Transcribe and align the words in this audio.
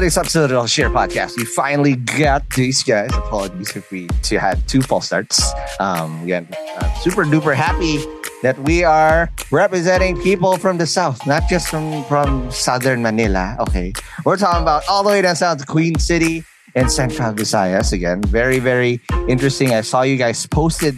of 0.46 0.50
the 0.50 0.68
Share 0.68 0.90
Podcast. 0.90 1.38
We 1.38 1.46
finally 1.46 1.96
got 1.96 2.50
these 2.52 2.82
guys. 2.82 3.14
Apologies 3.14 3.76
if 3.76 3.92
we 3.92 4.10
had 4.32 4.68
two 4.68 4.82
false 4.82 5.06
starts. 5.06 5.54
Um, 5.80 6.24
again, 6.24 6.48
uh, 6.78 6.94
super 6.96 7.24
duper 7.24 7.56
happy 7.56 8.04
that 8.42 8.58
we 8.64 8.84
are 8.84 9.32
representing 9.52 10.20
people 10.22 10.58
from 10.58 10.78
the 10.78 10.88
South, 10.88 11.26
not 11.28 11.44
just 11.50 11.70
from, 11.70 12.04
from 12.06 12.52
Southern 12.52 13.02
Manila. 13.04 13.56
Okay. 13.60 13.94
We're 14.26 14.38
talking 14.38 14.62
about 14.62 14.84
all 14.90 15.04
the 15.04 15.10
way 15.10 15.22
down 15.22 15.36
south 15.36 15.60
to 15.60 15.66
Queen 15.66 15.98
City 16.00 16.44
and 16.76 16.92
Central 16.92 17.34
Visayas 17.34 17.94
again. 17.94 18.22
Very, 18.24 18.60
very 18.60 19.02
interesting. 19.28 19.74
I 19.74 19.82
saw 19.82 20.02
you 20.02 20.18
guys 20.18 20.46
posted 20.48 20.96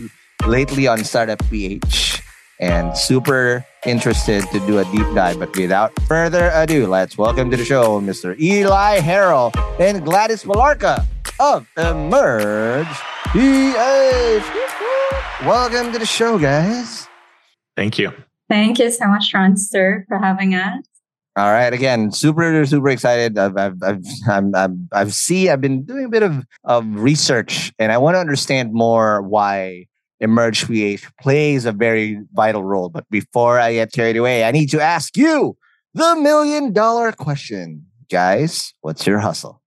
lately 0.47 0.87
on 0.87 1.03
Startup 1.03 1.41
PH 1.49 2.21
and 2.59 2.97
super 2.97 3.65
interested 3.85 4.43
to 4.51 4.59
do 4.65 4.79
a 4.79 4.85
deep 4.85 5.07
dive. 5.13 5.39
But 5.39 5.55
without 5.55 5.91
further 6.07 6.51
ado, 6.53 6.87
let's 6.87 7.17
welcome 7.17 7.51
to 7.51 7.57
the 7.57 7.65
show 7.65 7.99
Mr. 8.01 8.39
Eli 8.39 8.99
Harrell 8.99 9.51
and 9.79 10.03
Gladys 10.03 10.43
Palarca 10.43 11.05
of 11.39 11.67
Emerge 11.77 12.87
PH. 13.31 14.43
Welcome 15.45 15.91
to 15.91 15.99
the 15.99 16.05
show, 16.05 16.39
guys. 16.39 17.07
Thank 17.75 17.99
you. 17.99 18.13
Thank 18.49 18.79
you 18.79 18.89
so 18.89 19.07
much, 19.07 19.33
Ronster, 19.33 20.05
for 20.07 20.19
having 20.19 20.55
us. 20.55 20.94
All 21.37 21.51
right. 21.51 21.73
Again, 21.73 22.13
super, 22.13 22.65
super 22.65 22.89
excited. 22.89 23.37
I've, 23.37 23.57
I've, 23.57 23.83
I've, 23.83 24.03
I'm, 24.29 24.55
I've, 24.55 24.71
I've 24.93 25.13
see, 25.13 25.49
I've 25.49 25.59
been 25.59 25.83
doing 25.83 26.05
a 26.05 26.09
bit 26.09 26.23
of, 26.23 26.45
of 26.63 26.85
research 26.95 27.73
and 27.77 27.91
I 27.91 27.97
want 27.97 28.15
to 28.15 28.19
understand 28.19 28.71
more 28.71 29.21
why 29.21 29.87
Emerge 30.21 30.65
PH 30.65 31.05
plays 31.21 31.65
a 31.65 31.73
very 31.73 32.21
vital 32.33 32.63
role. 32.63 32.87
But 32.87 33.09
before 33.09 33.59
I 33.59 33.73
get 33.73 33.91
carried 33.91 34.15
away, 34.15 34.45
I 34.45 34.51
need 34.51 34.71
to 34.71 34.79
ask 34.79 35.17
you 35.17 35.57
the 35.93 36.15
million 36.15 36.71
dollar 36.71 37.11
question. 37.11 37.85
Guys, 38.09 38.73
what's 38.79 39.05
your 39.05 39.19
hustle? 39.19 39.61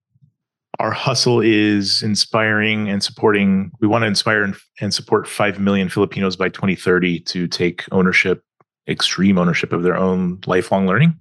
Our 0.79 0.93
hustle 0.93 1.41
is 1.41 2.03
inspiring 2.03 2.89
and 2.89 3.03
supporting. 3.03 3.73
We 3.81 3.89
want 3.89 4.03
to 4.03 4.07
inspire 4.07 4.55
and, 4.81 4.95
support 4.95 5.29
5 5.29 5.59
million 5.59 5.89
Filipinos 5.89 6.37
by 6.37 6.49
2030 6.49 7.21
to 7.21 7.49
take 7.49 7.85
ownership, 7.91 8.43
extreme 8.89 9.39
ownership 9.39 9.73
of 9.73 9.83
their 9.83 9.97
own 9.97 10.39
lifelong 10.47 10.87
learning 10.87 11.19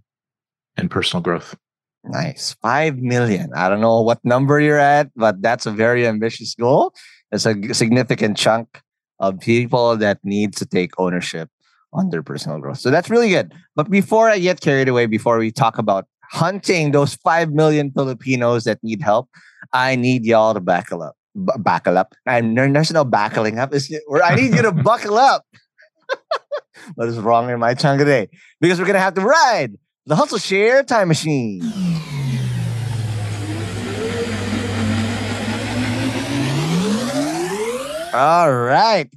and 0.78 0.90
personal 0.90 1.22
growth. 1.22 1.56
Nice. 2.04 2.56
5 2.62 2.98
million. 2.98 3.52
I 3.56 3.68
don't 3.70 3.82
know 3.82 4.02
what 4.02 4.24
number 4.24 4.60
you're 4.60 4.80
at, 4.80 5.10
but 5.16 5.42
that's 5.42 5.66
a 5.66 5.72
very 5.72 6.08
ambitious 6.08 6.56
goal. 6.56 6.94
It's 7.32 7.46
a 7.46 7.74
significant 7.74 8.38
chunk 8.38 8.82
of 9.20 9.40
people 9.40 9.98
that 9.98 10.20
need 10.24 10.56
to 10.58 10.66
take 10.66 10.92
ownership 10.98 11.50
on 11.92 12.10
their 12.10 12.24
personal 12.24 12.60
growth. 12.60 12.78
So 12.78 12.92
that's 12.92 13.10
really 13.10 13.30
good. 13.30 13.54
But 13.76 13.90
before 13.90 14.30
I 14.30 14.40
get 14.40 14.62
carried 14.62 14.88
away, 14.88 15.06
before 15.06 15.38
we 15.38 15.52
talk 15.52 15.78
about 15.78 16.06
hunting 16.32 16.92
those 16.92 17.16
5 17.16 17.52
million 17.52 17.92
Filipinos 17.92 18.64
that 18.66 18.80
need 18.84 19.02
help, 19.02 19.30
I 19.74 19.96
need 19.96 20.26
y'all 20.26 20.54
to 20.54 20.62
buckle 20.62 21.02
up. 21.02 21.16
B- 21.36 21.54
buckle 21.60 21.98
up. 21.98 22.14
And 22.26 22.58
there's 22.58 22.92
no 22.92 23.04
buckling 23.04 23.60
up. 23.60 23.74
It's, 23.74 23.92
I 24.24 24.36
need 24.36 24.54
you 24.54 24.62
to 24.62 24.72
buckle 24.84 25.18
up. 25.18 25.46
what 26.96 27.10
is 27.10 27.18
wrong 27.18 27.50
in 27.50 27.60
my 27.60 27.74
tongue 27.74 27.98
today? 27.98 28.30
Because 28.62 28.80
we're 28.80 28.86
going 28.86 28.96
to 28.96 29.02
have 29.02 29.16
to 29.16 29.22
ride 29.22 29.78
the 30.08 30.16
Hustle 30.16 30.38
Share 30.38 30.84
Time 30.84 31.10
Machine. 31.10 31.62
All 38.14 38.52
right. 38.52 39.08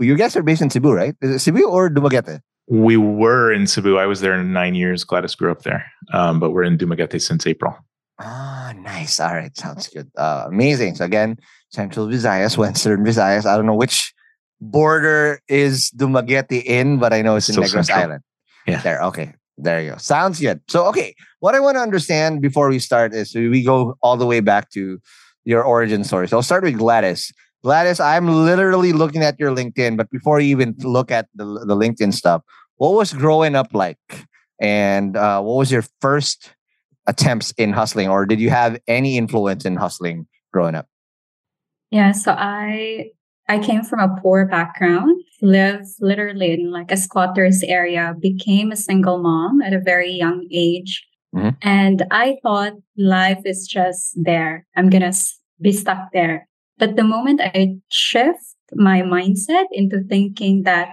You 0.00 0.16
guys 0.16 0.36
are 0.36 0.42
based 0.42 0.60
in 0.60 0.68
Cebu, 0.68 0.92
right? 0.92 1.14
Is 1.22 1.30
it 1.30 1.38
Cebu 1.38 1.62
or 1.64 1.88
Dumaguete? 1.88 2.40
We 2.68 2.96
were 2.96 3.52
in 3.52 3.66
Cebu. 3.68 3.96
I 3.96 4.06
was 4.06 4.20
there 4.20 4.34
in 4.38 4.52
nine 4.52 4.74
years. 4.74 5.04
Gladys 5.04 5.34
grew 5.36 5.52
up 5.52 5.62
there, 5.62 5.86
um, 6.12 6.40
but 6.40 6.50
we're 6.50 6.64
in 6.64 6.76
Dumaguete 6.76 7.22
since 7.22 7.46
April. 7.46 7.76
Ah, 8.18 8.74
nice. 8.76 9.20
All 9.20 9.32
right, 9.32 9.56
sounds 9.56 9.88
good. 9.88 10.10
Uh, 10.16 10.44
amazing. 10.48 10.96
So 10.96 11.04
again, 11.04 11.38
Central 11.70 12.08
Visayas, 12.08 12.58
Western 12.58 13.04
Visayas. 13.04 13.46
I 13.46 13.56
don't 13.56 13.66
know 13.66 13.74
which 13.74 14.12
border 14.60 15.40
is 15.48 15.90
Dumaguete 15.96 16.64
in, 16.64 16.98
but 16.98 17.12
I 17.12 17.22
know 17.22 17.36
it's 17.36 17.48
in 17.48 17.54
Still 17.54 17.64
Negros 17.64 17.86
central. 17.86 17.98
Island. 17.98 18.22
Yeah. 18.66 18.80
There. 18.80 19.02
Okay. 19.04 19.32
There 19.56 19.82
you 19.82 19.92
go. 19.92 19.96
Sounds 19.98 20.40
good. 20.40 20.60
So, 20.68 20.86
okay. 20.86 21.14
What 21.40 21.54
I 21.54 21.60
want 21.60 21.76
to 21.76 21.80
understand 21.80 22.42
before 22.42 22.68
we 22.68 22.78
start 22.78 23.14
is 23.14 23.34
we 23.34 23.62
go 23.62 23.96
all 24.02 24.16
the 24.16 24.26
way 24.26 24.40
back 24.40 24.70
to 24.70 24.98
your 25.44 25.62
origin 25.62 26.04
story. 26.04 26.26
So 26.26 26.38
I'll 26.38 26.42
start 26.42 26.64
with 26.64 26.78
Gladys. 26.78 27.32
Gladys, 27.62 28.00
I'm 28.00 28.28
literally 28.28 28.92
looking 28.92 29.22
at 29.22 29.38
your 29.38 29.54
LinkedIn, 29.54 29.96
but 29.96 30.10
before 30.10 30.40
you 30.40 30.48
even 30.50 30.74
look 30.80 31.10
at 31.10 31.28
the, 31.34 31.44
the 31.44 31.76
LinkedIn 31.76 32.12
stuff, 32.12 32.42
what 32.76 32.90
was 32.90 33.12
growing 33.12 33.54
up 33.54 33.68
like? 33.72 33.98
And 34.60 35.16
uh, 35.16 35.40
what 35.40 35.56
was 35.56 35.72
your 35.72 35.84
first 36.00 36.54
attempts 37.06 37.52
in 37.52 37.72
hustling, 37.72 38.08
or 38.08 38.26
did 38.26 38.40
you 38.40 38.50
have 38.50 38.78
any 38.86 39.18
influence 39.18 39.64
in 39.64 39.76
hustling 39.76 40.26
growing 40.52 40.74
up? 40.74 40.86
Yeah, 41.90 42.12
so 42.12 42.32
I 42.32 43.10
I 43.48 43.58
came 43.58 43.82
from 43.84 44.00
a 44.00 44.16
poor 44.22 44.46
background, 44.46 45.22
lived 45.42 45.86
literally 46.00 46.52
in 46.52 46.70
like 46.70 46.90
a 46.90 46.96
squatters 46.96 47.62
area, 47.62 48.14
became 48.18 48.72
a 48.72 48.76
single 48.76 49.18
mom 49.18 49.60
at 49.60 49.72
a 49.74 49.80
very 49.80 50.12
young 50.12 50.46
age. 50.50 51.06
Mhm. 51.34 51.56
And 51.62 52.06
I 52.10 52.36
thought 52.42 52.74
life 52.96 53.42
is 53.44 53.66
just 53.66 54.12
there. 54.16 54.66
I'm 54.76 54.88
going 54.88 55.02
to 55.10 55.16
be 55.60 55.72
stuck 55.72 56.12
there. 56.12 56.48
But 56.78 56.96
the 56.96 57.04
moment 57.04 57.40
I 57.42 57.76
shift 57.90 58.40
my 58.74 59.02
mindset 59.02 59.66
into 59.72 60.02
thinking 60.08 60.62
that 60.62 60.88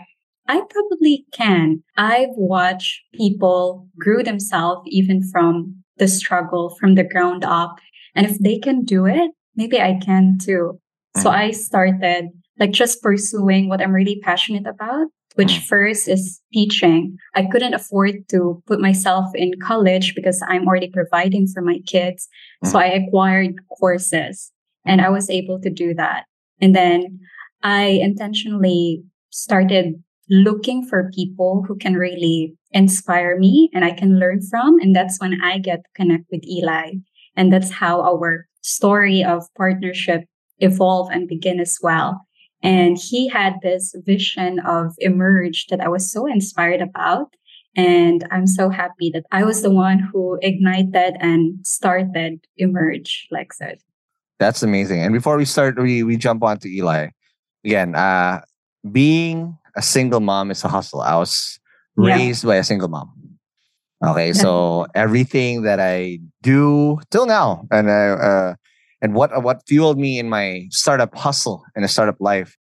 I 0.48 0.62
probably 0.70 1.26
can, 1.32 1.84
I've 1.98 2.36
watched 2.36 3.02
people 3.14 3.88
grew 3.98 4.24
themselves 4.24 4.82
even 4.88 5.24
from 5.32 5.84
the 5.98 6.08
struggle 6.08 6.76
from 6.80 6.96
the 6.96 7.04
ground 7.04 7.44
up. 7.46 7.80
And 8.16 8.26
if 8.26 8.38
they 8.40 8.60
can 8.60 8.84
do 8.84 9.06
it, 9.06 9.32
maybe 9.56 9.80
I 9.80 10.00
can 10.04 10.38
too. 10.40 10.80
So 11.18 11.30
Mhm. 11.30 11.36
I 11.36 11.52
started 11.52 12.30
like 12.60 12.72
just 12.72 13.02
pursuing 13.02 13.70
what 13.70 13.82
I'm 13.82 13.94
really 13.94 14.20
passionate 14.22 14.68
about, 14.68 15.08
which 15.36 15.54
Mhm. 15.54 15.68
first 15.68 16.08
is 16.08 16.42
teaching. 16.54 17.18
I 17.36 17.46
couldn't 17.46 17.74
afford 17.74 18.28
to 18.30 18.62
put 18.68 18.82
myself 18.82 19.34
in 19.36 19.54
college 19.60 20.14
because 20.16 20.42
I'm 20.48 20.68
already 20.68 20.90
providing 20.90 21.48
for 21.48 21.62
my 21.62 21.80
kids. 21.88 22.28
So 22.64 22.78
I 22.80 22.86
acquired 22.88 23.56
courses 23.80 24.52
and 24.86 25.02
I 25.02 25.10
was 25.10 25.30
able 25.30 25.60
to 25.62 25.70
do 25.70 25.94
that. 25.96 26.26
And 26.60 26.76
then 26.76 27.20
I 27.64 28.00
intentionally 28.02 29.04
started 29.30 30.02
looking 30.30 30.86
for 30.86 31.12
people 31.14 31.64
who 31.68 31.76
can 31.78 31.96
really 31.96 32.56
inspire 32.72 33.38
me 33.38 33.70
and 33.74 33.84
I 33.84 33.92
can 33.92 34.20
learn 34.20 34.42
from. 34.42 34.80
And 34.80 34.96
that's 34.96 35.20
when 35.20 35.42
I 35.42 35.58
get 35.58 35.84
to 35.84 35.90
connect 35.96 36.26
with 36.32 36.44
Eli. 36.48 36.94
And 37.36 37.52
that's 37.52 37.72
how 37.72 38.02
our 38.02 38.48
story 38.62 39.24
of 39.24 39.44
partnership 39.58 40.24
evolve 40.60 41.10
and 41.12 41.28
begin 41.28 41.60
as 41.60 41.80
well. 41.82 42.22
And 42.64 42.98
he 42.98 43.28
had 43.28 43.56
this 43.64 43.96
vision 44.06 44.60
of 44.60 44.94
emerge 45.00 45.68
that 45.68 45.82
I 45.82 45.88
was 45.88 46.12
so 46.12 46.28
inspired 46.28 46.82
about. 46.82 47.34
And 47.76 48.28
I'm 48.32 48.48
so 48.48 48.70
happy 48.70 49.10
that 49.14 49.24
I 49.32 49.44
was 49.44 49.62
the 49.62 49.72
one 49.72 50.00
who 50.00 50.38
ignited 50.42 51.16
and 51.20 51.66
started 51.66 52.46
emerge, 52.58 53.28
like 53.32 53.54
said. 53.54 53.80
That's 54.40 54.62
amazing. 54.62 55.02
And 55.02 55.14
before 55.14 55.38
we 55.38 55.46
start, 55.46 55.80
we, 55.82 56.04
we 56.04 56.18
jump 56.18 56.44
on 56.44 56.58
to 56.60 56.70
Eli. 56.70 57.10
Again, 57.64 57.96
uh, 57.96 58.42
being 58.92 59.58
a 59.78 59.82
single 59.82 60.20
mom 60.20 60.52
is 60.52 60.64
a 60.64 60.68
hustle. 60.68 61.02
I 61.02 61.16
was 61.16 61.60
Yeah. 61.98 62.16
raised 62.16 62.46
by 62.46 62.56
a 62.58 62.64
single 62.64 62.90
mom. 62.90 63.14
Okay, 64.04 64.34
so 64.34 64.88
everything 64.96 65.62
that 65.62 65.80
I 65.80 66.20
do 66.42 67.00
till 67.12 67.28
now, 67.28 67.68
and 67.70 67.90
I, 67.90 68.08
uh, 68.10 68.56
and 69.02 69.14
what 69.14 69.44
what 69.44 69.62
fueled 69.68 69.98
me 70.00 70.20
in 70.20 70.30
my 70.30 70.68
startup 70.72 71.16
hustle 71.16 71.64
and 71.76 71.84
a 71.84 71.88
startup 71.88 72.20
life 72.20 72.58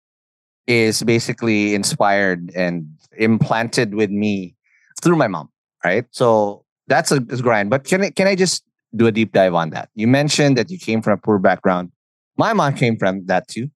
is 0.67 1.03
basically 1.03 1.73
inspired 1.73 2.51
and 2.55 2.85
implanted 3.17 3.95
with 3.95 4.09
me 4.11 4.55
through 5.01 5.15
my 5.15 5.27
mom. 5.27 5.49
Right, 5.83 6.05
so 6.11 6.65
that's 6.87 7.11
a, 7.11 7.21
grind. 7.21 7.69
But 7.69 7.85
can 7.85 8.03
I 8.03 8.09
can 8.09 8.27
I 8.27 8.35
just 8.35 8.63
do 8.95 9.07
a 9.07 9.11
deep 9.11 9.31
dive 9.31 9.53
on 9.53 9.69
that? 9.69 9.89
You 9.95 10.07
mentioned 10.07 10.57
that 10.57 10.69
you 10.69 10.77
came 10.77 11.01
from 11.01 11.13
a 11.13 11.17
poor 11.17 11.39
background. 11.39 11.91
My 12.37 12.51
mom 12.53 12.75
came 12.75 12.97
from 12.97 13.25
that 13.27 13.47
too, 13.47 13.69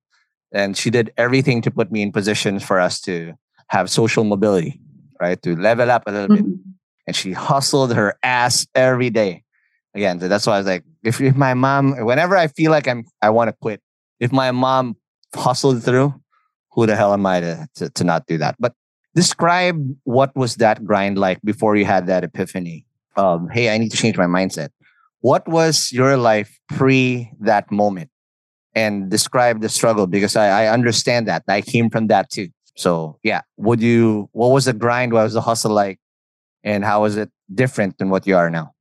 and 0.52 0.76
she 0.76 0.90
did 0.90 1.14
everything 1.18 1.62
to 1.62 1.72
put 1.72 1.92
me 1.92 2.02
in 2.02 2.12
positions 2.12 2.64
for 2.64 2.80
us 2.80 3.00
to 3.02 3.34
have 3.68 3.90
social 3.90 4.24
mobility, 4.26 4.82
right? 5.22 5.42
To 5.44 5.56
level 5.56 5.90
up 5.90 6.04
a 6.08 6.12
little 6.12 6.36
bit 6.36 6.46
Mhm. 6.46 6.60
and 7.08 7.16
she 7.16 7.32
hustled 7.32 7.94
her 7.94 8.18
ass 8.22 8.68
every 8.76 9.10
day. 9.10 9.43
Again, 9.96 10.18
that's 10.18 10.48
why 10.48 10.56
I 10.56 10.58
was 10.58 10.68
like, 10.68 10.84
if, 11.04 11.22
if 11.22 11.36
my 11.36 11.54
mom, 11.54 11.96
whenever 12.06 12.36
I 12.36 12.48
feel 12.48 12.72
like 12.72 12.88
I'm, 12.88 13.06
I 13.22 13.30
want 13.30 13.50
to 13.50 13.56
quit, 13.62 13.82
if 14.20 14.32
my 14.32 14.52
mom 14.52 14.98
hustled 15.36 15.84
through, 15.84 16.14
who 16.72 16.86
the 16.86 16.96
hell 16.96 17.14
am 17.14 17.26
I 17.26 17.40
to, 17.42 17.68
to, 17.76 17.90
to 17.90 18.04
not 18.04 18.26
do 18.26 18.38
that? 18.40 18.56
But 18.60 18.74
describe 19.14 19.78
what 20.04 20.36
was 20.36 20.56
that 20.56 20.84
grind 20.84 21.20
like 21.20 21.40
before 21.44 21.76
you 21.76 21.86
had 21.86 22.08
that 22.08 22.24
epiphany 22.24 22.86
of, 23.16 23.48
hey, 23.52 23.74
I 23.74 23.78
need 23.78 23.92
to 23.92 23.98
change 23.98 24.18
my 24.18 24.26
mindset. 24.26 24.70
What 25.20 25.48
was 25.48 25.92
your 25.92 26.18
life 26.18 26.60
pre 26.70 27.32
that 27.42 27.72
moment? 27.72 28.10
And 28.76 29.12
describe 29.12 29.62
the 29.62 29.70
struggle 29.70 30.08
because 30.08 30.36
I, 30.36 30.64
I 30.64 30.68
understand 30.74 31.28
that. 31.28 31.44
I 31.48 31.62
came 31.62 31.92
from 31.92 32.08
that 32.08 32.32
too. 32.32 32.50
So 32.76 33.20
yeah, 33.22 33.42
would 33.58 33.82
you, 33.82 34.30
what 34.32 34.48
was 34.48 34.66
the 34.66 34.74
grind? 34.74 35.14
What 35.14 35.24
was 35.24 35.34
the 35.34 35.42
hustle 35.42 35.72
like? 35.72 36.00
and 36.64 36.84
how 36.84 37.02
was 37.02 37.18
it 37.18 37.30
different 37.54 37.98
than 37.98 38.10
what 38.10 38.26
you 38.26 38.36
are 38.36 38.50
now? 38.50 38.72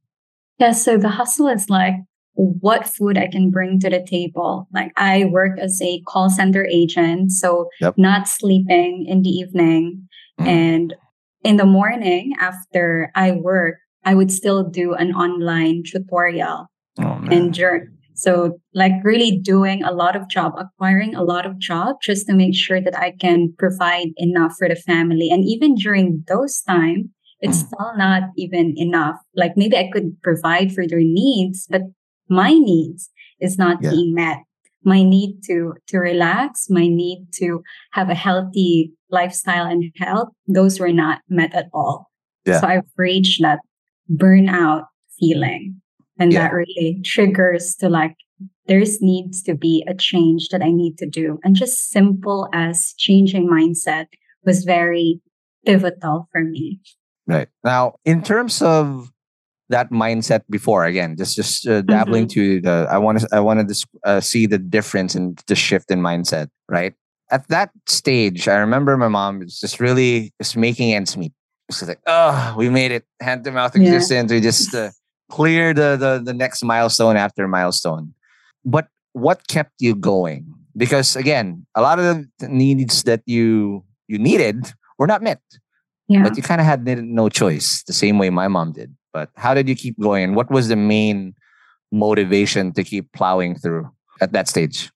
Yeah, 0.63 0.71
so 0.71 0.97
the 0.97 1.09
hustle 1.09 1.49
is 1.49 1.69
like 1.69 1.95
what 2.35 2.87
food 2.87 3.19
I 3.19 3.27
can 3.27 3.51
bring 3.51 3.81
to 3.81 3.91
the 3.91 4.01
table. 4.01 4.69
Like 4.73 4.93
I 4.97 5.25
work 5.25 5.59
as 5.59 5.83
a 5.83 6.01
call 6.07 6.31
center 6.31 6.65
agent, 6.71 7.33
so 7.33 7.69
Yep. 7.81 7.95
not 7.99 8.29
sleeping 8.29 9.05
in 9.09 9.23
the 9.23 9.29
evening. 9.29 10.07
Mhm. 10.39 10.47
And 10.47 10.95
in 11.43 11.57
the 11.57 11.67
morning 11.67 12.35
after 12.39 13.11
I 13.17 13.33
work, 13.33 13.79
I 14.05 14.15
would 14.15 14.31
still 14.31 14.63
do 14.63 14.95
an 14.95 15.13
online 15.15 15.83
tutorial 15.85 16.69
Oh, 17.01 17.19
and 17.29 17.53
journal. 17.53 17.89
So 18.15 18.61
like 18.73 18.93
really 19.03 19.39
doing 19.39 19.83
a 19.83 19.91
lot 19.91 20.15
of 20.15 20.29
job, 20.29 20.53
acquiring 20.57 21.17
a 21.17 21.25
lot 21.25 21.45
of 21.45 21.59
job 21.59 21.97
just 22.03 22.27
to 22.29 22.35
make 22.35 22.55
sure 22.55 22.81
that 22.81 22.97
I 22.97 23.11
can 23.11 23.53
provide 23.59 24.11
enough 24.17 24.55
for 24.59 24.69
the 24.69 24.77
family. 24.77 25.29
And 25.31 25.43
even 25.45 25.75
during 25.75 26.23
those 26.29 26.61
time, 26.63 27.11
it's 27.43 27.63
Mm. 27.63 27.67
still 27.67 27.93
not 27.97 28.23
even 28.37 28.75
enough. 28.77 29.17
Like 29.35 29.57
maybe 29.57 29.77
I 29.77 29.91
could 29.93 30.21
provide 30.23 30.73
for 30.73 30.87
their 30.87 31.03
needs, 31.03 31.67
but 31.69 31.83
my 32.29 32.53
needs 32.53 33.11
is 33.41 33.59
not 33.59 33.83
Yeah. 33.83 33.91
being 33.91 34.15
met. 34.15 34.39
My 34.85 35.03
need 35.03 35.43
to 35.49 35.75
to 35.89 35.99
relax, 35.99 36.71
my 36.71 36.87
need 36.89 37.27
to 37.41 37.63
have 37.93 38.09
a 38.11 38.15
healthy 38.27 38.93
lifestyle 39.11 39.67
and 39.67 39.93
health, 39.97 40.31
those 40.49 40.81
were 40.81 40.93
not 40.93 41.21
met 41.29 41.53
at 41.55 41.69
all. 41.75 42.11
Yeah. 42.47 42.61
So 42.61 42.67
I've 42.67 42.91
reached 42.97 43.43
that 43.43 43.61
burnout 44.11 44.87
feeling. 45.19 45.81
And 46.19 46.33
Yeah. 46.33 46.49
that 46.49 46.53
really 46.55 47.01
triggers 47.05 47.75
to 47.77 47.89
like, 47.89 48.17
there's 48.67 49.01
needs 49.03 49.43
to 49.45 49.55
be 49.55 49.85
a 49.89 49.95
change 49.95 50.49
that 50.51 50.63
I 50.63 50.71
need 50.71 50.97
to 50.99 51.07
do. 51.07 51.39
And 51.45 51.55
just 51.57 51.91
simple 51.91 52.49
as 52.53 52.95
changing 52.99 53.49
mindset 53.49 54.07
was 54.45 54.65
very 54.65 55.21
pivotal 55.67 56.29
for 56.33 56.43
me. 56.45 56.81
Right. 57.27 57.49
Now, 57.65 57.97
in 58.05 58.23
terms 58.23 58.63
of 58.63 59.11
that 59.69 59.91
mindset 59.91 60.43
before, 60.51 60.85
again, 60.85 61.17
just 61.17 61.37
just 61.37 61.67
uh, 61.67 61.83
dabbling 61.83 62.29
to 62.29 62.61
the, 62.61 62.87
I 62.91 62.99
want 62.99 63.21
to 63.21 63.29
I 63.33 63.41
want 63.41 63.69
to 63.69 63.87
uh, 64.05 64.21
see 64.21 64.47
the 64.47 64.59
difference 64.59 65.15
and 65.15 65.41
the 65.47 65.55
shift 65.55 65.91
in 65.91 66.01
mindset. 66.01 66.49
Right. 66.69 66.95
At 67.31 67.49
that 67.49 67.71
stage, 67.87 68.49
I 68.49 68.57
remember 68.57 68.97
my 68.99 69.09
mom 69.09 69.39
was 69.39 69.59
just 69.59 69.81
really 69.81 70.33
just 70.41 70.57
making 70.57 70.93
ends 70.93 71.17
meet. 71.17 71.33
She's 71.71 71.89
like, 71.89 72.01
"Oh, 72.07 72.55
we 72.59 72.69
made 72.69 72.93
it, 72.93 73.05
hand 73.23 73.45
to 73.45 73.53
mouth 73.53 73.75
Yeah. 73.77 73.83
existence. 73.95 74.33
We 74.33 74.41
just 74.41 74.75
uh, 74.75 74.91
clear 75.31 75.73
the, 75.73 75.97
the 75.97 76.21
the 76.23 76.35
next 76.35 76.63
milestone 76.65 77.17
after 77.17 77.49
milestone." 77.49 78.15
But 78.65 78.89
what 79.13 79.49
kept 79.49 79.73
you 79.79 79.95
going? 79.95 80.53
Because 80.77 81.17
again, 81.17 81.67
a 81.75 81.81
lot 81.81 81.99
of 81.99 82.27
the 82.39 82.49
needs 82.49 83.05
that 83.05 83.23
you 83.27 83.85
you 84.09 84.19
needed 84.19 84.67
were 84.99 85.07
not 85.07 85.23
met 85.23 85.41
Yeah. 86.13 86.23
but 86.23 86.37
you 86.37 86.43
kind 86.43 86.61
of 86.61 86.67
had 86.67 86.87
no 86.87 87.29
choice 87.29 87.83
the 87.85 87.93
same 87.93 88.19
way 88.19 88.31
my 88.31 88.49
mom 88.49 88.73
did 88.73 88.95
but 89.13 89.31
how 89.37 89.55
did 89.55 89.69
you 89.69 89.75
keep 89.75 89.99
going 89.99 90.35
what 90.35 90.51
was 90.51 90.69
the 90.69 90.77
main 90.77 91.35
motivation 91.91 92.73
to 92.73 92.85
keep 92.85 93.13
plowing 93.13 93.57
through 93.57 93.89
at 94.21 94.33
that 94.33 94.49
stage 94.49 94.91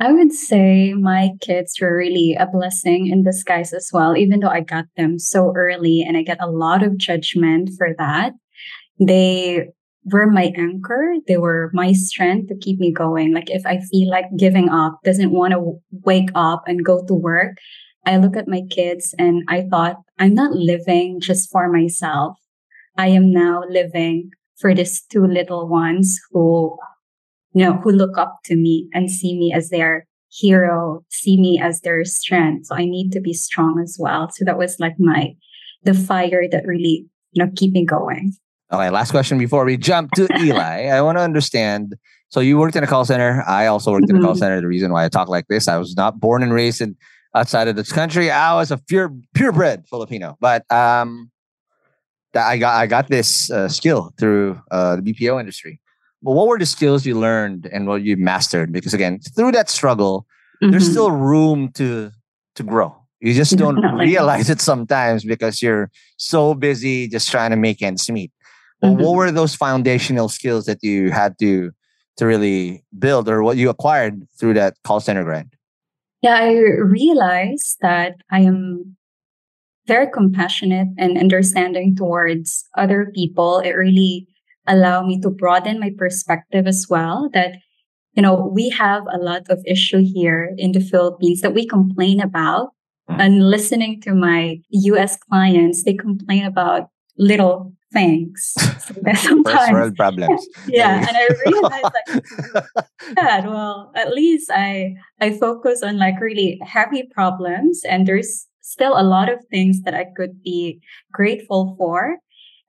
I 0.00 0.12
would 0.12 0.32
say 0.32 0.94
my 0.94 1.32
kids 1.42 1.78
were 1.78 1.94
really 1.94 2.34
a 2.34 2.46
blessing 2.46 3.08
in 3.08 3.22
disguise 3.22 3.74
as 3.74 3.90
well, 3.92 4.16
even 4.16 4.40
though 4.40 4.48
I 4.48 4.60
got 4.60 4.86
them 4.96 5.18
so 5.18 5.52
early 5.54 6.00
and 6.00 6.16
I 6.16 6.22
get 6.22 6.40
a 6.40 6.48
lot 6.48 6.82
of 6.82 6.96
judgment 6.96 7.68
for 7.76 7.94
that. 7.98 8.32
They 8.98 9.68
were 10.04 10.26
my 10.26 10.52
anchor. 10.56 11.16
They 11.28 11.36
were 11.36 11.70
my 11.74 11.92
strength 11.92 12.48
to 12.48 12.56
keep 12.56 12.78
me 12.78 12.92
going. 12.92 13.34
Like 13.34 13.50
if 13.50 13.66
I 13.66 13.80
feel 13.90 14.08
like 14.08 14.24
giving 14.38 14.70
up, 14.70 15.00
doesn't 15.04 15.32
want 15.32 15.52
to 15.52 15.78
wake 16.04 16.30
up 16.34 16.62
and 16.66 16.82
go 16.82 17.04
to 17.04 17.14
work, 17.14 17.58
I 18.04 18.16
look 18.16 18.36
at 18.36 18.48
my 18.48 18.62
kids 18.70 19.14
and 19.18 19.42
I 19.48 19.66
thought, 19.70 19.96
I'm 20.18 20.34
not 20.34 20.52
living 20.52 21.20
just 21.20 21.50
for 21.50 21.70
myself. 21.70 22.38
I 22.96 23.08
am 23.08 23.32
now 23.32 23.62
living 23.68 24.30
for 24.58 24.74
these 24.74 25.02
two 25.02 25.26
little 25.26 25.68
ones 25.68 26.18
who, 26.30 26.76
you 27.52 27.64
know, 27.64 27.74
who 27.74 27.90
look 27.90 28.18
up 28.18 28.38
to 28.44 28.56
me 28.56 28.88
and 28.92 29.10
see 29.10 29.38
me 29.38 29.52
as 29.52 29.70
their 29.70 30.06
hero, 30.30 31.04
see 31.10 31.40
me 31.40 31.60
as 31.60 31.80
their 31.80 32.04
strength. 32.04 32.66
So 32.66 32.74
I 32.74 32.84
need 32.84 33.10
to 33.12 33.20
be 33.20 33.32
strong 33.32 33.80
as 33.82 33.96
well. 33.98 34.30
So 34.32 34.44
that 34.44 34.58
was 34.58 34.78
like 34.78 34.94
my, 34.98 35.34
the 35.82 35.94
fire 35.94 36.46
that 36.50 36.66
really, 36.66 37.06
you 37.32 37.44
know, 37.44 37.50
keep 37.56 37.72
me 37.72 37.84
going. 37.84 38.32
Okay, 38.72 38.90
last 38.90 39.10
question 39.10 39.36
before 39.38 39.64
we 39.64 39.76
jump 39.76 40.12
to 40.12 40.28
Eli. 40.40 40.86
I 40.86 41.02
want 41.02 41.18
to 41.18 41.22
understand. 41.22 41.96
So 42.28 42.38
you 42.38 42.56
worked 42.58 42.76
in 42.76 42.84
a 42.84 42.86
call 42.86 43.04
center. 43.04 43.42
I 43.46 43.66
also 43.66 43.90
worked 43.90 44.06
mm-hmm. 44.06 44.16
in 44.16 44.22
a 44.22 44.24
call 44.24 44.34
mm-hmm. 44.34 44.38
center. 44.38 44.60
The 44.60 44.68
reason 44.68 44.92
why 44.92 45.04
I 45.04 45.08
talk 45.08 45.28
like 45.28 45.48
this, 45.48 45.66
I 45.66 45.76
was 45.76 45.96
not 45.96 46.20
born 46.20 46.42
and 46.42 46.52
raised 46.52 46.80
in 46.80 46.96
outside 47.34 47.68
of 47.68 47.76
this 47.76 47.92
country. 47.92 48.30
I 48.30 48.54
was 48.54 48.70
a 48.70 48.78
pure 48.78 49.14
purebred 49.34 49.86
Filipino, 49.88 50.36
but 50.40 50.70
um, 50.72 51.30
I 52.34 52.58
got 52.58 52.74
I 52.76 52.86
got 52.86 53.08
this 53.08 53.50
uh, 53.50 53.68
skill 53.68 54.12
through 54.18 54.60
uh, 54.70 54.96
the 54.96 55.02
BPO 55.02 55.40
industry. 55.40 55.80
But 56.22 56.32
what 56.32 56.48
were 56.48 56.58
the 56.58 56.66
skills 56.66 57.06
you 57.06 57.18
learned 57.18 57.66
and 57.72 57.86
what 57.86 58.02
you 58.02 58.16
mastered? 58.16 58.72
Because 58.72 58.92
again, 58.92 59.20
through 59.20 59.52
that 59.52 59.70
struggle, 59.70 60.26
mm-hmm. 60.62 60.70
there's 60.70 60.90
still 60.90 61.10
room 61.10 61.70
to 61.74 62.10
to 62.56 62.62
grow. 62.62 62.96
You 63.20 63.34
just 63.34 63.56
don't 63.56 63.74
Definitely. 63.80 64.06
realize 64.06 64.50
it 64.50 64.60
sometimes 64.60 65.24
because 65.24 65.62
you're 65.62 65.90
so 66.16 66.54
busy 66.54 67.08
just 67.08 67.30
trying 67.30 67.50
to 67.50 67.56
make 67.56 67.82
ends 67.82 68.10
meet. 68.10 68.32
mm-hmm. 68.82 69.02
what 69.02 69.14
were 69.14 69.30
those 69.30 69.54
foundational 69.54 70.28
skills 70.28 70.66
that 70.66 70.82
you 70.82 71.10
had 71.10 71.38
to 71.38 71.72
to 72.16 72.26
really 72.26 72.84
build 72.98 73.28
or 73.28 73.42
what 73.42 73.56
you 73.56 73.70
acquired 73.70 74.26
through 74.38 74.54
that 74.54 74.74
call 74.84 75.00
center 75.00 75.24
grind? 75.24 75.54
Yeah, 76.22 76.34
I 76.34 76.52
realize 76.52 77.76
that 77.80 78.16
I 78.30 78.40
am 78.40 78.96
very 79.86 80.10
compassionate 80.10 80.88
and 80.98 81.16
understanding 81.16 81.96
towards 81.96 82.64
other 82.76 83.10
people. 83.14 83.60
It 83.60 83.70
really 83.70 84.28
allowed 84.66 85.06
me 85.06 85.20
to 85.20 85.30
broaden 85.30 85.80
my 85.80 85.90
perspective 85.96 86.66
as 86.66 86.86
well 86.88 87.28
that 87.32 87.56
you 88.14 88.22
know 88.22 88.50
we 88.52 88.68
have 88.70 89.02
a 89.12 89.18
lot 89.18 89.42
of 89.48 89.62
issue 89.66 90.02
here 90.02 90.54
in 90.58 90.72
the 90.72 90.80
philippines 90.80 91.40
that 91.40 91.54
we 91.54 91.66
complain 91.66 92.20
about 92.20 92.70
mm. 93.08 93.18
and 93.18 93.48
listening 93.48 94.00
to 94.00 94.14
my 94.14 94.60
us 94.70 95.16
clients 95.16 95.84
they 95.84 95.94
complain 95.94 96.44
about 96.44 96.88
little 97.18 97.72
things 97.92 98.54
sometimes 98.78 99.44
First 99.44 99.72
world 99.72 99.96
problems 99.96 100.46
yeah 100.68 101.06
and 101.06 101.16
i 101.16 101.28
realized 101.46 101.84
like 101.84 102.74
yeah, 103.16 103.46
well 103.46 103.92
at 103.96 104.14
least 104.14 104.50
i 104.52 104.94
i 105.20 105.30
focus 105.36 105.82
on 105.82 105.98
like 105.98 106.20
really 106.20 106.60
heavy 106.62 107.08
problems 107.12 107.82
and 107.84 108.06
there's 108.06 108.46
still 108.60 108.94
a 108.96 109.02
lot 109.02 109.28
of 109.28 109.44
things 109.50 109.82
that 109.82 109.94
i 109.94 110.06
could 110.16 110.42
be 110.42 110.80
grateful 111.12 111.74
for 111.76 112.18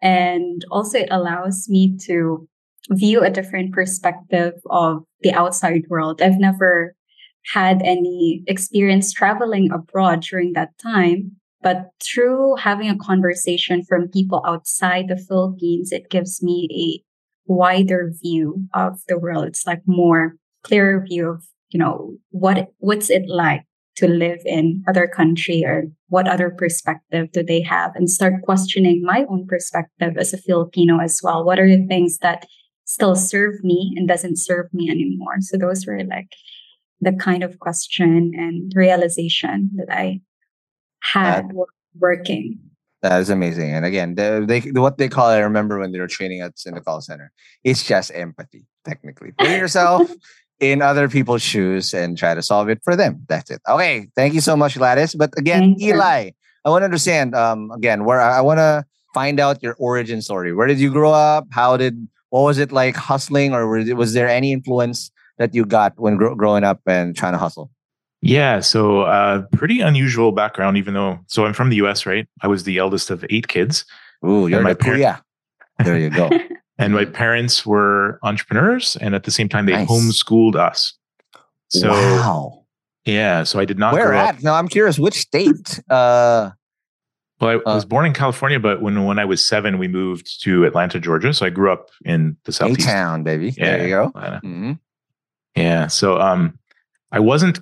and 0.02 0.66
also 0.72 0.98
it 0.98 1.08
allows 1.12 1.70
me 1.70 1.96
to 2.06 2.48
view 2.90 3.24
a 3.24 3.30
different 3.30 3.74
perspective 3.74 4.54
of 4.70 5.04
the 5.22 5.34
outside 5.34 5.84
world. 5.90 6.22
I've 6.22 6.40
never 6.40 6.96
had 7.54 7.82
any 7.84 8.44
experience 8.48 9.12
traveling 9.12 9.72
abroad 9.72 10.22
during 10.22 10.54
that 10.54 10.78
time, 10.82 11.36
but 11.62 11.92
through 12.00 12.56
having 12.58 12.90
a 12.90 12.98
conversation 12.98 13.84
from 13.84 14.10
people 14.10 14.42
outside 14.46 15.08
the 15.08 15.18
Philippines, 15.18 15.92
it 15.92 16.10
gives 16.10 16.42
me 16.42 16.68
a 16.72 17.52
wider 17.52 18.12
view 18.22 18.68
of 18.74 19.00
the 19.08 19.20
world. 19.20 19.46
It's 19.46 19.68
like 19.68 19.82
more 19.86 20.36
clearer 20.64 21.04
view 21.06 21.30
of, 21.30 21.46
you 21.70 21.80
know, 21.80 22.16
what, 22.32 22.70
what's 22.80 23.10
it 23.10 23.28
like 23.28 23.64
to 23.98 24.08
live 24.08 24.40
in 24.46 24.84
other 24.88 25.08
country 25.08 25.64
or 25.66 25.84
what 26.08 26.28
other 26.28 26.50
perspective 26.50 27.32
do 27.32 27.44
they 27.44 27.62
have 27.62 27.96
and 27.96 28.10
start 28.10 28.42
questioning 28.44 29.04
my 29.04 29.26
own 29.30 29.46
perspective 29.48 30.18
as 30.18 30.34
a 30.34 30.38
Filipino 30.38 31.00
as 31.00 31.20
well. 31.22 31.44
What 31.44 31.60
are 31.60 31.68
the 31.68 31.86
things 31.88 32.18
that 32.20 32.48
still 32.86 33.16
serve 33.16 33.64
me 33.64 33.94
and 33.96 34.08
doesn't 34.08 34.38
serve 34.38 34.74
me 34.74 34.90
anymore? 34.90 35.36
So 35.40 35.58
those 35.58 35.86
were 35.86 36.04
like 36.04 36.34
the 37.02 37.12
kind 37.14 37.44
of 37.44 37.60
question 37.60 38.32
and 38.36 38.72
realization 38.76 39.72
that 39.76 39.94
I 39.94 40.22
had 41.02 41.50
that, 41.50 41.66
working. 42.00 42.60
That 43.02 43.20
is 43.20 43.30
amazing. 43.30 43.72
And 43.74 43.86
again, 43.86 44.16
they, 44.16 44.40
they 44.40 44.60
what 44.72 44.98
they 44.98 45.10
call 45.10 45.32
it, 45.32 45.36
I 45.36 45.40
remember 45.40 45.80
when 45.80 45.92
they 45.92 46.00
were 46.00 46.08
training 46.08 46.42
us 46.42 46.66
in 46.66 46.76
the 46.76 46.82
call 46.82 47.02
center, 47.02 47.32
it's 47.64 47.84
just 47.84 48.12
empathy, 48.14 48.66
technically. 48.86 49.32
Put 49.32 49.50
yourself 49.50 50.12
in 50.60 50.82
other 50.82 51.10
people's 51.10 51.42
shoes 51.42 51.94
and 51.94 52.18
try 52.18 52.36
to 52.36 52.42
solve 52.42 52.70
it 52.70 52.80
for 52.84 52.96
them. 52.96 53.26
That's 53.28 53.50
it. 53.50 53.62
Okay. 53.68 54.08
Thank 54.16 54.34
you 54.36 54.42
so 54.42 54.56
much, 54.56 54.78
Gladys. 54.78 55.16
But 55.16 55.32
again, 55.38 55.76
Thank 55.76 55.82
Eli, 55.82 56.26
you. 56.26 56.32
I 56.64 56.70
want 56.70 56.82
to 56.84 56.86
understand 56.86 57.36
um, 57.36 57.72
again 57.72 58.06
where 58.06 58.22
I, 58.22 58.38
I 58.38 58.42
want 58.42 58.60
to 58.60 58.86
find 59.14 59.40
out 59.40 59.62
your 59.64 59.76
origin 59.80 60.22
story. 60.22 60.54
Where 60.54 60.68
did 60.68 60.80
you 60.80 60.92
grow 60.92 61.12
up? 61.12 61.48
How 61.52 61.78
did 61.78 62.08
what 62.30 62.44
was 62.44 62.60
it 62.60 62.72
like 62.72 62.96
hustling, 62.96 63.54
or 63.54 63.68
was, 63.68 63.92
was 63.94 64.14
there 64.14 64.30
any 64.30 64.54
influence 64.54 65.12
that 65.38 65.54
you 65.54 65.66
got 65.66 66.00
when 66.00 66.18
gro- 66.18 66.36
growing 66.36 66.64
up 66.64 66.80
and 66.86 67.16
trying 67.16 67.34
to 67.34 67.38
hustle? 67.38 67.70
Yeah, 68.22 68.60
so 68.60 69.02
uh, 69.02 69.44
pretty 69.52 69.82
unusual 69.82 70.32
background. 70.32 70.78
Even 70.78 70.94
though, 70.94 71.20
so 71.28 71.46
I'm 71.46 71.54
from 71.54 71.70
the 71.70 71.78
U.S., 71.78 72.06
right? 72.06 72.28
I 72.42 72.48
was 72.48 72.64
the 72.64 72.78
eldest 72.78 73.10
of 73.10 73.26
eight 73.30 73.48
kids. 73.48 73.86
Ooh, 74.26 74.48
you're 74.48 74.62
my 74.62 74.76
parents. 74.76 75.02
Yeah, 75.02 75.20
there 75.84 75.98
you 75.98 76.10
go. 76.10 76.30
And 76.82 76.96
my 76.96 77.06
parents 77.06 77.64
were 77.64 78.20
entrepreneurs, 78.24 78.96
and 78.96 79.14
at 79.14 79.24
the 79.24 79.30
same 79.30 79.48
time, 79.48 79.68
they 79.68 79.74
nice. 79.74 79.88
homeschooled 79.88 80.56
us. 80.56 80.94
So, 81.70 81.90
wow. 81.90 82.66
Yeah. 83.06 83.44
So 83.44 83.60
I 83.60 83.66
did 83.66 83.78
not. 83.78 83.94
Where 83.94 84.14
at? 84.14 84.36
Up, 84.36 84.44
now 84.44 84.56
I'm 84.56 84.68
curious. 84.68 84.98
Which 84.98 85.14
state? 85.14 85.80
Uh, 85.92 86.50
well, 87.40 87.50
I 87.50 87.56
uh, 87.56 87.76
was 87.76 87.86
born 87.86 88.08
in 88.08 88.14
California, 88.14 88.60
but 88.60 88.82
when 88.82 89.06
when 89.06 89.20
I 89.20 89.26
was 89.26 89.46
seven, 89.46 89.78
we 89.78 89.88
moved 89.88 90.42
to 90.44 90.66
Atlanta, 90.66 91.00
Georgia. 91.00 91.34
So 91.36 91.46
I 91.46 91.52
grew 91.52 91.72
up 91.72 91.90
in 92.04 92.36
the 92.46 92.52
southeast. 92.52 92.88
town, 92.88 93.22
baby. 93.22 93.54
Yeah, 93.56 93.78
there 93.78 93.84
you 93.84 93.90
go. 93.90 94.12
Mm-hmm. 94.16 94.72
Yeah. 95.56 95.86
So 95.86 96.20
um, 96.20 96.58
I 97.12 97.20
wasn't 97.20 97.60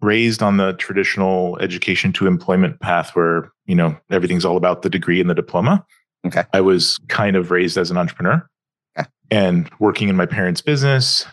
raised 0.00 0.42
on 0.42 0.56
the 0.56 0.74
traditional 0.74 1.58
education 1.58 2.12
to 2.12 2.26
employment 2.26 2.80
path 2.80 3.16
where 3.16 3.50
you 3.66 3.74
know 3.74 3.96
everything's 4.10 4.44
all 4.44 4.56
about 4.56 4.82
the 4.82 4.90
degree 4.90 5.20
and 5.20 5.30
the 5.30 5.34
diploma. 5.34 5.84
Okay. 6.26 6.44
I 6.52 6.60
was 6.60 6.98
kind 7.08 7.36
of 7.36 7.50
raised 7.50 7.78
as 7.78 7.90
an 7.90 7.96
entrepreneur 7.96 8.48
and 9.30 9.70
working 9.78 10.08
in 10.08 10.16
my 10.16 10.26
parents' 10.26 10.60
business, 10.60 11.24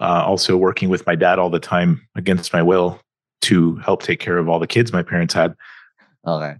uh, 0.00 0.22
also 0.24 0.56
working 0.56 0.88
with 0.88 1.06
my 1.06 1.14
dad 1.14 1.38
all 1.38 1.50
the 1.50 1.60
time 1.60 2.06
against 2.14 2.52
my 2.52 2.62
will 2.62 3.00
to 3.42 3.76
help 3.76 4.02
take 4.02 4.20
care 4.20 4.38
of 4.38 4.48
all 4.48 4.58
the 4.58 4.66
kids 4.66 4.92
my 4.92 5.02
parents 5.02 5.34
had. 5.34 5.54
Okay. 6.26 6.56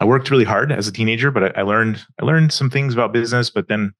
I 0.00 0.04
worked 0.04 0.30
really 0.30 0.44
hard 0.44 0.72
as 0.72 0.88
a 0.88 0.92
teenager, 0.92 1.30
but 1.30 1.56
I, 1.56 1.60
I 1.60 1.62
learned 1.62 2.04
I 2.20 2.24
learned 2.24 2.52
some 2.52 2.70
things 2.70 2.94
about 2.94 3.12
business. 3.12 3.50
But 3.50 3.68
then 3.68 3.92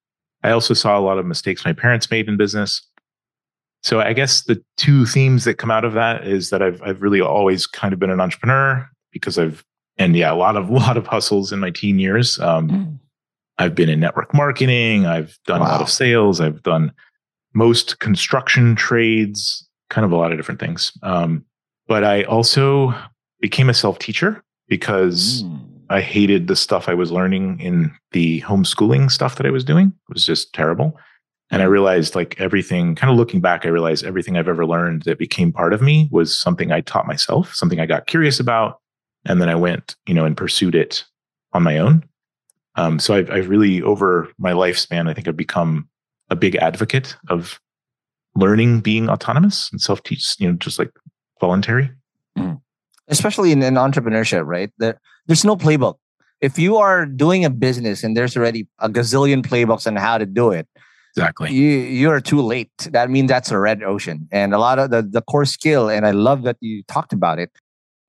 I 0.43 0.51
also 0.51 0.73
saw 0.73 0.97
a 0.97 1.01
lot 1.01 1.19
of 1.19 1.25
mistakes 1.25 1.65
my 1.65 1.73
parents 1.73 2.09
made 2.09 2.27
in 2.27 2.37
business. 2.37 2.81
So 3.83 3.99
I 3.99 4.13
guess 4.13 4.43
the 4.43 4.63
two 4.77 5.05
themes 5.05 5.43
that 5.45 5.55
come 5.55 5.71
out 5.71 5.85
of 5.85 5.93
that 5.93 6.27
is 6.27 6.49
that 6.51 6.61
I've 6.61 6.81
I've 6.83 7.01
really 7.01 7.21
always 7.21 7.65
kind 7.65 7.93
of 7.93 7.99
been 7.99 8.11
an 8.11 8.21
entrepreneur 8.21 8.87
because 9.11 9.37
I've 9.37 9.63
and 9.97 10.15
yeah 10.15 10.31
a 10.31 10.35
lot 10.35 10.55
of 10.55 10.69
a 10.69 10.73
lot 10.73 10.97
of 10.97 11.07
hustles 11.07 11.51
in 11.51 11.59
my 11.59 11.71
teen 11.71 11.99
years. 11.99 12.39
Um, 12.39 12.69
mm. 12.69 12.99
I've 13.57 13.75
been 13.75 13.89
in 13.89 13.99
network 13.99 14.33
marketing. 14.33 15.05
I've 15.05 15.37
done 15.45 15.59
wow. 15.59 15.67
a 15.67 15.69
lot 15.69 15.81
of 15.81 15.89
sales. 15.89 16.41
I've 16.41 16.63
done 16.63 16.91
most 17.53 17.99
construction 17.99 18.75
trades, 18.75 19.67
kind 19.89 20.05
of 20.05 20.11
a 20.11 20.15
lot 20.15 20.31
of 20.31 20.37
different 20.37 20.59
things. 20.59 20.91
Um, 21.03 21.45
but 21.87 22.03
I 22.03 22.23
also 22.23 22.93
became 23.39 23.69
a 23.69 23.73
self 23.73 23.99
teacher 23.99 24.43
because 24.67 25.43
mm. 25.43 25.59
I 25.89 26.01
hated 26.01 26.47
the 26.47 26.55
stuff 26.55 26.87
I 26.87 26.93
was 26.93 27.11
learning 27.11 27.59
in 27.59 27.91
the 28.11 28.41
homeschooling 28.41 29.11
stuff 29.11 29.35
that 29.35 29.45
I 29.45 29.51
was 29.51 29.63
doing. 29.63 29.87
It 29.87 30.13
was 30.13 30.25
just 30.25 30.53
terrible. 30.53 30.97
And 31.51 31.61
I 31.61 31.65
realized, 31.65 32.15
like 32.15 32.39
everything, 32.39 32.95
kind 32.95 33.11
of 33.11 33.17
looking 33.17 33.41
back, 33.41 33.65
I 33.65 33.69
realized 33.69 34.05
everything 34.05 34.37
I've 34.37 34.47
ever 34.47 34.65
learned 34.65 35.03
that 35.03 35.19
became 35.19 35.51
part 35.51 35.73
of 35.73 35.81
me 35.81 36.07
was 36.09 36.35
something 36.35 36.71
I 36.71 36.79
taught 36.79 37.05
myself, 37.05 37.53
something 37.53 37.79
I 37.79 37.85
got 37.85 38.07
curious 38.07 38.39
about. 38.39 38.79
And 39.25 39.41
then 39.41 39.49
I 39.49 39.55
went, 39.55 39.95
you 40.07 40.13
know, 40.13 40.25
and 40.25 40.35
pursued 40.35 40.75
it 40.75 41.03
on 41.51 41.61
my 41.61 41.77
own. 41.77 42.03
Um, 42.75 42.99
so 42.99 43.13
I've, 43.13 43.29
I've 43.29 43.49
really, 43.49 43.81
over 43.81 44.31
my 44.37 44.53
lifespan, 44.53 45.09
I 45.09 45.13
think 45.13 45.27
I've 45.27 45.35
become 45.35 45.89
a 46.29 46.37
big 46.37 46.55
advocate 46.55 47.17
of 47.27 47.59
learning 48.33 48.79
being 48.79 49.09
autonomous 49.09 49.69
and 49.71 49.81
self 49.81 50.01
teach, 50.03 50.35
you 50.39 50.49
know, 50.49 50.55
just 50.55 50.79
like 50.79 50.91
voluntary. 51.41 51.91
Mm. 52.37 52.61
Especially 53.09 53.51
in, 53.51 53.61
in 53.61 53.73
entrepreneurship, 53.73 54.45
right? 54.45 54.71
There, 54.77 54.99
there's 55.27 55.43
no 55.43 55.57
playbook. 55.57 55.95
If 56.39 56.57
you 56.57 56.77
are 56.77 57.05
doing 57.05 57.43
a 57.43 57.49
business 57.49 58.03
and 58.05 58.15
there's 58.15 58.37
already 58.37 58.67
a 58.79 58.89
gazillion 58.89 59.45
playbooks 59.45 59.85
on 59.85 59.97
how 59.97 60.17
to 60.17 60.25
do 60.25 60.51
it, 60.51 60.67
exactly, 61.15 61.51
you 61.53 61.69
you're 61.69 62.21
too 62.21 62.41
late. 62.41 62.71
That 62.91 63.09
means 63.09 63.29
that's 63.29 63.51
a 63.51 63.59
red 63.59 63.83
ocean. 63.83 64.27
And 64.31 64.53
a 64.53 64.59
lot 64.59 64.79
of 64.79 64.89
the 64.91 65.01
the 65.01 65.21
core 65.21 65.45
skill, 65.45 65.89
and 65.89 66.05
I 66.05 66.11
love 66.11 66.43
that 66.43 66.57
you 66.61 66.83
talked 66.87 67.13
about 67.13 67.39
it 67.39 67.51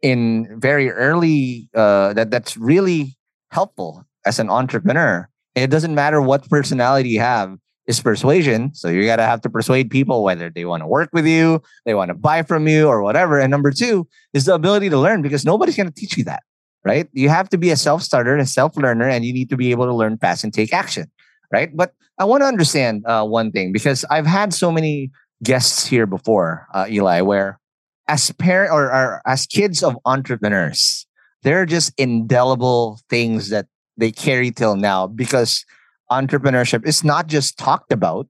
in 0.02 0.49
very 0.61 0.90
early. 0.90 1.68
Uh, 1.75 2.12
that 2.14 2.30
that's 2.30 2.56
really 2.56 3.16
helpful 3.50 4.04
as 4.26 4.38
an 4.38 4.49
entrepreneur. 4.50 5.28
It 5.54 5.68
doesn't 5.68 5.94
matter 5.94 6.21
what 6.23 6.49
personality 6.49 7.11
you 7.11 7.21
have. 7.21 7.56
is 7.87 8.00
persuasion. 8.00 8.71
So 8.75 8.88
you 8.88 9.04
gotta 9.04 9.25
have 9.26 9.40
to 9.42 9.50
persuade 9.50 9.90
people 9.90 10.23
whether 10.23 10.50
they 10.54 10.64
want 10.64 10.82
to 10.82 10.87
work 10.87 11.11
with 11.12 11.26
you, 11.26 11.61
they 11.85 11.94
want 11.94 12.11
to 12.11 12.14
buy 12.14 12.42
from 12.44 12.68
you, 12.68 12.87
or 12.87 13.02
whatever. 13.02 13.40
And 13.40 13.50
number 13.50 13.73
two 13.73 14.06
is 14.32 14.44
the 14.44 14.54
ability 14.54 14.88
to 14.90 14.99
learn 14.99 15.21
because 15.21 15.44
nobody's 15.44 15.76
gonna 15.76 15.90
teach 15.90 16.16
you 16.16 16.23
that, 16.25 16.42
right? 16.85 17.09
You 17.12 17.28
have 17.28 17.49
to 17.50 17.59
be 17.59 17.71
a 17.71 17.76
self-starter, 17.76 18.37
a 18.38 18.47
self-learner, 18.47 19.09
and 19.09 19.25
you 19.25 19.32
need 19.32 19.50
to 19.50 19.56
be 19.56 19.73
able 19.73 19.87
to 19.87 19.94
learn 19.94 20.16
fast 20.18 20.44
and 20.44 20.54
take 20.54 20.73
action, 20.73 21.11
right? 21.52 21.75
But 21.76 21.92
I 22.23 22.25
want 22.25 22.43
to 22.43 22.47
understand 22.47 23.05
uh, 23.05 23.25
one 23.25 23.50
thing 23.50 23.73
because 23.73 24.05
I've 24.09 24.26
had 24.26 24.55
so 24.55 24.71
many 24.71 25.11
guests 25.43 25.85
here 25.85 26.07
before, 26.07 26.69
uh, 26.73 26.87
Eli, 26.88 27.21
where 27.21 27.59
as 28.07 28.31
parent 28.31 28.73
or, 28.73 28.85
or 28.93 29.21
as 29.26 29.45
kids 29.45 29.83
of 29.83 29.99
entrepreneurs, 30.05 31.05
they're 31.43 31.67
just 31.67 31.93
indelible 31.99 33.00
things 33.11 33.49
that 33.49 33.67
they 33.97 34.12
carry 34.12 34.52
till 34.52 34.76
now 34.76 35.09
because 35.09 35.64
entrepreneurship 36.12 36.87
is 36.87 37.02
not 37.02 37.26
just 37.26 37.59
talked 37.59 37.93
about 37.93 38.29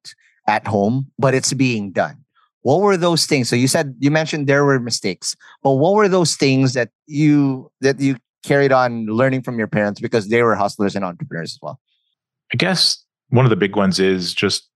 at 0.49 0.67
home, 0.67 1.09
but 1.19 1.35
it's 1.35 1.53
being 1.53 1.93
done. 1.93 2.25
What 2.63 2.81
were 2.81 2.97
those 2.97 3.27
things? 3.27 3.51
So 3.51 3.57
you 3.57 3.69
said 3.69 3.95
you 3.99 4.11
mentioned 4.11 4.47
there 4.47 4.65
were 4.65 4.81
mistakes, 4.81 5.37
but 5.63 5.73
what 5.73 5.93
were 5.93 6.09
those 6.09 6.35
things 6.35 6.73
that 6.73 6.89
you 7.07 7.71
that 7.83 8.01
you 8.01 8.17
carried 8.43 8.73
on 8.73 9.05
learning 9.05 9.43
from 9.43 9.59
your 9.59 9.69
parents 9.69 10.01
because 10.01 10.29
they 10.29 10.43
were 10.43 10.55
hustlers 10.55 10.97
and 10.97 11.05
entrepreneurs 11.05 11.53
as 11.53 11.59
well? 11.61 11.79
I 12.55 12.57
guess 12.57 13.05
one 13.33 13.47
of 13.47 13.51
the 13.51 13.57
big 13.57 13.77
ones 13.77 13.99
is 13.99 14.35
just 14.35 14.69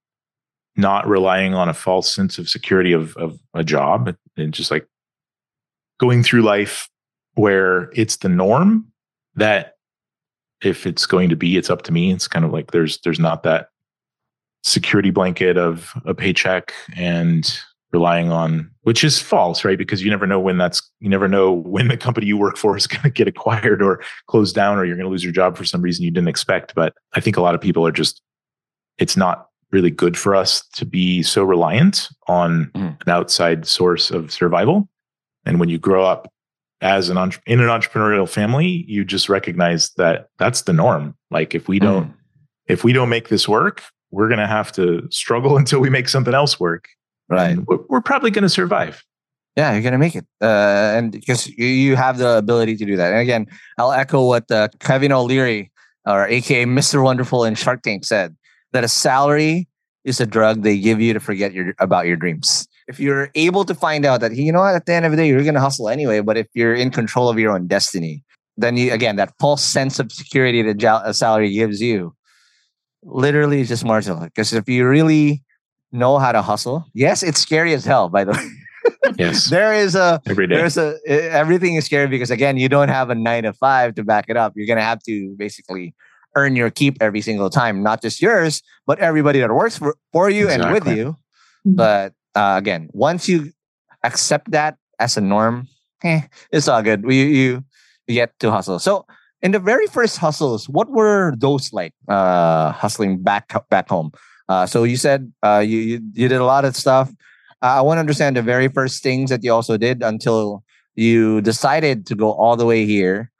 not 0.75 1.07
relying 1.07 1.53
on 1.53 1.69
a 1.69 1.73
false 1.73 2.13
sense 2.13 2.37
of 2.37 2.49
security 2.49 2.91
of 2.91 3.15
of 3.17 3.39
a 3.53 3.63
job 3.63 4.15
and 4.35 4.53
just 4.53 4.71
like 4.71 4.87
going 5.99 6.23
through 6.23 6.41
life 6.41 6.89
where 7.35 7.91
it's 7.93 8.17
the 8.17 8.29
norm 8.29 8.85
that 9.35 9.73
if 10.63 10.87
it's 10.87 11.05
going 11.05 11.29
to 11.29 11.35
be, 11.35 11.55
it's 11.55 11.69
up 11.69 11.83
to 11.83 11.93
me. 11.93 12.11
It's 12.11 12.27
kind 12.27 12.43
of 12.43 12.51
like 12.51 12.71
there's 12.71 12.97
there's 13.01 13.19
not 13.19 13.43
that 13.43 13.69
security 14.63 15.11
blanket 15.11 15.55
of 15.55 15.93
a 16.05 16.15
paycheck 16.15 16.73
and 16.95 17.59
relying 17.93 18.31
on 18.31 18.69
which 18.81 19.01
is 19.01 19.17
false 19.17 19.63
right 19.63 19.77
because 19.77 20.03
you 20.03 20.09
never 20.09 20.27
know 20.27 20.41
when 20.41 20.57
that's 20.57 20.81
you 20.99 21.07
never 21.07 21.25
know 21.25 21.53
when 21.53 21.87
the 21.87 21.95
company 21.95 22.27
you 22.27 22.35
work 22.35 22.57
for 22.57 22.75
is 22.75 22.85
going 22.87 23.03
to 23.03 23.09
get 23.09 23.29
acquired 23.29 23.81
or 23.81 24.03
closed 24.27 24.53
down 24.53 24.77
or 24.77 24.83
you're 24.83 24.97
going 24.97 25.05
to 25.05 25.09
lose 25.09 25.23
your 25.23 25.31
job 25.31 25.55
for 25.55 25.63
some 25.63 25.81
reason 25.81 26.03
you 26.03 26.11
didn't 26.11 26.27
expect 26.27 26.75
but 26.75 26.93
i 27.13 27.21
think 27.21 27.37
a 27.37 27.41
lot 27.41 27.55
of 27.55 27.61
people 27.61 27.87
are 27.87 27.93
just 27.93 28.21
it's 28.97 29.17
not 29.17 29.47
really 29.71 29.91
good 29.91 30.17
for 30.17 30.33
us 30.35 30.65
to 30.73 30.85
be 30.85 31.21
so 31.21 31.43
reliant 31.43 32.07
on 32.27 32.71
mm. 32.73 33.01
an 33.01 33.09
outside 33.09 33.67
source 33.67 34.11
of 34.11 34.31
survival 34.31 34.87
and 35.47 35.61
when 35.61 35.69
you 35.69 35.79
grow 35.79 36.05
up 36.05 36.31
as 36.81 37.09
an 37.09 37.17
entre- 37.17 37.41
in 37.47 37.61
an 37.61 37.67
entrepreneurial 37.67 38.29
family, 38.29 38.85
you 38.87 39.05
just 39.05 39.29
recognize 39.29 39.91
that 39.91 40.27
that's 40.37 40.63
the 40.63 40.73
norm. 40.73 41.15
Like 41.31 41.55
if 41.55 41.69
we 41.69 41.79
don't 41.79 42.09
mm. 42.09 42.13
if 42.67 42.83
we 42.83 42.91
don't 42.91 43.09
make 43.09 43.29
this 43.29 43.47
work, 43.47 43.81
we're 44.11 44.27
going 44.27 44.39
to 44.39 44.47
have 44.47 44.73
to 44.73 45.07
struggle 45.09 45.57
until 45.61 45.79
we 45.79 45.89
make 45.89 46.09
something 46.09 46.33
else 46.33 46.59
work. 46.59 46.89
Right. 47.29 47.57
We're, 47.65 47.79
we're, 47.89 48.01
probably 48.01 48.31
going 48.31 48.43
to 48.43 48.49
survive. 48.49 49.03
Yeah, 49.57 49.73
you're 49.73 49.81
going 49.81 49.93
to 49.93 49.97
make 49.97 50.15
it. 50.15 50.25
Uh, 50.41 50.93
and 50.95 51.11
because 51.11 51.47
you, 51.47 51.65
you 51.65 51.95
have 51.97 52.17
the 52.19 52.37
ability 52.37 52.77
to 52.77 52.85
do 52.85 52.95
that. 52.95 53.11
And 53.11 53.19
again, 53.19 53.47
I'll 53.77 53.91
echo 53.91 54.25
what 54.25 54.49
uh, 54.49 54.69
Kevin 54.79 55.11
O'Leary, 55.11 55.71
or 56.05 56.25
AKA 56.25 56.65
Mr. 56.65 57.03
Wonderful 57.03 57.43
in 57.43 57.55
Shark 57.55 57.81
Tank 57.81 58.05
said, 58.05 58.37
that 58.73 58.83
a 58.83 58.87
salary 58.87 59.67
is 60.03 60.19
a 60.19 60.25
drug 60.25 60.63
they 60.63 60.77
give 60.77 61.01
you 61.01 61.13
to 61.13 61.19
forget 61.19 61.53
your 61.53 61.73
about 61.79 62.05
your 62.07 62.15
dreams 62.15 62.67
if 62.87 62.99
you're 62.99 63.29
able 63.35 63.65
to 63.65 63.75
find 63.75 64.05
out 64.05 64.21
that 64.21 64.35
you 64.35 64.51
know 64.51 64.61
what, 64.61 64.75
at 64.75 64.85
the 64.85 64.93
end 64.93 65.05
of 65.05 65.11
the 65.11 65.17
day, 65.17 65.27
you're 65.27 65.43
gonna 65.43 65.59
hustle 65.59 65.89
anyway. 65.89 66.21
But 66.21 66.37
if 66.37 66.47
you're 66.53 66.73
in 66.73 66.89
control 66.89 67.29
of 67.29 67.37
your 67.37 67.51
own 67.51 67.67
destiny, 67.67 68.23
then 68.55 68.77
you 68.77 68.93
again 68.93 69.17
that 69.17 69.33
false 69.39 69.63
sense 69.63 69.99
of 69.99 70.11
security 70.11 70.61
that 70.63 71.01
a 71.05 71.13
salary 71.13 71.51
gives 71.53 71.81
you, 71.81 72.15
literally 73.03 73.61
is 73.61 73.67
just 73.67 73.85
marginal. 73.85 74.21
Because 74.21 74.53
if 74.53 74.67
you 74.69 74.87
really 74.87 75.43
know 75.91 76.17
how 76.17 76.31
to 76.31 76.41
hustle, 76.41 76.85
yes, 76.93 77.23
it's 77.23 77.39
scary 77.39 77.73
as 77.73 77.85
hell. 77.85 78.09
By 78.09 78.23
the 78.23 78.31
way. 78.31 78.49
yes 79.17 79.49
there 79.49 79.73
is 79.73 79.95
a 79.95 80.21
every 80.27 80.47
day 80.47 80.55
there's 80.55 80.77
a 80.77 80.97
everything 81.05 81.75
is 81.75 81.83
scary 81.83 82.07
because 82.07 82.31
again 82.31 82.55
you 82.55 82.69
don't 82.69 82.87
have 82.87 83.09
a 83.09 83.15
nine 83.15 83.43
to 83.43 83.51
five 83.51 83.93
to 83.93 84.01
back 84.01 84.25
it 84.29 84.37
up 84.37 84.53
you're 84.55 84.67
gonna 84.67 84.81
have 84.81 85.01
to 85.03 85.35
basically 85.37 85.93
earn 86.37 86.55
your 86.55 86.69
keep 86.69 87.01
every 87.01 87.21
single 87.21 87.49
time 87.49 87.81
not 87.81 88.01
just 88.01 88.21
yours 88.21 88.61
but 88.85 88.99
everybody 88.99 89.39
that 89.39 89.49
works 89.49 89.77
for, 89.77 89.97
for 90.13 90.29
you 90.29 90.45
exactly. 90.45 90.65
and 90.65 90.73
with 90.73 90.87
you 90.97 91.05
mm-hmm. 91.65 91.75
but 91.75 92.13
uh, 92.37 92.55
again, 92.55 92.87
once 92.93 93.27
you 93.27 93.51
accept 94.03 94.51
that 94.51 94.77
as 94.99 95.17
a 95.17 95.21
norm, 95.21 95.67
eh, 96.03 96.21
it's 96.51 96.67
all 96.67 96.83
good. 96.83 97.03
We 97.03 97.23
you, 97.23 97.65
you 98.05 98.13
get 98.13 98.37
to 98.39 98.51
hustle. 98.51 98.77
So 98.77 99.07
in 99.41 99.51
the 99.51 99.59
very 99.59 99.87
first 99.87 100.17
hustles, 100.17 100.69
what 100.69 100.89
were 100.91 101.33
those 101.35 101.73
like? 101.73 101.93
Uh, 102.07 102.71
hustling 102.71 103.23
back 103.23 103.51
back 103.69 103.89
home. 103.89 104.11
Uh, 104.47 104.67
so 104.67 104.83
you 104.83 104.97
said 104.97 105.33
uh, 105.41 105.63
you, 105.65 105.79
you 105.79 106.01
you 106.13 106.27
did 106.27 106.39
a 106.39 106.45
lot 106.45 106.63
of 106.63 106.75
stuff. 106.75 107.09
Uh, 107.63 107.79
I 107.79 107.81
want 107.81 107.97
to 107.97 108.01
understand 108.01 108.37
the 108.37 108.43
very 108.43 108.67
first 108.67 109.01
things 109.01 109.31
that 109.31 109.43
you 109.43 109.51
also 109.51 109.75
did 109.75 110.03
until 110.03 110.63
you 110.93 111.41
decided 111.41 112.05
to 112.05 112.15
go 112.15 112.33
all 112.33 112.55
the 112.55 112.65
way 112.65 112.85
here. 112.85 113.31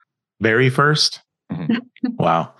Very 0.41 0.69
1st 0.69 1.19
mm-hmm. 1.51 1.77
wow. 2.17 2.53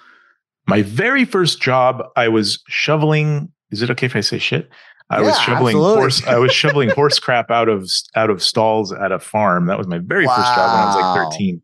My 0.67 0.82
very 0.82 1.25
first 1.25 1.62
job, 1.62 2.03
I 2.15 2.27
was 2.27 2.62
shoveling. 2.67 3.51
Is 3.71 3.82
it 3.82 3.89
okay 3.91 4.06
if 4.06 4.15
I 4.15 4.21
say 4.21 4.38
shit? 4.38 4.69
I 5.10 5.21
yeah, 5.21 5.27
was 5.27 5.39
shoveling 5.39 5.77
absolutely. 5.77 6.01
horse. 6.01 6.27
I 6.27 6.38
was 6.38 6.51
shoveling 6.51 6.89
horse 6.95 7.19
crap 7.19 7.49
out 7.49 7.69
of 7.69 7.89
out 8.15 8.30
of 8.30 8.43
stalls 8.43 8.91
at 8.91 9.12
a 9.12 9.19
farm. 9.19 9.67
That 9.67 9.77
was 9.77 9.88
my 9.88 9.99
very 9.99 10.27
wow. 10.27 10.36
first 10.36 10.56
job 10.56 10.73
when 10.73 10.82
I 10.82 10.86
was 10.86 10.95
like 10.95 11.32
13. 11.32 11.62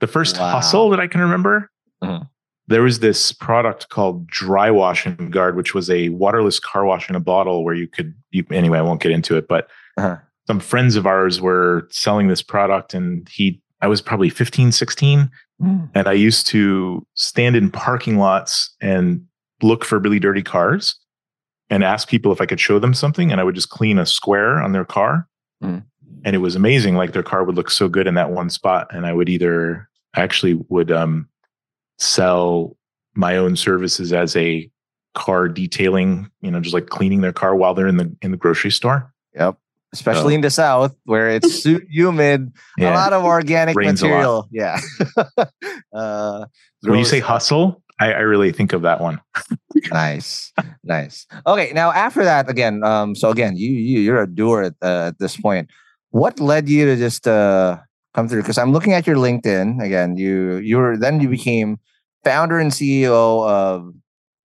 The 0.00 0.06
first 0.06 0.38
wow. 0.38 0.52
hustle 0.52 0.90
that 0.90 1.00
I 1.00 1.06
can 1.06 1.20
remember. 1.20 1.70
Mm-hmm. 2.02 2.24
There 2.68 2.82
was 2.82 2.98
this 2.98 3.30
product 3.30 3.90
called 3.90 4.26
Dry 4.26 4.70
Wash 4.70 5.06
and 5.06 5.32
Guard, 5.32 5.54
which 5.54 5.72
was 5.72 5.88
a 5.88 6.08
waterless 6.08 6.58
car 6.58 6.84
wash 6.84 7.08
in 7.08 7.14
a 7.14 7.20
bottle 7.20 7.64
where 7.64 7.74
you 7.74 7.86
could. 7.86 8.14
You, 8.30 8.44
anyway, 8.50 8.78
I 8.78 8.82
won't 8.82 9.00
get 9.00 9.12
into 9.12 9.36
it, 9.36 9.46
but 9.46 9.68
uh-huh. 9.98 10.16
some 10.46 10.58
friends 10.58 10.96
of 10.96 11.06
ours 11.06 11.40
were 11.40 11.86
selling 11.90 12.28
this 12.28 12.42
product, 12.42 12.94
and 12.94 13.28
he. 13.28 13.60
I 13.82 13.88
was 13.88 14.00
probably 14.00 14.30
15, 14.30 14.72
16, 14.72 15.30
mm. 15.60 15.88
and 15.94 16.08
I 16.08 16.12
used 16.12 16.46
to 16.48 17.06
stand 17.14 17.56
in 17.56 17.70
parking 17.70 18.18
lots 18.18 18.74
and 18.80 19.24
look 19.62 19.84
for 19.84 19.98
really 19.98 20.18
dirty 20.18 20.42
cars 20.42 20.98
and 21.70 21.82
ask 21.82 22.08
people 22.08 22.32
if 22.32 22.40
I 22.40 22.46
could 22.46 22.60
show 22.60 22.78
them 22.78 22.94
something, 22.94 23.32
and 23.32 23.40
I 23.40 23.44
would 23.44 23.54
just 23.54 23.70
clean 23.70 23.98
a 23.98 24.06
square 24.06 24.58
on 24.60 24.72
their 24.72 24.84
car. 24.84 25.28
Mm. 25.62 25.84
And 26.24 26.34
it 26.34 26.40
was 26.40 26.56
amazing. 26.56 26.96
Like 26.96 27.12
their 27.12 27.22
car 27.22 27.44
would 27.44 27.56
look 27.56 27.70
so 27.70 27.88
good 27.88 28.06
in 28.06 28.14
that 28.14 28.30
one 28.30 28.50
spot, 28.50 28.88
and 28.90 29.06
I 29.06 29.12
would 29.12 29.28
either 29.28 29.88
actually 30.14 30.54
would 30.68 30.90
um, 30.90 31.28
sell 31.98 32.76
my 33.14 33.36
own 33.36 33.56
services 33.56 34.12
as 34.12 34.36
a 34.36 34.70
car 35.14 35.48
detailing, 35.48 36.30
you 36.40 36.50
know, 36.50 36.60
just 36.60 36.74
like 36.74 36.88
cleaning 36.88 37.22
their 37.22 37.32
car 37.32 37.56
while 37.56 37.74
they're 37.74 37.88
in 37.88 37.96
the 37.96 38.14
in 38.22 38.30
the 38.30 38.36
grocery 38.36 38.70
store. 38.70 39.12
Yep. 39.34 39.58
Especially 39.92 40.34
so, 40.34 40.36
in 40.36 40.40
the 40.40 40.50
south 40.50 40.94
where 41.04 41.30
it's 41.30 41.64
humid, 41.90 42.52
yeah. 42.76 42.92
a 42.92 42.94
lot 42.94 43.12
of 43.12 43.24
organic 43.24 43.76
Rains 43.76 44.02
material. 44.02 44.48
Yeah. 44.50 44.78
uh, 45.92 46.46
when 46.82 46.98
you 46.98 47.04
say 47.04 47.20
hustle, 47.20 47.82
I, 47.98 48.12
I 48.12 48.20
really 48.20 48.52
think 48.52 48.72
of 48.72 48.82
that 48.82 49.00
one. 49.00 49.20
nice, 49.90 50.52
nice. 50.84 51.26
Okay, 51.46 51.72
now 51.74 51.92
after 51.92 52.24
that, 52.24 52.50
again, 52.50 52.84
um, 52.84 53.14
so 53.14 53.30
again, 53.30 53.56
you 53.56 53.70
you 53.70 54.00
you're 54.00 54.22
a 54.22 54.26
doer 54.26 54.62
at, 54.62 54.74
uh, 54.82 55.08
at 55.08 55.18
this 55.18 55.36
point. 55.36 55.70
What 56.10 56.40
led 56.40 56.68
you 56.68 56.84
to 56.86 56.96
just 56.96 57.26
uh 57.26 57.78
come 58.14 58.28
through? 58.28 58.42
Because 58.42 58.58
I'm 58.58 58.72
looking 58.72 58.92
at 58.92 59.06
your 59.06 59.16
LinkedIn 59.16 59.82
again. 59.82 60.16
You 60.16 60.56
you 60.56 60.76
were 60.76 60.96
then 60.96 61.20
you 61.20 61.28
became 61.28 61.78
founder 62.22 62.58
and 62.58 62.70
CEO 62.70 63.48
of 63.48 63.94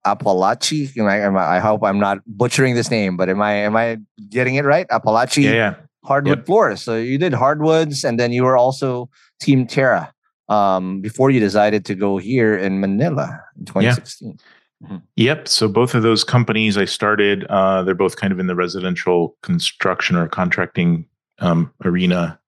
Apalachi. 0.06 0.98
Am 0.98 1.08
I, 1.08 1.20
am 1.20 1.38
I, 1.38 1.58
I 1.58 1.60
hope 1.60 1.84
I'm 1.84 2.00
not 2.00 2.20
butchering 2.26 2.76
this 2.76 2.90
name, 2.92 3.18
but 3.18 3.30
am 3.30 3.42
I 3.42 3.54
am 3.54 3.76
I 3.76 3.98
getting 4.30 4.56
it 4.56 4.66
right? 4.66 4.88
Apalachi 4.90 5.44
yeah, 5.44 5.52
yeah. 5.52 5.76
hardwood 6.04 6.40
yep. 6.40 6.46
floors. 6.46 6.82
So 6.82 6.98
you 6.98 7.18
did 7.18 7.34
hardwoods, 7.34 8.04
and 8.04 8.20
then 8.20 8.32
you 8.32 8.44
were 8.44 8.58
also 8.58 9.10
Team 9.40 9.68
Terra 9.68 10.14
um, 10.50 11.02
before 11.02 11.32
you 11.32 11.40
decided 11.40 11.86
to 11.86 11.96
go 11.96 12.18
here 12.18 12.58
in 12.58 12.80
Manila 12.80 13.40
in 13.58 13.66
2016. 13.66 14.30
Yeah. 14.30 14.36
Mm-hmm. 14.88 14.98
Yep. 15.16 15.48
So 15.48 15.68
both 15.68 15.94
of 15.94 16.04
those 16.04 16.24
companies 16.24 16.78
I 16.78 16.86
started, 16.86 17.46
uh, 17.46 17.84
they're 17.84 17.94
both 17.96 18.16
kind 18.16 18.34
of 18.34 18.40
in 18.40 18.48
the 18.48 18.56
residential 18.56 19.38
construction 19.44 20.16
or 20.16 20.28
contracting 20.28 21.06
um, 21.40 21.72
arena. 21.86 22.40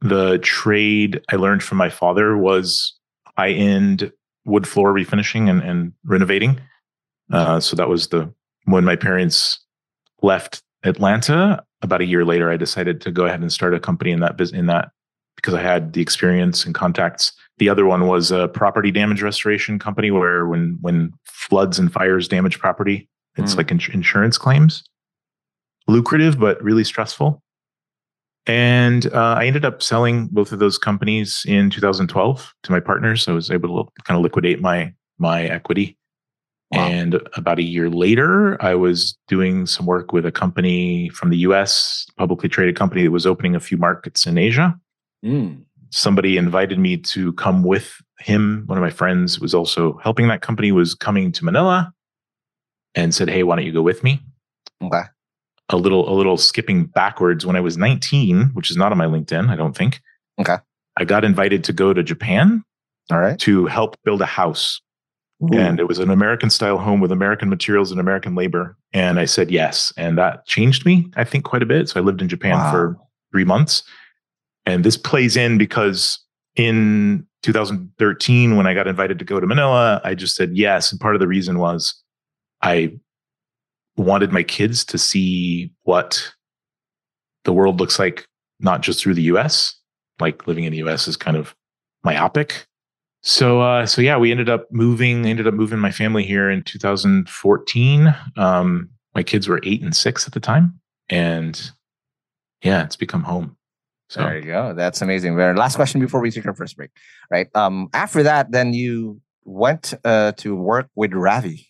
The 0.00 0.38
trade 0.38 1.22
I 1.30 1.36
learned 1.36 1.62
from 1.62 1.78
my 1.78 1.88
father 1.88 2.36
was 2.36 2.92
high 3.36 3.52
end 3.52 4.12
wood 4.44 4.66
floor 4.66 4.92
refinishing 4.92 5.48
and, 5.48 5.62
and 5.62 5.92
renovating. 6.04 6.60
Uh, 7.32 7.60
so 7.60 7.76
that 7.76 7.88
was 7.88 8.08
the 8.08 8.32
when 8.64 8.84
my 8.84 8.96
parents 8.96 9.60
left 10.22 10.62
Atlanta. 10.84 11.64
About 11.82 12.00
a 12.00 12.06
year 12.06 12.24
later, 12.24 12.50
I 12.50 12.56
decided 12.56 13.00
to 13.00 13.10
go 13.10 13.26
ahead 13.26 13.40
and 13.40 13.52
start 13.52 13.74
a 13.74 13.80
company 13.80 14.12
in 14.12 14.20
that 14.20 14.36
business 14.36 14.58
in 14.58 14.66
that 14.66 14.90
because 15.36 15.54
I 15.54 15.62
had 15.62 15.92
the 15.92 16.00
experience 16.00 16.64
and 16.64 16.74
contacts. 16.74 17.32
The 17.58 17.68
other 17.68 17.86
one 17.86 18.06
was 18.06 18.30
a 18.30 18.48
property 18.48 18.90
damage 18.90 19.22
restoration 19.22 19.78
company 19.78 20.10
where 20.10 20.46
when 20.46 20.78
when 20.80 21.12
floods 21.24 21.78
and 21.78 21.92
fires 21.92 22.28
damage 22.28 22.58
property, 22.58 23.08
it's 23.36 23.54
mm. 23.54 23.58
like 23.58 23.70
ins- 23.70 23.88
insurance 23.88 24.38
claims. 24.38 24.84
Lucrative 25.88 26.38
but 26.38 26.62
really 26.62 26.84
stressful. 26.84 27.42
And 28.46 29.06
uh, 29.12 29.36
I 29.38 29.46
ended 29.46 29.64
up 29.64 29.82
selling 29.82 30.26
both 30.26 30.52
of 30.52 30.58
those 30.58 30.78
companies 30.78 31.44
in 31.46 31.70
2012 31.70 32.54
to 32.64 32.72
my 32.72 32.80
partners. 32.80 33.22
So 33.22 33.32
I 33.32 33.34
was 33.34 33.50
able 33.50 33.84
to 33.84 34.02
kind 34.02 34.16
of 34.18 34.22
liquidate 34.22 34.60
my 34.60 34.92
my 35.18 35.44
equity. 35.44 35.96
Wow. 36.72 36.88
And 36.88 37.20
about 37.36 37.58
a 37.58 37.62
year 37.62 37.90
later, 37.90 38.60
I 38.62 38.74
was 38.74 39.16
doing 39.28 39.66
some 39.66 39.86
work 39.86 40.12
with 40.12 40.24
a 40.24 40.32
company 40.32 41.10
from 41.10 41.30
the 41.30 41.38
US, 41.38 42.06
publicly 42.16 42.48
traded 42.48 42.76
company 42.76 43.04
that 43.04 43.10
was 43.10 43.26
opening 43.26 43.54
a 43.54 43.60
few 43.60 43.76
markets 43.76 44.26
in 44.26 44.38
Asia. 44.38 44.74
Mm. 45.24 45.62
Somebody 45.90 46.38
invited 46.38 46.78
me 46.78 46.96
to 46.96 47.34
come 47.34 47.62
with 47.62 48.00
him. 48.18 48.64
One 48.66 48.78
of 48.78 48.82
my 48.82 48.90
friends 48.90 49.38
was 49.38 49.54
also 49.54 49.98
helping 50.02 50.28
that 50.28 50.40
company, 50.40 50.72
was 50.72 50.94
coming 50.94 51.30
to 51.32 51.44
Manila 51.44 51.92
and 52.94 53.14
said, 53.14 53.28
Hey, 53.28 53.42
why 53.42 53.56
don't 53.56 53.66
you 53.66 53.72
go 53.72 53.82
with 53.82 54.02
me? 54.02 54.20
Okay. 54.82 55.02
A 55.72 55.76
little, 55.76 56.08
a 56.08 56.14
little 56.14 56.36
skipping 56.36 56.84
backwards. 56.86 57.46
When 57.46 57.56
I 57.56 57.60
was 57.60 57.76
19, 57.76 58.50
which 58.52 58.70
is 58.70 58.76
not 58.76 58.92
on 58.92 58.98
my 58.98 59.06
LinkedIn, 59.06 59.48
I 59.48 59.56
don't 59.56 59.76
think. 59.76 60.00
Okay. 60.38 60.56
I 60.96 61.04
got 61.04 61.24
invited 61.24 61.64
to 61.64 61.72
go 61.72 61.92
to 61.92 62.02
Japan. 62.02 62.62
All 63.10 63.18
right. 63.18 63.38
To 63.40 63.66
help 63.66 63.96
build 64.04 64.20
a 64.20 64.26
house 64.26 64.80
Ooh. 65.42 65.58
and 65.58 65.80
it 65.80 65.88
was 65.88 65.98
an 65.98 66.10
American 66.10 66.50
style 66.50 66.78
home 66.78 67.00
with 67.00 67.10
American 67.10 67.48
materials 67.48 67.90
and 67.90 68.00
American 68.00 68.34
labor. 68.34 68.76
And 68.92 69.18
I 69.18 69.24
said 69.24 69.50
yes. 69.50 69.92
And 69.96 70.16
that 70.18 70.46
changed 70.46 70.86
me, 70.86 71.10
I 71.16 71.24
think, 71.24 71.44
quite 71.44 71.62
a 71.62 71.66
bit. 71.66 71.88
So 71.88 72.00
I 72.00 72.02
lived 72.02 72.22
in 72.22 72.28
Japan 72.28 72.52
wow. 72.52 72.70
for 72.70 72.98
three 73.32 73.44
months. 73.44 73.82
And 74.66 74.84
this 74.84 74.96
plays 74.96 75.36
in 75.36 75.58
because 75.58 76.18
in 76.54 77.26
2013, 77.42 78.56
when 78.56 78.66
I 78.66 78.74
got 78.74 78.86
invited 78.86 79.18
to 79.18 79.24
go 79.24 79.40
to 79.40 79.46
Manila, 79.46 80.00
I 80.04 80.14
just 80.14 80.36
said 80.36 80.56
yes. 80.56 80.92
And 80.92 81.00
part 81.00 81.16
of 81.16 81.20
the 81.20 81.26
reason 81.26 81.58
was 81.58 81.94
I 82.62 82.92
wanted 83.96 84.32
my 84.32 84.42
kids 84.42 84.84
to 84.86 84.98
see 84.98 85.72
what 85.82 86.32
the 87.44 87.52
world 87.52 87.80
looks 87.80 87.98
like, 87.98 88.26
not 88.60 88.80
just 88.80 89.00
through 89.00 89.14
the 89.14 89.22
US. 89.22 89.78
Like 90.20 90.46
living 90.46 90.64
in 90.64 90.72
the 90.72 90.82
US 90.82 91.08
is 91.08 91.16
kind 91.16 91.36
of 91.36 91.54
myopic 92.04 92.66
so 93.22 93.60
uh, 93.60 93.86
so 93.86 94.02
yeah, 94.02 94.16
we 94.16 94.30
ended 94.30 94.48
up 94.48 94.70
moving. 94.72 95.24
Ended 95.24 95.46
up 95.46 95.54
moving 95.54 95.78
my 95.78 95.92
family 95.92 96.24
here 96.24 96.50
in 96.50 96.62
2014. 96.64 98.14
Um, 98.36 98.90
my 99.14 99.22
kids 99.22 99.46
were 99.46 99.60
eight 99.62 99.82
and 99.82 99.94
six 99.94 100.26
at 100.26 100.32
the 100.32 100.40
time, 100.40 100.80
and 101.08 101.70
yeah, 102.62 102.82
it's 102.82 102.96
become 102.96 103.22
home. 103.22 103.56
So 104.08 104.20
there 104.20 104.38
you 104.38 104.44
go. 104.44 104.74
That's 104.74 105.00
amazing. 105.00 105.36
Last 105.36 105.76
question 105.76 106.00
before 106.00 106.20
we 106.20 106.30
take 106.30 106.46
our 106.46 106.54
first 106.54 106.76
break. 106.76 106.90
Right. 107.30 107.48
Um, 107.54 107.88
after 107.94 108.24
that, 108.24 108.50
then 108.50 108.74
you 108.74 109.20
went 109.44 109.94
uh, 110.04 110.32
to 110.32 110.54
work 110.54 110.88
with 110.94 111.14
Ravi 111.14 111.68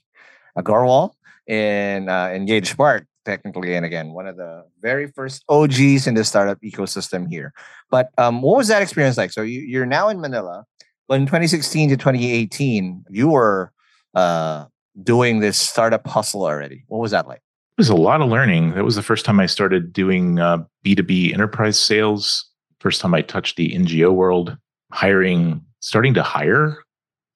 Agarwal 0.59 1.13
in 1.47 2.09
uh, 2.09 2.29
Engage 2.29 2.71
Spark, 2.71 3.07
technically, 3.25 3.75
and 3.75 3.85
again, 3.85 4.13
one 4.13 4.27
of 4.27 4.37
the 4.37 4.65
very 4.81 5.07
first 5.09 5.45
OGs 5.49 6.07
in 6.07 6.15
the 6.15 6.25
startup 6.25 6.61
ecosystem 6.63 7.29
here. 7.29 7.53
But 7.91 8.11
um, 8.19 8.43
what 8.43 8.57
was 8.57 8.69
that 8.69 8.83
experience 8.83 9.17
like? 9.17 9.33
So 9.33 9.43
you, 9.43 9.61
you're 9.61 9.87
now 9.87 10.09
in 10.09 10.21
Manila 10.21 10.65
but 11.13 11.21
in 11.21 11.27
2016 11.27 11.91
to 11.91 11.97
2018, 11.99 13.05
you 13.11 13.29
were 13.29 13.71
uh, 14.15 14.65
doing 15.03 15.41
this 15.41 15.59
startup 15.59 16.07
hustle 16.07 16.43
already. 16.43 16.85
What 16.89 17.03
was 17.03 17.11
that 17.11 17.29
like? 17.29 17.41
It 17.41 17.79
was 17.79 17.91
a 17.91 17.95
lot 17.95 18.23
of 18.23 18.31
learning. 18.31 18.73
That 18.75 18.85
was 18.85 18.97
the 18.97 19.03
first 19.03 19.27
time 19.27 19.39
I 19.39 19.45
started 19.45 19.93
doing 19.93 20.39
uh, 20.39 20.65
B2B 20.85 21.35
enterprise 21.35 21.79
sales. 21.79 22.49
First 22.81 23.03
time 23.03 23.13
I 23.13 23.21
touched 23.21 23.57
the 23.57 23.71
NGO 23.71 24.13
world, 24.13 24.57
hiring, 24.91 25.63
starting 25.81 26.15
to 26.15 26.23
hire 26.23 26.79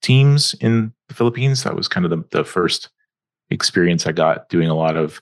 teams 0.01 0.55
in 0.55 0.91
the 1.07 1.13
Philippines. 1.13 1.63
That 1.63 1.75
was 1.75 1.87
kind 1.87 2.03
of 2.03 2.09
the, 2.09 2.23
the 2.31 2.43
first 2.43 2.89
experience 3.49 4.07
I 4.07 4.11
got 4.11 4.49
doing 4.49 4.69
a 4.69 4.75
lot 4.75 4.97
of 4.97 5.21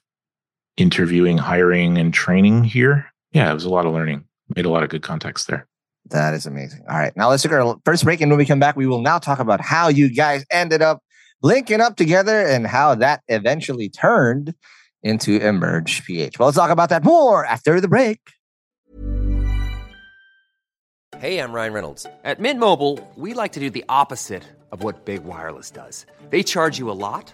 interviewing, 0.77 1.37
hiring, 1.37 1.97
and 1.97 2.13
training 2.13 2.63
here. 2.63 3.05
Yeah, 3.31 3.51
it 3.51 3.53
was 3.53 3.65
a 3.65 3.69
lot 3.69 3.85
of 3.85 3.93
learning. 3.93 4.25
Made 4.55 4.65
a 4.65 4.69
lot 4.69 4.83
of 4.83 4.89
good 4.89 5.01
contacts 5.01 5.45
there. 5.45 5.67
That 6.11 6.33
is 6.33 6.45
amazing. 6.45 6.83
All 6.89 6.97
right. 6.97 7.15
Now 7.17 7.29
let's 7.29 7.43
take 7.43 7.51
our 7.51 7.77
first 7.83 8.03
break. 8.03 8.21
And 8.21 8.29
when 8.29 8.37
we 8.37 8.45
come 8.45 8.59
back, 8.59 8.75
we 8.75 8.85
will 8.85 9.01
now 9.01 9.17
talk 9.17 9.39
about 9.39 9.59
how 9.59 9.87
you 9.87 10.13
guys 10.13 10.45
ended 10.51 10.81
up 10.81 11.01
linking 11.41 11.81
up 11.81 11.95
together 11.95 12.45
and 12.45 12.67
how 12.67 12.95
that 12.95 13.21
eventually 13.27 13.89
turned 13.89 14.53
into 15.01 15.39
Emerge 15.39 16.03
PH. 16.05 16.37
Well, 16.37 16.47
let's 16.47 16.57
talk 16.57 16.69
about 16.69 16.89
that 16.89 17.03
more 17.03 17.45
after 17.45 17.81
the 17.81 17.87
break. 17.87 18.19
Hey, 21.19 21.39
I'm 21.39 21.53
Ryan 21.53 21.73
Reynolds. 21.73 22.05
At 22.23 22.39
Mint 22.39 22.59
Mobile, 22.59 22.99
we 23.15 23.33
like 23.33 23.53
to 23.53 23.59
do 23.59 23.69
the 23.69 23.85
opposite 23.87 24.43
of 24.71 24.83
what 24.83 25.05
Big 25.05 25.23
Wireless 25.23 25.71
does. 25.71 26.05
They 26.29 26.43
charge 26.43 26.77
you 26.77 26.91
a 26.91 26.93
lot, 26.93 27.33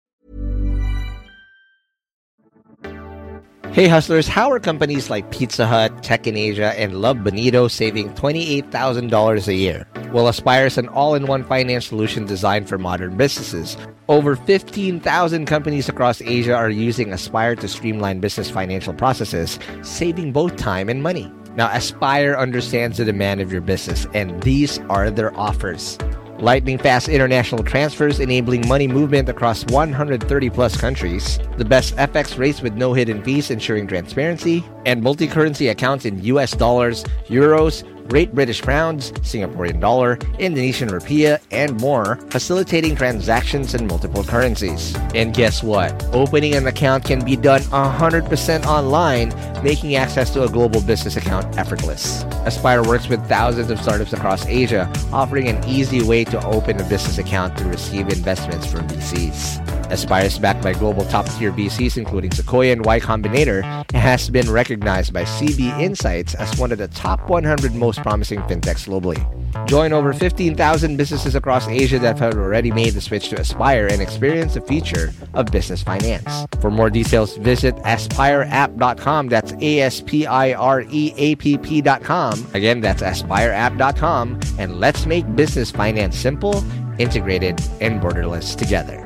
Hey 3.73 3.87
hustlers, 3.87 4.27
how 4.27 4.51
are 4.51 4.59
companies 4.59 5.09
like 5.09 5.31
Pizza 5.31 5.65
Hut, 5.65 6.03
Tech 6.03 6.27
in 6.27 6.35
Asia, 6.35 6.77
and 6.77 7.01
Love 7.01 7.23
Bonito 7.23 7.69
saving 7.69 8.13
$28,000 8.15 9.47
a 9.47 9.53
year? 9.53 9.87
Well, 10.11 10.27
Aspire 10.27 10.65
is 10.65 10.77
an 10.77 10.89
all-in-one 10.89 11.45
finance 11.45 11.85
solution 11.85 12.25
designed 12.25 12.67
for 12.67 12.77
modern 12.77 13.15
businesses. 13.15 13.77
Over 14.09 14.35
15,000 14.35 15.45
companies 15.45 15.87
across 15.87 16.21
Asia 16.21 16.53
are 16.53 16.69
using 16.69 17.13
Aspire 17.13 17.55
to 17.55 17.67
streamline 17.69 18.19
business 18.19 18.49
financial 18.49 18.93
processes, 18.93 19.57
saving 19.83 20.33
both 20.33 20.57
time 20.57 20.89
and 20.89 21.01
money. 21.01 21.31
Now, 21.55 21.69
Aspire 21.73 22.35
understands 22.35 22.97
the 22.97 23.05
demand 23.05 23.39
of 23.39 23.53
your 23.53 23.61
business, 23.61 24.05
and 24.13 24.43
these 24.43 24.79
are 24.89 25.09
their 25.09 25.33
offers 25.39 25.97
lightning 26.41 26.77
fast 26.77 27.07
international 27.07 27.63
transfers 27.63 28.19
enabling 28.19 28.67
money 28.67 28.87
movement 28.87 29.29
across 29.29 29.63
130 29.65 30.49
plus 30.49 30.75
countries, 30.75 31.39
the 31.57 31.65
best 31.65 31.95
FX 31.97 32.37
rates 32.37 32.61
with 32.61 32.73
no 32.73 32.93
hidden 32.93 33.23
fees 33.23 33.51
ensuring 33.51 33.87
transparency, 33.87 34.63
and 34.85 35.01
multi 35.01 35.27
currency 35.27 35.67
accounts 35.67 36.05
in 36.05 36.21
US 36.23 36.51
dollars, 36.53 37.03
euros, 37.27 37.83
Great 38.11 38.35
British 38.35 38.61
Pounds, 38.61 39.13
Singaporean 39.21 39.79
Dollar, 39.79 40.19
Indonesian 40.37 40.89
Rupiah, 40.89 41.39
and 41.49 41.79
more, 41.79 42.17
facilitating 42.29 42.93
transactions 42.93 43.73
in 43.73 43.87
multiple 43.87 44.25
currencies. 44.25 44.93
And 45.15 45.33
guess 45.33 45.63
what? 45.63 45.93
Opening 46.13 46.55
an 46.55 46.67
account 46.67 47.05
can 47.05 47.23
be 47.23 47.37
done 47.37 47.61
100% 47.61 48.65
online, 48.65 49.29
making 49.63 49.95
access 49.95 50.29
to 50.31 50.43
a 50.43 50.49
global 50.49 50.81
business 50.81 51.15
account 51.15 51.57
effortless. 51.57 52.23
Aspire 52.45 52.83
works 52.83 53.07
with 53.07 53.25
thousands 53.29 53.71
of 53.71 53.79
startups 53.79 54.11
across 54.11 54.45
Asia, 54.45 54.91
offering 55.13 55.47
an 55.47 55.63
easy 55.65 56.03
way 56.03 56.25
to 56.25 56.45
open 56.45 56.81
a 56.81 56.89
business 56.89 57.17
account 57.17 57.57
to 57.59 57.63
receive 57.63 58.09
investments 58.09 58.69
from 58.69 58.85
VCs. 58.89 59.70
Aspire 59.91 60.25
is 60.25 60.39
backed 60.39 60.63
by 60.63 60.73
global 60.73 61.05
top 61.05 61.27
tier 61.37 61.51
VCs 61.51 61.97
including 61.97 62.31
Sequoia 62.31 62.71
and 62.71 62.85
Y 62.85 62.99
Combinator 62.99 63.63
and 63.63 63.97
has 63.97 64.29
been 64.29 64.49
recognized 64.49 65.13
by 65.13 65.23
CB 65.23 65.79
Insights 65.79 66.33
as 66.35 66.57
one 66.57 66.71
of 66.71 66.77
the 66.77 66.87
top 66.89 67.29
100 67.29 67.75
most 67.75 68.01
promising 68.01 68.39
fintechs 68.43 68.87
globally. 68.87 69.21
Join 69.67 69.93
over 69.93 70.13
15,000 70.13 70.97
businesses 70.97 71.35
across 71.35 71.67
Asia 71.67 71.99
that 71.99 72.19
have 72.19 72.35
already 72.35 72.71
made 72.71 72.93
the 72.93 73.01
switch 73.01 73.29
to 73.29 73.39
Aspire 73.39 73.87
and 73.87 74.01
experience 74.01 74.53
the 74.53 74.61
future 74.61 75.13
of 75.33 75.51
business 75.51 75.83
finance. 75.83 76.47
For 76.61 76.71
more 76.71 76.89
details, 76.89 77.37
visit 77.37 77.75
aspireapp.com. 77.77 79.27
That's 79.27 79.53
A 79.59 79.79
S 79.81 80.01
P 80.01 80.25
I 80.25 80.53
R 80.53 80.83
E 80.89 81.13
A 81.17 81.35
P 81.35 81.57
P.com. 81.57 82.47
Again, 82.53 82.81
that's 82.81 83.01
aspireapp.com. 83.01 84.39
And 84.57 84.79
let's 84.79 85.05
make 85.05 85.35
business 85.35 85.71
finance 85.71 86.17
simple, 86.17 86.63
integrated, 86.97 87.59
and 87.81 88.01
borderless 88.01 88.55
together. 88.55 89.00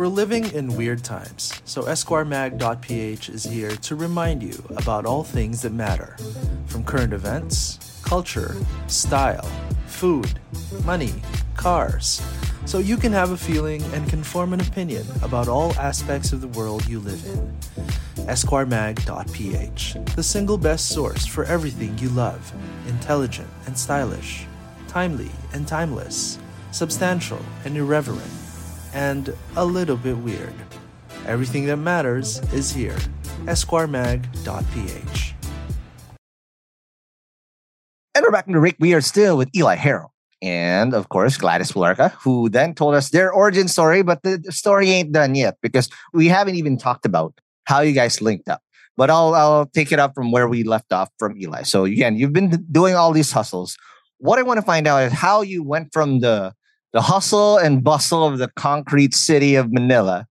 We're 0.00 0.08
living 0.08 0.50
in 0.54 0.78
weird 0.78 1.04
times, 1.04 1.60
so 1.66 1.82
EsquireMag.ph 1.82 3.28
is 3.28 3.44
here 3.44 3.76
to 3.76 3.94
remind 3.94 4.42
you 4.42 4.64
about 4.78 5.04
all 5.04 5.22
things 5.22 5.60
that 5.60 5.74
matter 5.74 6.16
from 6.68 6.84
current 6.84 7.12
events, 7.12 8.00
culture, 8.02 8.56
style, 8.86 9.46
food, 9.84 10.40
money 10.86 11.12
cars, 11.54 12.22
so 12.64 12.78
you 12.78 12.96
can 12.96 13.12
have 13.12 13.32
a 13.32 13.36
feeling 13.36 13.82
and 13.92 14.08
can 14.08 14.22
form 14.22 14.54
an 14.54 14.62
opinion 14.62 15.04
about 15.22 15.48
all 15.48 15.74
aspects 15.74 16.32
of 16.32 16.40
the 16.40 16.48
world 16.48 16.88
you 16.88 16.98
live 16.98 17.22
in. 17.26 17.54
EsquireMag.ph, 18.24 20.14
the 20.16 20.22
single 20.22 20.56
best 20.56 20.88
source 20.88 21.26
for 21.26 21.44
everything 21.44 21.98
you 21.98 22.08
love 22.08 22.54
intelligent 22.88 23.50
and 23.66 23.76
stylish, 23.76 24.46
timely 24.88 25.30
and 25.52 25.68
timeless, 25.68 26.38
substantial 26.70 27.44
and 27.66 27.76
irreverent, 27.76 28.39
and 28.92 29.34
a 29.56 29.64
little 29.64 29.96
bit 29.96 30.16
weird. 30.18 30.54
Everything 31.26 31.66
that 31.66 31.76
matters 31.76 32.38
is 32.52 32.72
here. 32.72 32.96
EsquireMag.ph. 33.44 35.34
And 38.14 38.24
we're 38.24 38.32
back 38.32 38.46
in 38.46 38.52
the 38.52 38.60
Rick. 38.60 38.76
We 38.80 38.94
are 38.94 39.00
still 39.00 39.36
with 39.36 39.48
Eli 39.54 39.76
Harrell. 39.76 40.08
And 40.42 40.94
of 40.94 41.08
course, 41.10 41.36
Gladys 41.36 41.72
Palarca, 41.72 42.12
who 42.12 42.48
then 42.48 42.74
told 42.74 42.94
us 42.94 43.10
their 43.10 43.30
origin 43.30 43.68
story, 43.68 44.02
but 44.02 44.22
the 44.22 44.42
story 44.50 44.90
ain't 44.90 45.12
done 45.12 45.34
yet 45.34 45.58
because 45.60 45.88
we 46.12 46.28
haven't 46.28 46.54
even 46.54 46.78
talked 46.78 47.04
about 47.04 47.38
how 47.64 47.80
you 47.80 47.92
guys 47.92 48.22
linked 48.22 48.48
up. 48.48 48.62
But 48.96 49.10
I'll 49.10 49.34
I'll 49.34 49.66
take 49.66 49.92
it 49.92 49.98
up 49.98 50.14
from 50.14 50.32
where 50.32 50.48
we 50.48 50.64
left 50.64 50.92
off 50.92 51.10
from 51.18 51.36
Eli. 51.40 51.62
So 51.62 51.84
again, 51.84 52.16
you've 52.16 52.32
been 52.32 52.66
doing 52.70 52.94
all 52.94 53.12
these 53.12 53.32
hustles. 53.32 53.76
What 54.18 54.38
I 54.38 54.42
want 54.42 54.58
to 54.58 54.66
find 54.66 54.86
out 54.86 55.02
is 55.04 55.12
how 55.12 55.42
you 55.42 55.62
went 55.62 55.92
from 55.92 56.20
the 56.20 56.54
the 56.92 57.02
hustle 57.02 57.56
and 57.58 57.82
bustle 57.84 58.26
of 58.26 58.38
the 58.38 58.48
concrete 58.56 59.14
city 59.14 59.54
of 59.54 59.72
Manila, 59.72 60.26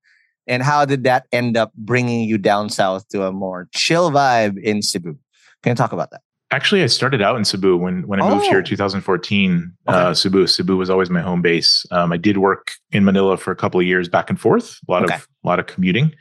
and 0.47 0.61
how 0.63 0.85
did 0.85 1.03
that 1.03 1.25
end 1.31 1.55
up 1.57 1.71
bringing 1.75 2.27
you 2.27 2.37
down 2.37 2.69
south 2.69 3.07
to 3.09 3.23
a 3.25 3.31
more 3.31 3.67
chill 3.73 4.11
vibe 4.11 4.61
in 4.61 4.81
Cebu? 4.81 5.17
Can 5.63 5.71
you 5.71 5.75
talk 5.75 5.91
about 5.93 6.11
that? 6.11 6.21
Actually, 6.51 6.81
I 6.81 6.87
started 6.87 7.21
out 7.21 7.35
in 7.37 7.45
Cebu 7.45 7.77
when 7.77 8.07
when 8.07 8.19
I 8.21 8.27
moved 8.27 8.45
here 8.45 8.55
Oh. 8.55 8.59
in 8.59 8.65
2014. 8.65 9.71
Okay. 9.87 9.97
Uh, 9.97 10.13
Cebu, 10.15 10.47
Cebu 10.47 10.75
was 10.77 10.89
always 10.89 11.09
my 11.11 11.21
home 11.21 11.41
base. 11.43 11.85
Um, 11.91 12.11
I 12.11 12.17
did 12.17 12.39
work 12.39 12.71
in 12.91 13.05
Manila 13.05 13.37
for 13.37 13.51
a 13.51 13.55
couple 13.55 13.79
of 13.79 13.85
years, 13.85 14.09
back 14.09 14.29
and 14.31 14.39
forth. 14.39 14.79
A 14.87 14.91
lot 14.91 15.03
Okay. 15.03 15.15
of 15.15 15.27
a 15.43 15.47
lot 15.47 15.59
of 15.59 15.67
commuting. 15.67 16.11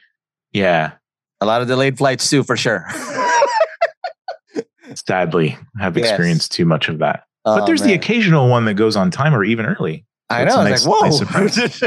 Yeah, 0.53 0.93
A 1.41 1.47
lot 1.47 1.63
of 1.63 1.69
delayed 1.69 1.97
flights 1.99 2.29
too, 2.29 2.43
for 2.43 2.57
sure. 2.57 2.85
sadly, 4.95 5.57
I 5.79 5.83
have 5.85 5.97
Yes. 5.97 6.09
experienced 6.11 6.53
too 6.53 6.65
much 6.65 6.89
of 6.89 6.99
that. 6.99 7.25
But 7.45 7.63
Oh, 7.63 7.67
there's 7.67 7.83
the 7.83 7.95
occasional 7.95 8.49
one 8.49 8.65
that 8.67 8.75
goes 8.75 8.97
on 8.97 9.11
time 9.11 9.35
or 9.35 9.45
even 9.45 9.65
early. 9.67 10.05
I 10.31 10.45
know. 10.45 10.61
a 10.61 10.71
It's 10.71 10.85
nice- 10.85 10.87
like, 10.87 11.03
whoa, 11.03 11.11
surprise. 11.51 11.83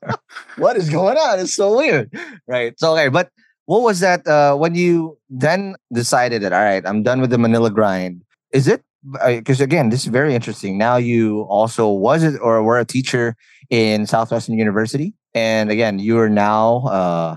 what 0.56 0.76
is 0.76 0.88
going 0.90 1.16
on? 1.16 1.40
It's 1.40 1.54
so 1.54 1.76
weird. 1.76 2.10
Right. 2.46 2.78
So, 2.78 2.92
okay. 2.94 3.08
But 3.08 3.30
what 3.66 3.82
was 3.82 4.00
that 4.00 4.26
uh, 4.26 4.56
when 4.56 4.74
you 4.74 5.18
then 5.28 5.76
decided 5.92 6.42
that, 6.42 6.52
all 6.52 6.62
right, 6.62 6.84
I'm 6.86 7.02
done 7.02 7.20
with 7.20 7.30
the 7.30 7.38
Manila 7.38 7.70
grind? 7.70 8.22
Is 8.52 8.68
it 8.68 8.82
because, 9.26 9.60
again, 9.60 9.88
this 9.88 10.02
is 10.02 10.06
very 10.06 10.34
interesting. 10.34 10.78
Now 10.78 10.96
you 10.96 11.42
also 11.42 11.90
was 11.90 12.22
it 12.22 12.38
or 12.40 12.62
were 12.62 12.78
a 12.78 12.84
teacher 12.84 13.34
in 13.68 14.06
Southwestern 14.06 14.56
University. 14.56 15.14
And 15.34 15.70
again, 15.70 15.98
you 15.98 16.18
are 16.18 16.28
now 16.28 16.86
uh, 16.86 17.36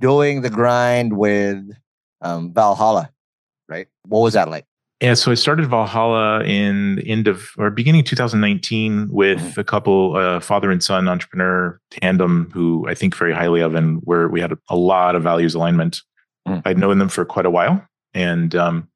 doing 0.00 0.42
the 0.42 0.50
grind 0.50 1.16
with 1.16 1.64
um, 2.20 2.52
Valhalla, 2.52 3.10
right? 3.68 3.86
What 4.06 4.20
was 4.20 4.34
that 4.34 4.50
like? 4.50 4.66
Yeah, 5.02 5.14
so 5.14 5.32
I 5.32 5.34
started 5.34 5.66
Valhalla 5.66 6.44
in 6.44 6.94
the 6.94 7.10
end 7.10 7.26
of 7.26 7.50
or 7.58 7.70
beginning 7.70 8.04
2019 8.04 9.08
with 9.10 9.40
Mm-hmm. 9.40 9.60
a 9.60 9.64
couple 9.64 10.14
uh, 10.16 10.38
father 10.38 10.70
and 10.70 10.80
son 10.80 11.08
entrepreneur 11.08 11.80
tandem 11.90 12.48
who 12.54 12.86
I 12.88 12.94
think 12.94 13.16
very 13.16 13.32
highly 13.34 13.60
of, 13.62 13.74
and 13.74 14.00
where 14.04 14.28
we 14.28 14.40
had 14.40 14.52
a, 14.52 14.58
a 14.68 14.76
lot 14.76 15.16
of 15.16 15.24
values 15.24 15.56
alignment. 15.56 16.00
Mm. 16.46 16.62
I'd 16.64 16.78
known 16.78 16.98
them 16.98 17.08
for 17.08 17.24
quite 17.24 17.46
a 17.46 17.50
while, 17.50 17.84
and 18.14 18.54
um, 18.54 18.88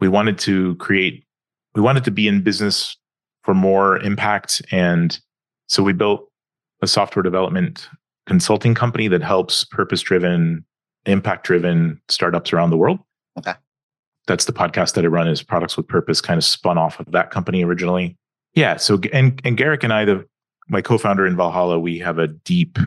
we 0.00 0.08
wanted 0.08 0.38
to 0.40 0.76
create. 0.76 1.26
We 1.74 1.82
wanted 1.82 2.04
to 2.04 2.10
be 2.10 2.26
in 2.26 2.42
business 2.42 2.96
for 3.42 3.52
more 3.52 3.98
impact, 3.98 4.62
and 4.70 5.18
so 5.68 5.82
we 5.82 5.92
built 5.92 6.26
a 6.80 6.86
software 6.86 7.22
development 7.22 7.86
consulting 8.26 8.74
company 8.74 9.08
that 9.08 9.22
helps 9.22 9.64
purpose-driven, 9.64 10.64
impact-driven 11.04 12.00
startups 12.08 12.54
around 12.54 12.70
the 12.70 12.76
world 12.78 12.98
Okay. 13.38 13.52
That's 14.26 14.46
the 14.46 14.52
podcast 14.52 14.94
that 14.94 15.04
I 15.04 15.08
run 15.08 15.28
is 15.28 15.42
Products 15.42 15.76
with 15.76 15.86
Purpose, 15.86 16.20
kind 16.20 16.38
of 16.38 16.44
spun 16.44 16.78
off 16.78 16.98
of 17.00 17.10
that 17.12 17.30
company 17.30 17.64
originally. 17.64 18.16
Yeah. 18.54 18.76
So 18.76 19.00
and 19.12 19.40
and 19.44 19.56
Garrick 19.56 19.82
and 19.82 19.92
I, 19.92 20.04
the 20.04 20.24
my 20.68 20.80
co-founder 20.80 21.26
in 21.26 21.36
Valhalla, 21.36 21.78
we 21.78 21.98
have 21.98 22.18
a 22.18 22.28
deep 22.28 22.78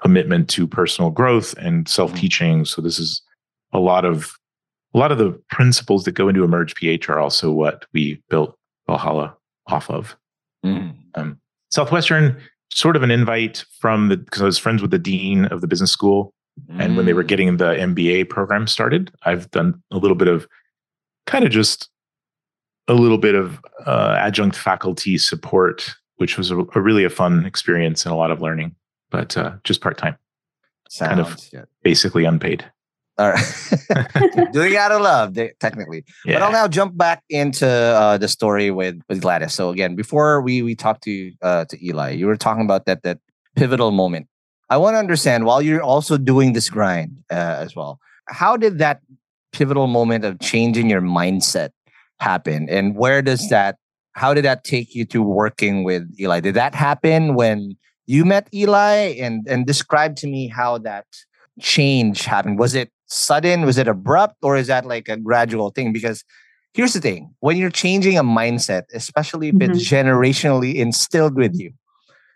commitment 0.00 0.48
to 0.50 0.66
personal 0.66 1.10
growth 1.10 1.54
and 1.58 1.88
self-teaching. 1.88 2.64
So 2.64 2.80
this 2.80 2.98
is 2.98 3.22
a 3.72 3.78
lot 3.78 4.04
of 4.04 4.32
a 4.94 4.98
lot 4.98 5.10
of 5.10 5.18
the 5.18 5.32
principles 5.50 6.04
that 6.04 6.12
go 6.12 6.28
into 6.28 6.44
Emerge 6.44 6.74
PH 6.74 7.08
are 7.08 7.18
also 7.18 7.50
what 7.50 7.86
we 7.92 8.22
built 8.28 8.54
Valhalla 8.86 9.36
off 9.66 9.90
of. 9.90 10.16
Um, 11.14 11.40
Southwestern, 11.70 12.40
sort 12.72 12.96
of 12.96 13.02
an 13.02 13.10
invite 13.10 13.64
from 13.80 14.08
the 14.08 14.18
because 14.18 14.42
I 14.42 14.44
was 14.44 14.58
friends 14.58 14.82
with 14.82 14.90
the 14.90 14.98
dean 14.98 15.46
of 15.46 15.60
the 15.60 15.66
business 15.66 15.90
school, 15.90 16.34
and 16.78 16.96
when 16.96 17.06
they 17.06 17.12
were 17.12 17.22
getting 17.22 17.56
the 17.56 17.74
MBA 17.74 18.28
program 18.28 18.66
started, 18.66 19.10
I've 19.24 19.50
done 19.50 19.82
a 19.90 19.98
little 19.98 20.14
bit 20.14 20.28
of 20.28 20.46
kind 21.26 21.44
of 21.44 21.50
just 21.50 21.88
a 22.88 22.94
little 22.94 23.18
bit 23.18 23.34
of 23.34 23.60
uh, 23.86 24.16
adjunct 24.18 24.56
faculty 24.56 25.18
support, 25.18 25.94
which 26.16 26.36
was 26.36 26.50
a, 26.50 26.58
a 26.58 26.80
really 26.80 27.04
a 27.04 27.10
fun 27.10 27.46
experience 27.46 28.04
and 28.04 28.12
a 28.12 28.16
lot 28.16 28.30
of 28.30 28.40
learning, 28.40 28.74
but 29.10 29.36
uh, 29.36 29.52
just 29.64 29.80
part 29.80 29.98
time, 29.98 30.16
kind 30.98 31.20
of 31.20 31.36
good. 31.50 31.66
basically 31.82 32.24
unpaid. 32.24 32.64
All 33.18 33.30
right. 33.30 34.52
Doing 34.52 34.74
out 34.76 34.90
of 34.90 35.02
love, 35.02 35.36
technically. 35.60 36.04
Yeah. 36.24 36.36
But 36.36 36.42
I'll 36.42 36.52
now 36.52 36.66
jump 36.66 36.96
back 36.96 37.22
into 37.28 37.68
uh, 37.68 38.16
the 38.16 38.26
story 38.26 38.70
with, 38.70 39.00
with 39.08 39.20
Gladys. 39.20 39.52
So 39.52 39.68
again, 39.68 39.96
before 39.96 40.40
we 40.40 40.62
we 40.62 40.74
talked 40.74 41.02
to 41.04 41.32
uh, 41.42 41.66
to 41.66 41.86
Eli, 41.86 42.12
you 42.12 42.26
were 42.26 42.36
talking 42.36 42.64
about 42.64 42.86
that 42.86 43.02
that 43.02 43.18
pivotal 43.54 43.90
moment. 43.90 44.28
I 44.72 44.78
want 44.78 44.94
to 44.94 44.98
understand 44.98 45.44
while 45.44 45.60
you're 45.60 45.82
also 45.82 46.16
doing 46.16 46.54
this 46.54 46.70
grind 46.70 47.24
uh, 47.30 47.60
as 47.60 47.76
well. 47.76 48.00
How 48.28 48.56
did 48.56 48.78
that 48.78 49.02
pivotal 49.52 49.86
moment 49.86 50.24
of 50.24 50.40
changing 50.40 50.88
your 50.88 51.02
mindset 51.02 51.72
happen, 52.20 52.70
and 52.70 52.96
where 52.96 53.20
does 53.20 53.50
that? 53.50 53.76
How 54.12 54.32
did 54.32 54.46
that 54.46 54.64
take 54.64 54.94
you 54.94 55.04
to 55.12 55.22
working 55.22 55.84
with 55.84 56.08
Eli? 56.18 56.40
Did 56.40 56.54
that 56.54 56.74
happen 56.74 57.34
when 57.34 57.76
you 58.06 58.24
met 58.24 58.48
Eli? 58.54 59.14
And 59.20 59.46
and 59.46 59.66
describe 59.66 60.16
to 60.16 60.26
me 60.26 60.48
how 60.48 60.78
that 60.78 61.04
change 61.60 62.24
happened. 62.24 62.58
Was 62.58 62.74
it 62.74 62.90
sudden? 63.08 63.66
Was 63.66 63.76
it 63.76 63.88
abrupt? 63.88 64.36
Or 64.40 64.56
is 64.56 64.68
that 64.68 64.86
like 64.86 65.06
a 65.10 65.18
gradual 65.18 65.68
thing? 65.68 65.92
Because 65.92 66.24
here's 66.72 66.94
the 66.94 67.00
thing 67.00 67.34
when 67.40 67.58
you're 67.58 67.76
changing 67.84 68.16
a 68.16 68.24
mindset, 68.24 68.84
especially 68.94 69.48
if 69.48 69.60
it's 69.60 69.86
generationally 69.86 70.76
instilled 70.76 71.36
with 71.36 71.54
you, 71.60 71.72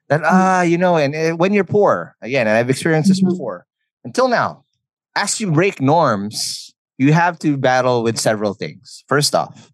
that, 0.08 0.22
ah, 0.24 0.62
you 0.62 0.78
know, 0.78 0.96
and 0.96 1.14
uh, 1.14 1.32
when 1.36 1.52
you're 1.52 1.64
poor, 1.64 2.16
again, 2.22 2.46
and 2.46 2.56
I've 2.56 2.70
experienced 2.70 3.08
this 3.08 3.20
before, 3.20 3.66
until 4.04 4.28
now, 4.28 4.64
as 5.16 5.40
you 5.40 5.50
break 5.50 5.80
norms, 5.80 6.72
you 6.98 7.12
have 7.12 7.38
to 7.40 7.56
battle 7.56 8.02
with 8.02 8.18
several 8.18 8.54
things. 8.54 9.04
First 9.08 9.34
off, 9.34 9.70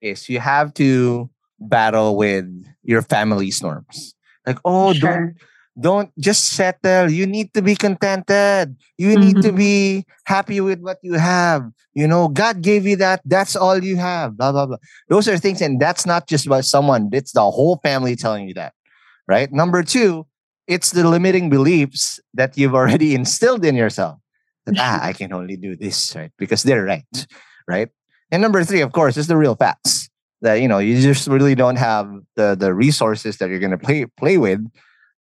is 0.00 0.28
you 0.28 0.40
have 0.40 0.74
to 0.74 1.30
battle 1.58 2.16
with 2.16 2.46
your 2.82 3.02
family's 3.02 3.62
norms. 3.62 4.14
Like, 4.46 4.58
oh, 4.64 4.92
don't 4.94 5.34
don't 5.78 6.10
just 6.18 6.44
settle. 6.56 7.10
You 7.10 7.26
need 7.26 7.52
to 7.52 7.60
be 7.60 7.76
contented. 7.76 8.76
You 8.96 9.16
need 9.18 9.42
to 9.42 9.52
Mhm. 9.52 9.56
be 9.56 10.04
happy 10.24 10.60
with 10.60 10.80
what 10.80 10.96
you 11.02 11.14
have. 11.14 11.68
You 11.92 12.06
know, 12.08 12.28
God 12.28 12.62
gave 12.62 12.86
you 12.86 12.96
that. 12.96 13.20
That's 13.24 13.56
all 13.56 13.82
you 13.82 13.96
have. 13.96 14.36
Blah, 14.38 14.52
blah, 14.52 14.66
blah. 14.66 14.78
Those 15.08 15.28
are 15.28 15.36
things. 15.36 15.60
And 15.60 15.78
that's 15.80 16.06
not 16.06 16.28
just 16.28 16.46
about 16.46 16.64
someone, 16.64 17.10
it's 17.12 17.32
the 17.32 17.44
whole 17.44 17.78
family 17.82 18.16
telling 18.16 18.48
you 18.48 18.54
that. 18.54 18.72
Right. 19.28 19.52
Number 19.52 19.82
two, 19.82 20.26
it's 20.66 20.90
the 20.90 21.08
limiting 21.08 21.50
beliefs 21.50 22.20
that 22.34 22.56
you've 22.56 22.74
already 22.74 23.14
instilled 23.20 23.64
in 23.64 23.74
yourself. 23.74 24.18
That, 24.66 24.76
ah, 24.78 25.00
I 25.02 25.12
can 25.12 25.32
only 25.32 25.56
do 25.56 25.76
this, 25.76 26.14
right? 26.16 26.32
Because 26.38 26.62
they're 26.62 26.84
right. 26.84 27.26
Right. 27.68 27.88
And 28.30 28.42
number 28.42 28.64
three, 28.64 28.80
of 28.80 28.92
course, 28.92 29.16
is 29.16 29.26
the 29.26 29.36
real 29.36 29.54
facts 29.54 30.08
that, 30.40 30.54
you 30.54 30.68
know, 30.68 30.78
you 30.78 31.00
just 31.00 31.28
really 31.28 31.54
don't 31.54 31.76
have 31.76 32.10
the, 32.34 32.56
the 32.58 32.74
resources 32.74 33.38
that 33.38 33.48
you're 33.48 33.60
going 33.60 33.70
to 33.70 33.78
play, 33.78 34.06
play 34.16 34.38
with 34.38 34.66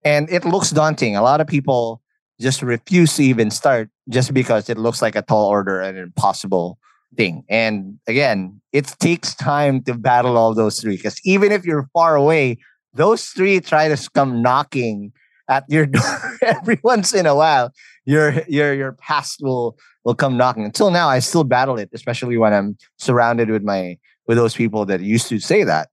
and 0.05 0.29
it 0.29 0.45
looks 0.45 0.69
daunting. 0.69 1.17
A 1.17 1.23
lot 1.23 1.41
of 1.41 1.47
people 1.47 2.01
just 2.39 2.61
refuse 2.61 3.15
to 3.15 3.23
even 3.23 3.49
start 3.49 3.89
just 4.07 4.33
because 4.33 4.69
it 4.69 4.77
looks 4.77 5.01
like 5.01 5.15
a 5.15 5.23
tall 5.23 5.49
order 5.49 5.81
and 5.81 5.97
an 5.97 6.03
impossible 6.03 6.77
thing. 7.17 7.43
And 7.49 7.99
again, 8.07 8.61
it 8.71 8.85
takes 8.99 9.33
time 9.33 9.81
to 9.83 9.95
battle 9.95 10.37
all 10.37 10.53
those 10.53 10.79
three 10.79 10.95
because 10.95 11.19
even 11.25 11.51
if 11.51 11.65
you're 11.65 11.89
far 11.91 12.15
away, 12.15 12.59
those 12.95 13.25
three 13.25 13.59
try 13.59 13.87
to 13.87 14.09
come 14.13 14.41
knocking 14.41 15.11
at 15.49 15.63
your 15.69 15.85
door 15.97 16.37
every 16.41 16.79
once 16.83 17.13
in 17.13 17.25
a 17.25 17.35
while. 17.35 17.71
Your 18.05 18.41
your 18.47 18.73
your 18.73 18.93
past 18.93 19.39
will 19.41 19.77
will 20.03 20.15
come 20.15 20.37
knocking. 20.37 20.63
Until 20.63 20.91
now, 20.91 21.09
I 21.09 21.19
still 21.19 21.43
battle 21.43 21.77
it, 21.77 21.89
especially 21.93 22.37
when 22.37 22.53
I'm 22.53 22.77
surrounded 22.97 23.49
with 23.49 23.63
my 23.63 23.97
with 24.27 24.37
those 24.37 24.55
people 24.55 24.85
that 24.85 25.01
used 25.01 25.27
to 25.29 25.39
say 25.39 25.63
that, 25.63 25.89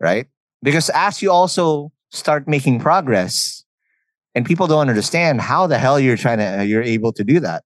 right? 0.00 0.26
Because 0.62 0.90
as 0.94 1.20
you 1.20 1.30
also 1.30 1.92
start 2.10 2.48
making 2.48 2.80
progress, 2.80 3.64
and 4.34 4.46
people 4.46 4.66
don't 4.66 4.88
understand 4.88 5.40
how 5.40 5.66
the 5.66 5.78
hell 5.78 5.98
you're 5.98 6.16
trying 6.16 6.38
to 6.38 6.64
you're 6.66 6.82
able 6.82 7.12
to 7.12 7.24
do 7.24 7.40
that, 7.40 7.64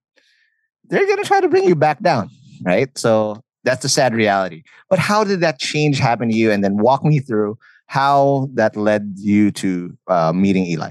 they're 0.85 1.07
gonna 1.07 1.25
try 1.25 1.41
to 1.41 1.49
bring 1.49 1.65
you 1.65 1.75
back 1.75 2.01
down, 2.01 2.31
right? 2.63 2.97
So 2.97 3.43
that's 3.65 3.83
the 3.83 3.89
sad 3.89 4.15
reality. 4.15 4.63
But 4.89 4.99
how 4.99 5.25
did 5.25 5.41
that 5.41 5.59
change 5.59 5.99
happen 5.99 6.29
to 6.31 6.35
you? 6.35 6.51
And 6.51 6.63
then 6.65 6.79
walk 6.79 7.05
me 7.05 7.19
through 7.19 7.59
how 7.89 8.49
that 8.55 8.77
led 8.77 9.15
you 9.17 9.51
to 9.51 9.97
uh, 10.07 10.33
meeting 10.33 10.67
Eli. 10.67 10.91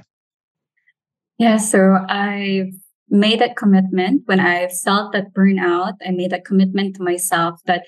Yeah, 1.38 1.58
so 1.58 2.00
I 2.10 2.72
made 3.10 3.40
that 3.40 3.56
commitment 3.56 4.24
when 4.26 4.40
I 4.40 4.68
felt 4.68 5.14
that 5.14 5.34
burnout. 5.34 5.94
I 6.06 6.12
made 6.12 6.32
that 6.32 6.44
commitment 6.44 6.96
to 6.96 7.04
myself 7.04 7.62
that 7.66 7.84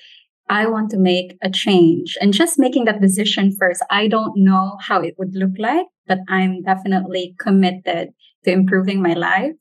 I 0.47 0.67
want 0.67 0.91
to 0.91 0.97
make 0.97 1.37
a 1.43 1.49
change 1.49 2.17
and 2.21 2.33
just 2.33 2.57
making 2.57 2.85
that 2.85 3.01
decision 3.01 3.55
first. 3.59 3.83
I 3.89 4.07
don't 4.07 4.37
know 4.37 4.77
how 4.79 5.01
it 5.01 5.15
would 5.17 5.35
look 5.35 5.57
like, 5.57 5.85
but 6.07 6.19
I'm 6.27 6.61
definitely 6.61 7.35
committed 7.39 8.09
to 8.45 8.51
improving 8.51 9.01
my 9.01 9.13
life. 9.13 9.53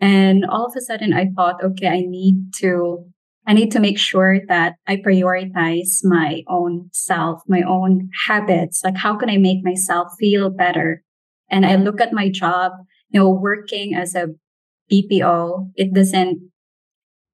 And 0.00 0.44
all 0.46 0.66
of 0.66 0.74
a 0.76 0.80
sudden 0.80 1.12
I 1.12 1.26
thought, 1.36 1.62
okay, 1.62 1.88
I 1.88 2.00
need 2.00 2.54
to, 2.58 3.04
I 3.46 3.52
need 3.52 3.70
to 3.72 3.80
make 3.80 3.98
sure 3.98 4.38
that 4.48 4.74
I 4.86 4.96
prioritize 4.96 6.04
my 6.04 6.42
own 6.46 6.90
self, 6.92 7.42
my 7.48 7.62
own 7.62 8.10
habits. 8.26 8.84
Like, 8.84 8.96
how 8.96 9.16
can 9.16 9.30
I 9.30 9.38
make 9.38 9.64
myself 9.64 10.08
feel 10.18 10.50
better? 10.50 11.02
And 11.48 11.66
I 11.66 11.76
look 11.76 12.00
at 12.00 12.12
my 12.12 12.28
job, 12.28 12.72
you 13.08 13.20
know, 13.20 13.30
working 13.30 13.94
as 13.94 14.14
a 14.14 14.28
BPO, 14.92 15.70
it 15.74 15.92
doesn't, 15.94 16.50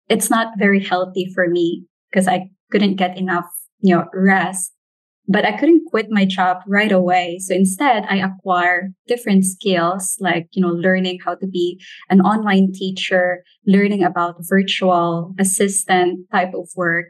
it's 0.09 0.31
not 0.31 0.59
very 0.59 0.83
healthy 0.83 1.31
for 1.35 1.49
me 1.49 1.85
because 2.11 2.29
I 2.29 2.51
couldn't 2.71 2.97
get 2.97 3.19
enough, 3.19 3.47
you 3.81 3.97
know, 3.97 4.05
rest. 4.15 4.73
But 5.29 5.45
I 5.45 5.57
couldn't 5.57 5.87
quit 5.91 6.07
my 6.09 6.25
job 6.25 6.59
right 6.69 6.93
away. 6.93 7.39
So 7.41 7.55
instead, 7.55 8.05
I 8.09 8.19
acquire 8.19 8.91
different 9.09 9.45
skills 9.45 10.17
like, 10.21 10.49
you 10.53 10.63
know, 10.63 10.69
learning 10.69 11.19
how 11.25 11.35
to 11.35 11.47
be 11.47 11.81
an 12.09 12.21
online 12.21 12.73
teacher, 12.73 13.43
learning 13.67 14.05
about 14.05 14.37
virtual 14.49 15.35
assistant 15.39 16.27
type 16.31 16.55
of 16.55 16.69
work. 16.77 17.07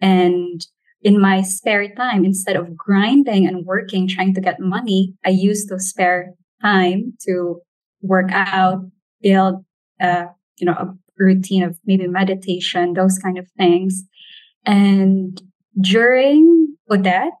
And 0.00 0.64
in 1.02 1.20
my 1.20 1.42
spare 1.42 1.88
time, 1.94 2.24
instead 2.24 2.56
of 2.56 2.76
grinding 2.76 3.46
and 3.46 3.64
working, 3.64 4.08
trying 4.08 4.34
to 4.34 4.40
get 4.40 4.60
money, 4.60 5.14
I 5.24 5.30
use 5.30 5.66
those 5.66 5.88
spare 5.88 6.34
time 6.62 7.14
to 7.26 7.60
work 8.02 8.30
out, 8.30 8.78
build, 9.20 9.64
uh, 10.00 10.26
you 10.56 10.66
know, 10.66 10.72
a 10.72 10.94
routine 11.18 11.62
of 11.62 11.78
maybe 11.84 12.06
meditation, 12.06 12.94
those 12.94 13.18
kind 13.18 13.38
of 13.38 13.48
things. 13.56 14.04
And 14.64 15.40
during 15.80 16.76
Odette, 16.90 17.32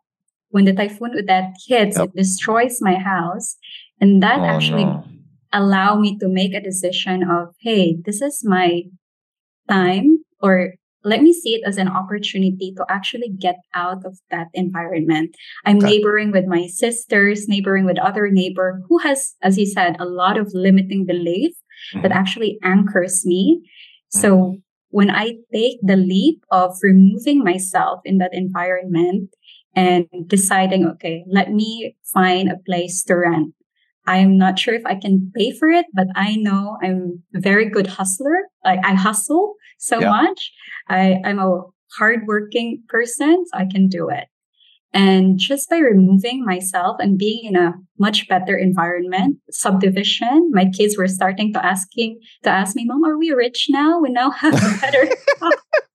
when 0.50 0.64
the 0.64 0.72
typhoon 0.72 1.14
Odette 1.16 1.54
hits, 1.66 1.98
yep. 1.98 2.08
it 2.08 2.16
destroys 2.16 2.78
my 2.80 2.94
house. 2.94 3.56
And 4.00 4.22
that 4.22 4.40
oh, 4.40 4.44
actually 4.44 4.84
no. 4.84 5.04
allowed 5.52 6.00
me 6.00 6.18
to 6.18 6.28
make 6.28 6.54
a 6.54 6.60
decision 6.60 7.22
of, 7.28 7.54
hey, 7.60 7.96
this 8.04 8.22
is 8.22 8.42
my 8.44 8.82
time, 9.68 10.18
or 10.40 10.74
let 11.04 11.22
me 11.22 11.32
see 11.32 11.54
it 11.54 11.62
as 11.66 11.78
an 11.78 11.88
opportunity 11.88 12.72
to 12.76 12.84
actually 12.88 13.30
get 13.38 13.56
out 13.74 14.04
of 14.04 14.18
that 14.30 14.48
environment. 14.54 15.34
I'm 15.64 15.78
okay. 15.78 15.86
neighboring 15.86 16.32
with 16.32 16.46
my 16.46 16.66
sisters, 16.66 17.48
neighboring 17.48 17.84
with 17.84 17.98
other 17.98 18.28
neighbor 18.30 18.82
who 18.88 18.98
has, 18.98 19.34
as 19.42 19.58
you 19.58 19.66
said, 19.66 19.96
a 19.98 20.04
lot 20.04 20.36
of 20.36 20.50
limiting 20.54 21.06
belief 21.06 21.52
mm-hmm. 21.94 22.02
that 22.02 22.12
actually 22.12 22.58
anchors 22.62 23.24
me. 23.24 23.60
Mm-hmm. 23.62 24.20
So 24.20 24.56
when 24.90 25.10
I 25.10 25.36
take 25.52 25.78
the 25.82 25.96
leap 25.96 26.42
of 26.50 26.76
removing 26.82 27.44
myself 27.44 28.00
in 28.04 28.18
that 28.18 28.34
environment 28.34 29.30
and 29.78 30.06
deciding, 30.26 30.86
okay, 30.86 31.24
let 31.30 31.52
me 31.52 31.96
find 32.12 32.50
a 32.50 32.58
place 32.66 33.04
to 33.04 33.14
rent. 33.14 33.54
I'm 34.06 34.36
not 34.38 34.58
sure 34.58 34.74
if 34.74 34.84
I 34.86 34.94
can 34.94 35.30
pay 35.36 35.52
for 35.52 35.68
it, 35.68 35.86
but 35.92 36.06
I 36.16 36.36
know 36.36 36.78
I'm 36.82 37.22
a 37.34 37.40
very 37.40 37.68
good 37.68 37.86
hustler. 37.86 38.38
Like 38.64 38.80
I 38.84 38.94
hustle 38.94 39.54
so 39.78 40.00
yeah. 40.00 40.08
much. 40.10 40.50
I, 40.88 41.20
I'm 41.24 41.38
a 41.38 41.62
hardworking 41.98 42.82
person, 42.88 43.44
so 43.46 43.58
I 43.58 43.66
can 43.66 43.88
do 43.88 44.08
it. 44.08 44.28
And 44.94 45.38
just 45.38 45.68
by 45.68 45.76
removing 45.76 46.44
myself 46.44 46.96
and 46.98 47.18
being 47.18 47.44
in 47.44 47.56
a 47.56 47.74
much 47.98 48.26
better 48.26 48.56
environment, 48.56 49.36
subdivision, 49.50 50.50
my 50.52 50.64
kids 50.76 50.96
were 50.96 51.08
starting 51.08 51.52
to 51.52 51.64
asking 51.64 52.18
to 52.42 52.50
ask 52.50 52.74
me, 52.74 52.86
Mom, 52.86 53.04
are 53.04 53.18
we 53.18 53.30
rich 53.30 53.66
now? 53.68 54.00
We 54.00 54.10
now 54.10 54.30
have 54.30 54.54
a 54.54 54.80
better 54.80 55.08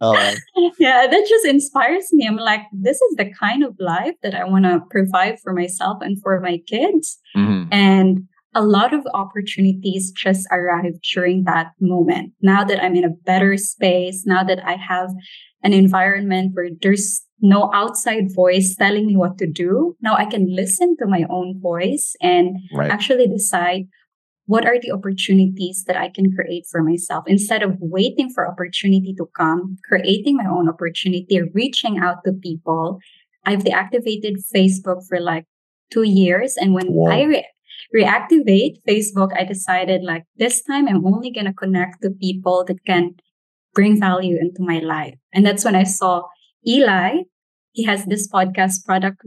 oh, 0.00 0.34
yeah, 0.78 1.06
that 1.10 1.26
just 1.28 1.46
inspires 1.46 2.12
me. 2.12 2.26
I'm 2.26 2.36
like, 2.36 2.62
this 2.72 3.00
is 3.00 3.16
the 3.16 3.32
kind 3.32 3.64
of 3.64 3.76
life 3.78 4.14
that 4.22 4.34
I 4.34 4.44
want 4.44 4.64
to 4.64 4.80
provide 4.90 5.40
for 5.40 5.52
myself 5.52 5.98
and 6.00 6.20
for 6.22 6.40
my 6.40 6.58
kids. 6.66 7.18
Mm-hmm. 7.36 7.72
And 7.72 8.28
a 8.54 8.62
lot 8.62 8.94
of 8.94 9.06
opportunities 9.14 10.10
just 10.10 10.46
arrived 10.50 11.04
during 11.14 11.44
that 11.44 11.72
moment. 11.80 12.32
Now 12.40 12.64
that 12.64 12.82
I'm 12.82 12.96
in 12.96 13.04
a 13.04 13.10
better 13.10 13.56
space, 13.56 14.24
now 14.26 14.42
that 14.44 14.64
I 14.64 14.76
have 14.76 15.10
an 15.62 15.72
environment 15.72 16.52
where 16.54 16.70
there's 16.80 17.22
no 17.40 17.70
outside 17.72 18.34
voice 18.34 18.74
telling 18.74 19.06
me 19.06 19.16
what 19.16 19.38
to 19.38 19.46
do. 19.46 19.96
Now 20.00 20.16
I 20.16 20.24
can 20.24 20.54
listen 20.54 20.96
to 20.98 21.06
my 21.06 21.24
own 21.30 21.60
voice 21.60 22.16
and 22.20 22.56
right. 22.74 22.90
actually 22.90 23.28
decide 23.28 23.88
what 24.48 24.64
are 24.64 24.80
the 24.80 24.90
opportunities 24.90 25.84
that 25.86 25.96
I 25.96 26.08
can 26.08 26.32
create 26.32 26.64
for 26.70 26.82
myself 26.82 27.24
instead 27.26 27.62
of 27.62 27.76
waiting 27.80 28.30
for 28.30 28.48
opportunity 28.48 29.14
to 29.18 29.28
come, 29.36 29.76
creating 29.86 30.36
my 30.36 30.46
own 30.46 30.70
opportunity, 30.70 31.42
reaching 31.52 31.98
out 31.98 32.24
to 32.24 32.32
people. 32.32 32.98
I've 33.44 33.62
deactivated 33.62 34.36
Facebook 34.54 35.06
for 35.06 35.20
like 35.20 35.44
two 35.90 36.04
years. 36.04 36.56
And 36.56 36.72
when 36.72 36.86
Whoa. 36.86 37.10
I 37.10 37.22
re- 37.24 37.46
reactivate 37.94 38.80
Facebook, 38.88 39.38
I 39.38 39.44
decided 39.44 40.02
like 40.02 40.24
this 40.36 40.62
time 40.62 40.88
I'm 40.88 41.04
only 41.06 41.30
going 41.30 41.46
to 41.46 41.52
connect 41.52 42.00
to 42.00 42.10
people 42.10 42.64
that 42.68 42.82
can 42.86 43.16
bring 43.74 44.00
value 44.00 44.38
into 44.40 44.62
my 44.62 44.78
life. 44.78 45.18
And 45.34 45.44
that's 45.44 45.64
when 45.64 45.76
I 45.76 45.84
saw 45.84 46.22
Eli, 46.66 47.18
he 47.78 47.84
has 47.84 48.04
this 48.06 48.26
podcast 48.26 48.84
product 48.84 49.24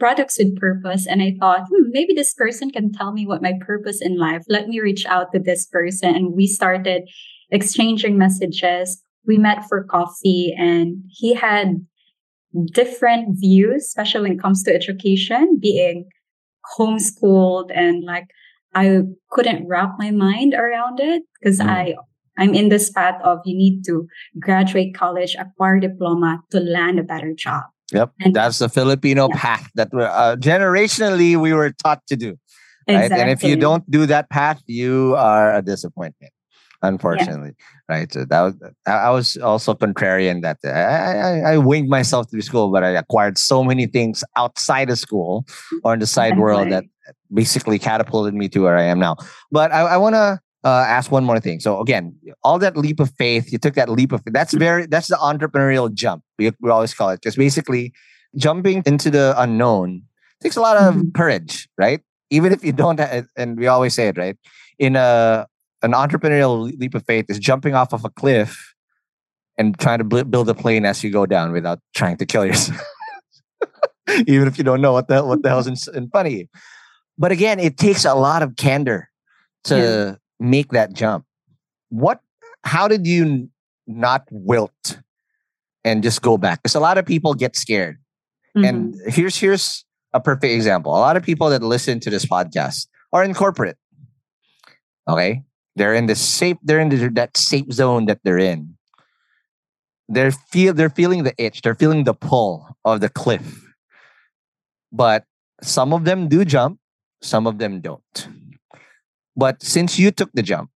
products 0.00 0.36
with 0.36 0.56
purpose 0.56 1.06
and 1.06 1.22
i 1.22 1.32
thought 1.38 1.60
hmm, 1.68 1.90
maybe 1.90 2.12
this 2.12 2.34
person 2.34 2.68
can 2.68 2.92
tell 2.92 3.12
me 3.12 3.24
what 3.24 3.40
my 3.40 3.52
purpose 3.60 4.02
in 4.02 4.18
life 4.18 4.42
let 4.48 4.66
me 4.66 4.80
reach 4.80 5.06
out 5.06 5.30
to 5.32 5.38
this 5.38 5.66
person 5.66 6.12
and 6.12 6.34
we 6.34 6.46
started 6.46 7.08
exchanging 7.50 8.18
messages 8.18 9.00
we 9.26 9.38
met 9.38 9.64
for 9.68 9.84
coffee 9.84 10.52
and 10.58 10.96
he 11.08 11.34
had 11.34 11.86
different 12.72 13.38
views 13.38 13.84
especially 13.84 14.22
when 14.22 14.32
it 14.32 14.42
comes 14.42 14.64
to 14.64 14.74
education 14.74 15.56
being 15.60 16.04
homeschooled 16.76 17.70
and 17.72 18.02
like 18.02 18.26
i 18.74 19.02
couldn't 19.30 19.68
wrap 19.68 19.92
my 19.98 20.10
mind 20.10 20.52
around 20.52 20.98
it 20.98 21.22
because 21.40 21.60
mm. 21.60 21.68
i 21.68 21.94
I'm 22.36 22.52
in 22.52 22.68
this 22.68 22.90
path 22.90 23.20
of 23.22 23.38
you 23.44 23.56
need 23.56 23.84
to 23.84 24.08
graduate 24.40 24.92
college, 24.92 25.36
acquire 25.38 25.78
diploma 25.78 26.40
to 26.50 26.58
land 26.58 26.98
a 26.98 27.04
better 27.04 27.32
job. 27.32 27.62
Yep, 27.92 28.12
and 28.20 28.34
that's 28.34 28.58
the 28.58 28.68
Filipino 28.68 29.28
yeah. 29.28 29.36
path 29.36 29.70
that 29.74 29.88
uh, 29.92 30.36
generationally 30.36 31.36
we 31.36 31.52
were 31.52 31.70
taught 31.70 32.00
to 32.08 32.16
do. 32.16 32.38
Right? 32.88 33.04
Exactly. 33.04 33.20
And 33.20 33.30
if 33.30 33.42
you 33.42 33.56
don't 33.56 33.88
do 33.90 34.06
that 34.06 34.30
path, 34.30 34.62
you 34.66 35.14
are 35.16 35.54
a 35.54 35.62
disappointment. 35.62 36.32
Unfortunately, 36.82 37.52
yeah. 37.58 37.96
right? 37.96 38.12
So 38.12 38.26
that 38.26 38.40
was 38.42 38.54
I 38.86 39.10
was 39.10 39.36
also 39.38 39.74
contrarian 39.74 40.42
that 40.42 40.58
I, 40.64 40.68
I, 40.68 41.52
I 41.54 41.58
winged 41.58 41.88
myself 41.88 42.30
through 42.30 42.42
school, 42.42 42.70
but 42.70 42.84
I 42.84 42.90
acquired 42.90 43.38
so 43.38 43.64
many 43.64 43.86
things 43.86 44.22
outside 44.36 44.90
of 44.90 44.98
school 44.98 45.46
or 45.82 45.94
in 45.94 46.00
the 46.00 46.06
side 46.06 46.38
world 46.38 46.70
that 46.70 46.84
basically 47.32 47.78
catapulted 47.78 48.34
me 48.34 48.48
to 48.50 48.60
where 48.60 48.76
I 48.76 48.84
am 48.84 48.98
now. 48.98 49.16
But 49.50 49.72
I, 49.72 49.80
I 49.80 49.96
want 49.96 50.14
to 50.14 50.40
uh, 50.64 50.84
ask 50.88 51.12
one 51.12 51.24
more 51.24 51.38
thing. 51.38 51.60
So 51.60 51.80
again, 51.80 52.16
all 52.42 52.58
that 52.58 52.76
leap 52.76 52.98
of 52.98 53.10
faith, 53.18 53.52
you 53.52 53.58
took 53.58 53.74
that 53.74 53.90
leap 53.90 54.12
of 54.12 54.22
faith. 54.24 54.32
That's 54.32 54.54
very 54.54 54.86
that's 54.86 55.08
the 55.08 55.16
entrepreneurial 55.16 55.92
jump. 55.92 56.24
We, 56.38 56.50
we 56.60 56.70
always 56.70 56.94
call 56.94 57.10
it 57.10 57.20
because 57.20 57.36
basically 57.36 57.92
jumping 58.36 58.82
into 58.86 59.10
the 59.10 59.34
unknown 59.36 60.02
takes 60.42 60.56
a 60.56 60.60
lot 60.60 60.76
of 60.76 60.94
mm-hmm. 60.94 61.10
courage, 61.14 61.68
right? 61.76 62.00
Even 62.30 62.52
if 62.52 62.64
you 62.64 62.72
don't, 62.72 62.98
have, 62.98 63.26
and 63.36 63.58
we 63.58 63.66
always 63.66 63.94
say 63.94 64.08
it, 64.08 64.16
right? 64.16 64.36
In 64.78 64.96
a 64.96 65.46
an 65.82 65.92
entrepreneurial 65.92 66.72
leap 66.78 66.94
of 66.94 67.04
faith 67.04 67.26
is 67.28 67.38
jumping 67.38 67.74
off 67.74 67.92
of 67.92 68.04
a 68.06 68.10
cliff 68.10 68.74
and 69.58 69.78
trying 69.78 69.98
to 69.98 70.24
build 70.24 70.48
a 70.48 70.54
plane 70.54 70.86
as 70.86 71.04
you 71.04 71.10
go 71.10 71.26
down 71.26 71.52
without 71.52 71.78
trying 71.94 72.16
to 72.16 72.24
kill 72.24 72.46
yourself. 72.46 72.80
Even 74.26 74.48
if 74.48 74.56
you 74.56 74.64
don't 74.64 74.80
know 74.80 74.92
what 74.92 75.08
the 75.08 75.22
what 75.22 75.42
the 75.42 75.50
hell's 75.50 75.66
in, 75.66 75.76
in 75.94 76.08
front 76.08 76.28
of 76.28 76.32
you. 76.32 76.46
But 77.18 77.32
again, 77.32 77.60
it 77.60 77.76
takes 77.76 78.06
a 78.06 78.14
lot 78.14 78.42
of 78.42 78.56
candor 78.56 79.10
to 79.64 79.76
yeah 79.76 80.23
make 80.44 80.70
that 80.72 80.92
jump. 80.92 81.24
What, 81.88 82.20
how 82.62 82.88
did 82.88 83.06
you 83.06 83.48
not 83.86 84.24
wilt 84.30 85.00
and 85.84 86.02
just 86.02 86.22
go 86.22 86.38
back? 86.38 86.62
Because 86.62 86.74
a 86.74 86.80
lot 86.80 86.98
of 86.98 87.06
people 87.06 87.34
get 87.34 87.56
scared. 87.56 87.98
Mm-hmm. 88.56 88.64
And 88.64 88.94
here's, 89.06 89.36
here's 89.36 89.84
a 90.12 90.20
perfect 90.20 90.52
example. 90.52 90.92
A 90.92 90.98
lot 90.98 91.16
of 91.16 91.22
people 91.22 91.50
that 91.50 91.62
listen 91.62 92.00
to 92.00 92.10
this 92.10 92.24
podcast 92.24 92.86
are 93.12 93.24
in 93.24 93.34
corporate. 93.34 93.76
Okay. 95.08 95.42
They're 95.76 95.94
in 95.94 96.06
the 96.06 96.14
safe, 96.14 96.56
they're 96.62 96.80
in 96.80 96.88
the, 96.88 97.08
that 97.14 97.36
safe 97.36 97.72
zone 97.72 98.06
that 98.06 98.20
they're 98.22 98.38
in. 98.38 98.76
They're 100.08 100.30
feel 100.30 100.74
they're 100.74 100.90
feeling 100.90 101.24
the 101.24 101.34
itch, 101.38 101.62
they're 101.62 101.74
feeling 101.74 102.04
the 102.04 102.14
pull 102.14 102.76
of 102.84 103.00
the 103.00 103.08
cliff. 103.08 103.64
But 104.92 105.24
some 105.62 105.92
of 105.92 106.04
them 106.04 106.28
do 106.28 106.44
jump, 106.44 106.78
some 107.22 107.46
of 107.46 107.58
them 107.58 107.80
don't. 107.80 108.28
But 109.36 109.62
since 109.62 109.98
you 109.98 110.10
took 110.10 110.32
the 110.32 110.42
jump, 110.42 110.70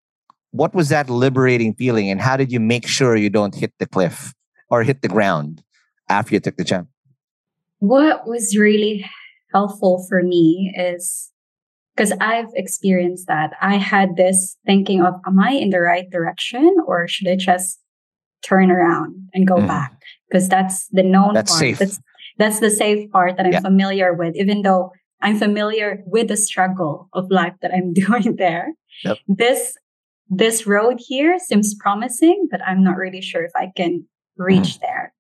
what 0.51 0.75
was 0.75 0.89
that 0.89 1.11
liberating 1.11 1.75
feeling 1.75 2.11
and 2.11 2.21
how 2.21 2.37
did 2.37 2.51
you 2.51 2.61
make 2.61 2.87
sure 2.87 3.17
you 3.17 3.31
don't 3.31 3.55
hit 3.55 3.73
the 3.79 3.87
cliff 3.87 4.35
or 4.71 4.83
hit 4.83 5.03
the 5.03 5.09
ground 5.09 5.63
after 6.09 6.35
you 6.35 6.41
took 6.41 6.57
the 6.57 6.65
jump? 6.65 6.89
what 7.79 8.27
was 8.27 8.57
really 8.57 9.09
helpful 9.53 10.05
for 10.09 10.23
me 10.23 10.75
is 10.77 11.31
because 11.95 12.13
I've 12.21 12.51
experienced 12.55 13.27
that. 13.27 13.53
I 13.61 13.77
had 13.77 14.17
this 14.17 14.57
thinking 14.67 15.03
of, 15.03 15.15
am 15.27 15.41
I 15.41 15.51
in 15.53 15.71
the 15.71 15.81
right 15.81 16.09
direction 16.09 16.77
or 16.87 17.09
should 17.09 17.29
I 17.29 17.37
just 17.37 17.81
turn 18.43 18.71
around 18.71 19.29
and 19.35 19.49
go 19.49 19.57
mm. 19.57 19.67
back? 19.67 20.01
Because 20.29 20.49
that's 20.49 20.87
the 20.89 21.03
known 21.03 21.35
that's 21.35 21.51
part. 21.51 21.61
Safe. 21.61 21.79
That's 21.79 22.01
that's 22.37 22.61
the 22.61 22.71
safe 22.71 23.11
part 23.11 23.37
that 23.37 23.47
I'm 23.47 23.53
yeah. 23.53 23.61
familiar 23.61 24.15
with, 24.15 24.37
even 24.37 24.63
though 24.63 24.93
I'm 25.21 25.39
familiar 25.39 26.03
with 26.07 26.29
the 26.29 26.37
struggle 26.37 27.09
of 27.13 27.31
life 27.31 27.55
that 27.63 27.73
I'm 27.73 27.93
doing 28.07 28.37
there. 28.37 28.75
Yep. 29.05 29.19
This 29.29 29.77
this 30.31 30.67
road 30.67 30.99
here 30.99 31.39
seems 31.39 31.75
promising, 31.75 32.49
but 32.51 32.61
I'm 32.67 32.85
not 32.85 32.97
really 32.97 33.23
sure 33.23 33.45
if 33.45 33.53
I 33.57 33.73
can 33.75 34.07
reach 34.37 34.77
mm. 34.77 34.81
there. 34.81 35.15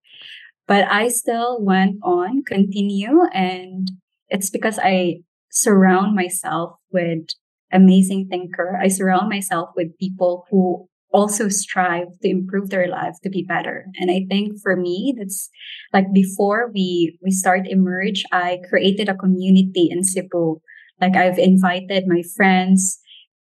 But 0.66 0.84
I 0.84 1.08
still 1.08 1.62
went 1.62 1.96
on, 2.02 2.44
continue, 2.44 3.22
and 3.32 3.90
it's 4.28 4.50
because 4.50 4.78
I 4.82 5.20
surround 5.50 6.14
myself 6.14 6.74
with 6.92 7.24
amazing 7.72 8.28
thinker. 8.28 8.78
I 8.80 8.88
surround 8.88 9.30
myself 9.30 9.70
with 9.74 9.96
people 9.98 10.44
who 10.50 10.88
also 11.12 11.48
strive 11.48 12.08
to 12.22 12.28
improve 12.28 12.70
their 12.70 12.88
lives 12.88 13.18
to 13.20 13.30
be 13.30 13.42
better. 13.42 13.86
And 13.98 14.10
I 14.10 14.26
think 14.28 14.60
for 14.62 14.76
me, 14.76 15.14
that's 15.16 15.48
like 15.92 16.12
before 16.12 16.70
we, 16.74 17.18
we 17.22 17.30
start 17.30 17.66
emerge, 17.66 18.24
I 18.32 18.60
created 18.68 19.08
a 19.08 19.16
community 19.16 19.88
in 19.90 20.04
Cebu. 20.04 20.60
Like 21.00 21.16
I've 21.16 21.38
invited 21.38 22.04
my 22.06 22.22
friends 22.36 22.98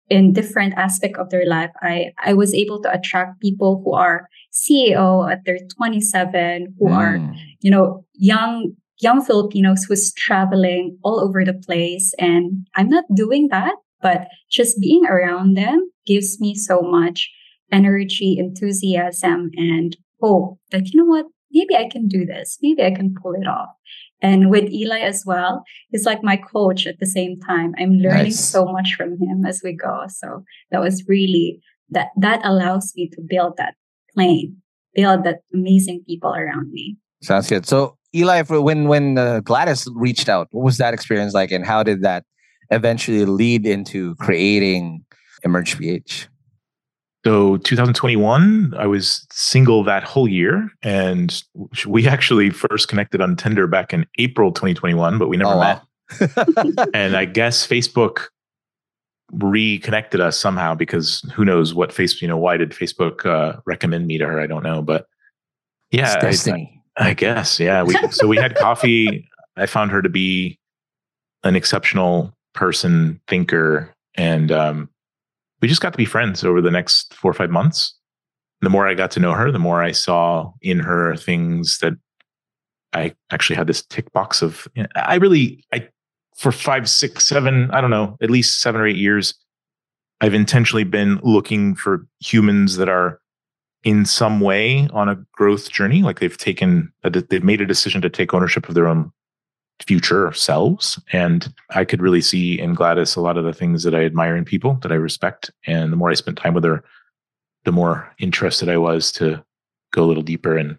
in 0.09 0.33
different 0.33 0.75
aspect 0.77 1.17
of 1.19 1.31
their 1.31 1.47
life. 1.47 1.71
I, 1.83 2.13
I 2.19 2.35
was 2.35 2.55
able 2.55 2.81
to 2.83 2.93
attract 2.93 3.41
people 3.41 3.83
who 3.85 3.95
are 3.95 4.29
CEO 4.55 5.31
at 5.31 5.45
their 5.45 5.59
27, 5.77 6.77
who 6.79 6.89
mm. 6.89 6.93
are, 6.93 7.35
you 7.61 7.71
know, 7.71 8.05
young, 8.15 8.73
young 9.01 9.25
Filipinos 9.25 9.85
who's 9.85 10.13
traveling 10.15 10.97
all 11.03 11.19
over 11.21 11.45
the 11.45 11.55
place. 11.55 12.15
And 12.21 12.67
I'm 12.77 12.89
not 12.89 13.05
doing 13.15 13.49
that, 13.51 13.75
but 14.01 14.29
just 14.49 14.81
being 14.81 15.05
around 15.07 15.55
them 15.55 15.91
gives 16.07 16.41
me 16.41 16.55
so 16.55 16.81
much 16.83 17.29
energy, 17.73 18.37
enthusiasm, 18.39 19.51
and 19.57 19.97
hope 20.21 20.59
that, 20.71 20.89
you 20.89 21.01
know 21.01 21.09
what, 21.09 21.27
maybe 21.53 21.77
I 21.77 21.89
can 21.89 22.09
do 22.09 22.25
this. 22.25 22.59
Maybe 22.63 22.85
I 22.85 22.91
can 22.91 23.15
pull 23.21 23.35
it 23.35 23.47
off. 23.47 23.69
And 24.23 24.51
with 24.51 24.71
Eli 24.71 25.01
as 25.01 25.25
well, 25.27 25.63
he's 25.91 26.07
like 26.07 26.23
my 26.23 26.37
coach 26.37 26.87
at 26.87 26.99
the 27.01 27.07
same 27.07 27.39
time. 27.41 27.75
I'm 27.79 27.93
learning 27.93 28.25
nice. 28.25 28.41
so 28.41 28.65
much 28.67 28.95
from 28.97 29.19
him 29.21 29.45
as 29.47 29.61
we 29.63 29.75
go. 29.75 30.05
So 30.09 30.43
that 30.71 30.81
was 30.81 31.05
really 31.07 31.61
that 31.91 32.09
that 32.17 32.41
allows 32.45 32.93
me 32.97 33.09
to 33.11 33.21
build 33.29 33.59
that 33.59 33.75
plane, 34.15 34.57
build 34.95 35.25
that 35.25 35.41
amazing 35.53 36.03
people 36.07 36.35
around 36.35 36.73
me. 36.73 36.97
Sounds 37.23 37.49
good. 37.49 37.67
So 37.67 37.97
Eli, 38.15 38.43
when 38.43 38.89
when 38.89 39.19
uh, 39.19 39.41
Gladys 39.41 39.87
reached 39.95 40.29
out, 40.29 40.49
what 40.51 40.65
was 40.65 40.79
that 40.79 40.95
experience 40.95 41.35
like, 41.35 41.53
and 41.53 41.65
how 41.65 41.83
did 41.83 42.03
that 42.03 42.25
eventually 42.71 43.27
lead 43.27 43.67
into 43.67 44.15
creating 44.17 45.05
Emerge 45.45 45.79
PH? 45.79 46.29
So 47.27 47.57
2021, 47.57 48.75
I 48.79 48.87
was 48.87 49.27
single 49.33 49.83
that 49.83 50.05
whole 50.05 50.29
year, 50.29 50.71
and 50.85 51.43
we 51.85 52.07
actually 52.07 52.51
first 52.51 52.87
connected 52.87 53.21
on 53.21 53.35
Tinder 53.35 53.67
back 53.67 53.93
in 53.93 54.07
April 54.19 54.53
2021, 54.53 55.19
but 55.19 55.27
we 55.27 55.37
never 55.37 55.51
oh, 55.51 55.59
met. 55.59 55.83
Wow. 56.21 56.85
and 56.95 57.17
I 57.17 57.25
guess 57.25 57.67
Facebook 57.67 58.27
reconnected 59.33 60.21
us 60.21 60.39
somehow 60.39 60.77
because 60.77 61.29
who 61.35 61.45
knows 61.45 61.75
what 61.75 61.91
Facebook, 61.91 62.23
you 62.23 62.29
know, 62.29 62.39
why 62.39 62.57
did 62.59 62.71
Facebook 62.71 63.27
uh, 63.27 63.59
recommend 63.67 64.07
me 64.07 64.19
to 64.19 64.27
her? 64.27 64.39
I 64.39 64.47
don't 64.47 64.63
know, 64.63 64.81
but 64.81 65.09
yeah, 65.91 66.21
I, 66.23 66.29
I, 66.97 67.13
guess 67.13 67.59
yeah. 67.59 67.83
We, 67.83 67.97
so 68.13 68.29
we 68.29 68.37
had 68.37 68.55
coffee. 68.55 69.29
I 69.57 69.67
found 69.67 69.91
her 69.91 70.01
to 70.01 70.09
be 70.09 70.61
an 71.43 71.57
exceptional 71.57 72.37
person, 72.55 73.21
thinker, 73.27 73.93
and 74.15 74.53
um, 74.53 74.91
we 75.61 75.69
just 75.69 75.81
got 75.81 75.93
to 75.93 75.99
be 75.99 76.05
friends 76.05 76.45
over 76.45 76.61
the 76.61 76.71
next 76.71 77.15
four 77.15 77.31
or 77.31 77.35
five 77.35 77.51
months. 77.51 77.95
The 78.61 78.71
more 78.71 78.89
I 78.89 78.95
got 78.95 79.11
to 79.13 79.21
know 79.21 79.33
her, 79.33 79.53
the 79.53 79.59
more 79.59 79.83
I 79.83 79.93
saw 79.93 80.53
in 80.63 80.79
her 80.79 81.17
things 81.17 81.79
that 81.79 81.95
I 82.93 83.15
actually 83.31 83.57
had 83.57 83.67
this 83.67 83.85
tick 83.85 84.13
box 84.13 84.43
of. 84.43 84.67
You 84.75 84.85
know, 84.85 84.89
I 84.97 85.17
really, 85.17 85.65
I 85.73 85.89
for 86.37 86.53
five, 86.53 86.89
six, 86.89 87.27
seven, 87.27 87.71
I 87.71 87.81
don't 87.81 87.91
know, 87.91 88.17
at 88.21 88.31
least 88.31 88.61
seven 88.61 88.81
or 88.81 88.87
eight 88.87 88.97
years, 88.97 89.35
I've 90.21 90.35
intentionally 90.35 90.85
been 90.85 91.21
looking 91.23 91.75
for 91.75 92.07
humans 92.21 92.77
that 92.77 92.89
are 92.89 93.21
in 93.85 94.05
some 94.05 94.41
way 94.41 94.89
on 94.93 95.09
a 95.09 95.17
growth 95.33 95.71
journey, 95.71 96.03
like 96.03 96.21
they've 96.21 96.37
taken, 96.37 96.93
a, 97.05 97.11
they've 97.11 97.45
made 97.45 97.61
a 97.61 97.67
decision 97.67 98.03
to 98.03 98.11
take 98.11 98.35
ownership 98.35 98.69
of 98.69 98.75
their 98.75 98.89
own 98.89 99.13
future 99.85 100.33
selves. 100.33 100.99
And 101.13 101.53
I 101.71 101.85
could 101.85 102.01
really 102.01 102.21
see 102.21 102.59
in 102.59 102.75
Gladys 102.75 103.17
a 103.17 103.21
lot 103.21 103.37
of 103.37 103.45
the 103.45 103.53
things 103.53 103.83
that 103.83 103.95
I 103.95 104.05
admire 104.05 104.37
in 104.37 104.45
people 104.45 104.75
that 104.83 104.93
I 104.93 104.97
respect. 104.97 105.51
And 105.67 105.93
the 105.93 105.97
more 105.97 106.11
I 106.11 106.15
spent 106.15 106.39
time 106.39 106.55
with 106.55 106.65
her, 106.65 106.83
the 107.65 107.73
more 107.73 108.13
interested 108.19 108.69
I 108.69 108.79
was 108.79 109.13
to 109.13 109.45
go 109.93 110.05
a 110.05 110.07
little 110.07 110.23
deeper. 110.23 110.57
And 110.57 110.79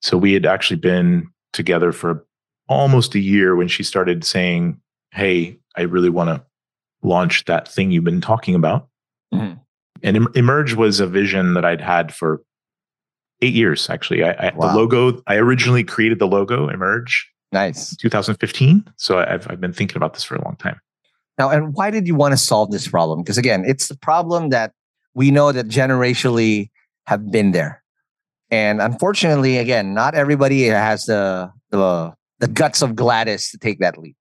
so 0.00 0.16
we 0.16 0.32
had 0.32 0.46
actually 0.46 0.80
been 0.80 1.28
together 1.52 1.92
for 1.92 2.26
almost 2.68 3.14
a 3.14 3.20
year 3.20 3.54
when 3.54 3.68
she 3.68 3.82
started 3.82 4.24
saying, 4.24 4.80
Hey, 5.12 5.58
I 5.76 5.82
really 5.82 6.08
want 6.08 6.28
to 6.28 6.44
launch 7.02 7.44
that 7.44 7.68
thing 7.68 7.90
you've 7.90 8.04
been 8.04 8.20
talking 8.20 8.54
about. 8.54 8.88
Mm-hmm. 9.32 9.58
And 10.02 10.28
Emerge 10.34 10.74
was 10.74 11.00
a 11.00 11.06
vision 11.06 11.54
that 11.54 11.64
I'd 11.64 11.80
had 11.80 12.14
for 12.14 12.42
eight 13.40 13.54
years, 13.54 13.88
actually. 13.90 14.24
I, 14.24 14.30
I 14.30 14.52
wow. 14.54 14.68
the 14.68 14.76
logo, 14.76 15.22
I 15.26 15.36
originally 15.36 15.84
created 15.84 16.18
the 16.18 16.26
logo, 16.26 16.68
Emerge, 16.68 17.31
Nice. 17.52 17.94
2015. 17.96 18.90
So 18.96 19.18
I've, 19.18 19.46
I've 19.50 19.60
been 19.60 19.72
thinking 19.72 19.96
about 19.96 20.14
this 20.14 20.24
for 20.24 20.36
a 20.36 20.44
long 20.44 20.56
time. 20.56 20.80
Now, 21.38 21.50
and 21.50 21.74
why 21.74 21.90
did 21.90 22.06
you 22.06 22.14
want 22.14 22.32
to 22.32 22.38
solve 22.38 22.70
this 22.70 22.88
problem? 22.88 23.22
Because 23.22 23.38
again, 23.38 23.64
it's 23.66 23.90
a 23.90 23.96
problem 23.96 24.50
that 24.50 24.72
we 25.14 25.30
know 25.30 25.52
that 25.52 25.68
generationally 25.68 26.70
have 27.06 27.30
been 27.30 27.52
there. 27.52 27.82
And 28.50 28.80
unfortunately, 28.80 29.58
again, 29.58 29.94
not 29.94 30.14
everybody 30.14 30.64
has 30.64 31.06
the 31.06 31.50
the, 31.70 32.12
the 32.38 32.48
guts 32.48 32.82
of 32.82 32.94
Gladys 32.94 33.50
to 33.50 33.58
take 33.58 33.80
that 33.80 33.96
leap. 33.96 34.16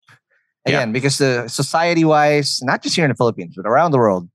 Again, 0.66 0.90
yeah. 0.90 0.94
because 0.94 1.18
the 1.18 1.48
society 1.48 2.06
wise, 2.06 2.62
not 2.62 2.84
just 2.84 2.96
here 2.96 3.04
in 3.04 3.10
the 3.10 3.16
Philippines, 3.16 3.56
but 3.58 3.68
around 3.68 3.92
the 3.92 3.98
world, 3.98 4.30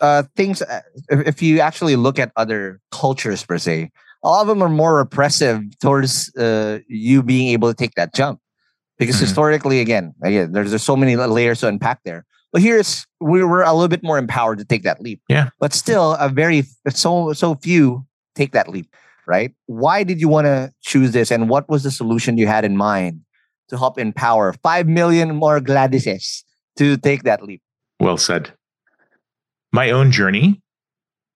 uh, 0.00 0.24
things, 0.36 0.60
uh, 0.62 0.82
if 1.08 1.40
you 1.42 1.60
actually 1.60 1.96
look 1.96 2.18
at 2.18 2.30
other 2.36 2.80
cultures 2.92 3.44
per 3.44 3.58
se, 3.58 3.90
a 4.24 4.28
lot 4.28 4.40
of 4.40 4.48
them 4.48 4.62
are 4.62 4.68
more 4.68 4.96
repressive 4.96 5.62
towards 5.80 6.34
uh, 6.36 6.80
you 6.88 7.22
being 7.22 7.48
able 7.48 7.68
to 7.68 7.74
take 7.74 7.94
that 7.94 8.14
jump. 8.14 8.40
Because 8.98 9.16
mm-hmm. 9.16 9.26
historically 9.26 9.80
again 9.80 10.14
again 10.22 10.52
there's, 10.52 10.70
there's 10.70 10.82
so 10.82 10.96
many 10.96 11.16
layers 11.16 11.60
to 11.60 11.68
unpack 11.68 12.00
there. 12.04 12.24
But 12.52 12.62
here's 12.62 13.06
we 13.20 13.42
were 13.42 13.62
a 13.62 13.72
little 13.72 13.88
bit 13.88 14.02
more 14.02 14.18
empowered 14.18 14.58
to 14.58 14.64
take 14.64 14.84
that 14.84 15.00
leap. 15.00 15.20
Yeah. 15.28 15.50
But 15.60 15.72
still 15.72 16.12
a 16.14 16.28
very 16.28 16.64
so 16.88 17.32
so 17.32 17.56
few 17.56 18.06
take 18.34 18.52
that 18.52 18.68
leap 18.68 18.88
right? 19.26 19.52
Why 19.66 20.04
did 20.04 20.20
you 20.20 20.28
want 20.28 20.46
to 20.46 20.72
choose 20.82 21.12
this? 21.12 21.30
And 21.30 21.48
what 21.48 21.68
was 21.68 21.82
the 21.82 21.90
solution 21.90 22.38
you 22.38 22.46
had 22.46 22.64
in 22.64 22.76
mind 22.76 23.20
to 23.68 23.78
help 23.78 23.98
empower 23.98 24.52
5 24.52 24.86
million 24.86 25.34
more 25.36 25.60
gladyses 25.60 26.42
to 26.76 26.96
take 26.96 27.22
that 27.22 27.42
leap? 27.42 27.62
Well 28.00 28.16
said. 28.16 28.52
My 29.72 29.90
own 29.90 30.10
journey 30.10 30.62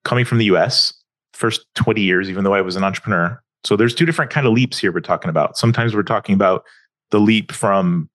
coming 0.05 0.25
from 0.25 0.39
the 0.39 0.47
us 0.47 0.93
first 1.39 1.67
20 1.77 2.01
years, 2.01 2.29
even 2.29 2.45
though 2.45 2.55
I 2.55 2.61
was 2.61 2.77
an 2.77 2.85
entrepreneur. 2.85 3.41
So 3.65 3.77
there's 3.77 3.95
two 3.95 4.07
different 4.07 4.31
kind 4.31 4.47
of 4.47 4.53
leaps 4.53 4.79
here 4.79 4.93
we're 4.93 5.01
talking 5.01 5.31
about. 5.31 5.57
Sometimes 5.57 5.95
we're 5.95 6.03
talking 6.03 6.35
about 6.35 6.65
the 7.11 7.21
leap 7.21 7.53
from 7.53 8.11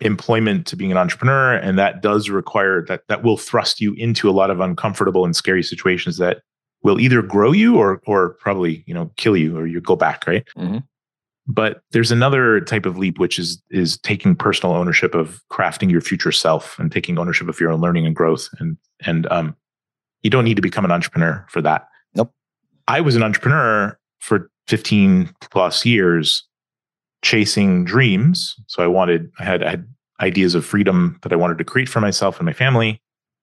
employment 0.00 0.66
to 0.68 0.76
being 0.76 0.92
an 0.92 0.98
entrepreneur, 0.98 1.54
and 1.54 1.78
that 1.78 2.02
does 2.02 2.30
require 2.30 2.84
that 2.86 3.02
that 3.08 3.22
will 3.22 3.36
thrust 3.36 3.80
you 3.80 3.94
into 3.94 4.30
a 4.30 4.32
lot 4.32 4.50
of 4.50 4.60
uncomfortable 4.60 5.24
and 5.24 5.34
scary 5.34 5.62
situations 5.62 6.18
that 6.18 6.38
will 6.82 7.00
either 7.00 7.22
grow 7.22 7.52
you 7.52 7.76
or 7.76 8.00
or 8.06 8.30
probably 8.40 8.84
you 8.86 8.94
know 8.94 9.10
kill 9.16 9.36
you 9.36 9.56
or 9.56 9.66
you 9.66 9.80
go 9.80 9.96
back 9.96 10.26
right. 10.26 10.46
Mm-hmm. 10.56 10.78
But 11.48 11.82
there's 11.92 12.10
another 12.10 12.60
type 12.60 12.86
of 12.86 12.98
leap 12.98 13.18
which 13.18 13.38
is 13.38 13.62
is 13.70 13.98
taking 13.98 14.36
personal 14.36 14.74
ownership 14.74 15.14
of 15.14 15.40
crafting 15.50 15.90
your 15.90 16.00
future 16.00 16.32
self 16.32 16.78
and 16.78 16.92
taking 16.92 17.18
ownership 17.18 17.48
of 17.48 17.58
your 17.58 17.70
own 17.70 17.80
learning 17.80 18.06
and 18.06 18.14
growth 18.14 18.48
and 18.58 18.76
and 19.04 19.26
um 19.32 19.56
you 20.22 20.30
don't 20.30 20.44
need 20.44 20.56
to 20.56 20.62
become 20.62 20.84
an 20.84 20.90
entrepreneur 20.90 21.46
for 21.48 21.62
that 21.62 21.88
I 22.88 23.00
was 23.00 23.16
an 23.16 23.22
entrepreneur 23.22 23.98
for 24.20 24.50
15 24.68 25.30
plus 25.50 25.84
years 25.84 26.44
chasing 27.22 27.84
dreams. 27.84 28.54
So 28.66 28.82
I 28.82 28.86
wanted, 28.86 29.30
I 29.38 29.44
had, 29.44 29.62
I 29.62 29.70
had 29.70 29.88
ideas 30.20 30.54
of 30.54 30.64
freedom 30.64 31.18
that 31.22 31.32
I 31.32 31.36
wanted 31.36 31.58
to 31.58 31.64
create 31.64 31.88
for 31.88 32.00
myself 32.00 32.38
and 32.38 32.46
my 32.46 32.52
family. 32.52 33.00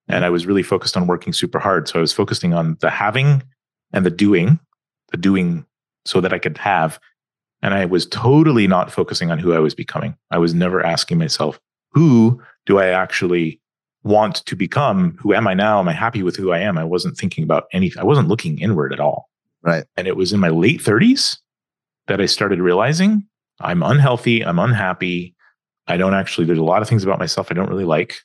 And 0.08 0.24
I 0.24 0.30
was 0.30 0.46
really 0.46 0.62
focused 0.62 0.96
on 0.96 1.06
working 1.06 1.32
super 1.32 1.58
hard. 1.58 1.88
So 1.88 1.98
I 1.98 2.00
was 2.00 2.12
focusing 2.12 2.54
on 2.54 2.76
the 2.80 2.90
having 2.90 3.42
and 3.92 4.04
the 4.04 4.10
doing, 4.10 4.58
the 5.10 5.16
doing 5.16 5.66
so 6.04 6.20
that 6.20 6.32
I 6.32 6.38
could 6.38 6.58
have. 6.58 6.98
And 7.62 7.74
I 7.74 7.86
was 7.86 8.06
totally 8.06 8.66
not 8.66 8.90
focusing 8.90 9.30
on 9.30 9.38
who 9.38 9.54
I 9.54 9.58
was 9.58 9.74
becoming. 9.74 10.16
I 10.30 10.38
was 10.38 10.52
never 10.52 10.84
asking 10.84 11.18
myself, 11.18 11.58
who 11.92 12.42
do 12.66 12.78
I 12.78 12.88
actually 12.88 13.60
want 14.02 14.36
to 14.46 14.56
become? 14.56 15.16
Who 15.20 15.32
am 15.32 15.46
I 15.46 15.54
now? 15.54 15.78
Am 15.78 15.88
I 15.88 15.92
happy 15.92 16.22
with 16.22 16.36
who 16.36 16.52
I 16.52 16.58
am? 16.58 16.76
I 16.76 16.84
wasn't 16.84 17.16
thinking 17.16 17.44
about 17.44 17.64
anything. 17.72 18.00
I 18.00 18.04
wasn't 18.04 18.28
looking 18.28 18.58
inward 18.58 18.92
at 18.92 19.00
all. 19.00 19.30
Right. 19.64 19.84
And 19.96 20.06
it 20.06 20.16
was 20.16 20.32
in 20.32 20.40
my 20.40 20.50
late 20.50 20.80
30s 20.80 21.38
that 22.06 22.20
I 22.20 22.26
started 22.26 22.60
realizing 22.60 23.26
I'm 23.60 23.82
unhealthy. 23.82 24.44
I'm 24.44 24.58
unhappy. 24.58 25.34
I 25.86 25.96
don't 25.96 26.14
actually, 26.14 26.46
there's 26.46 26.58
a 26.58 26.64
lot 26.64 26.82
of 26.82 26.88
things 26.88 27.04
about 27.04 27.18
myself 27.18 27.48
I 27.50 27.54
don't 27.54 27.68
really 27.68 27.84
like. 27.84 28.16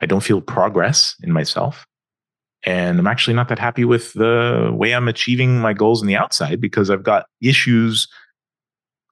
I 0.00 0.06
don't 0.06 0.22
feel 0.22 0.40
progress 0.40 1.14
in 1.22 1.32
myself. 1.32 1.86
And 2.64 2.98
I'm 2.98 3.06
actually 3.06 3.34
not 3.34 3.48
that 3.48 3.58
happy 3.58 3.84
with 3.84 4.12
the 4.14 4.70
way 4.72 4.94
I'm 4.94 5.08
achieving 5.08 5.60
my 5.60 5.72
goals 5.72 6.00
on 6.00 6.08
the 6.08 6.16
outside 6.16 6.60
because 6.60 6.90
I've 6.90 7.02
got 7.02 7.26
issues. 7.40 8.08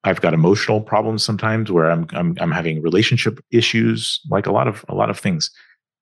I've 0.04 0.20
got 0.20 0.34
emotional 0.34 0.80
problems 0.80 1.22
sometimes 1.22 1.70
where 1.70 1.90
I'm, 1.90 2.06
I'm, 2.12 2.36
I'm 2.40 2.50
having 2.50 2.82
relationship 2.82 3.38
issues, 3.50 4.20
like 4.30 4.46
a 4.46 4.52
lot 4.52 4.68
of, 4.68 4.84
a 4.88 4.94
lot 4.94 5.10
of 5.10 5.18
things. 5.18 5.50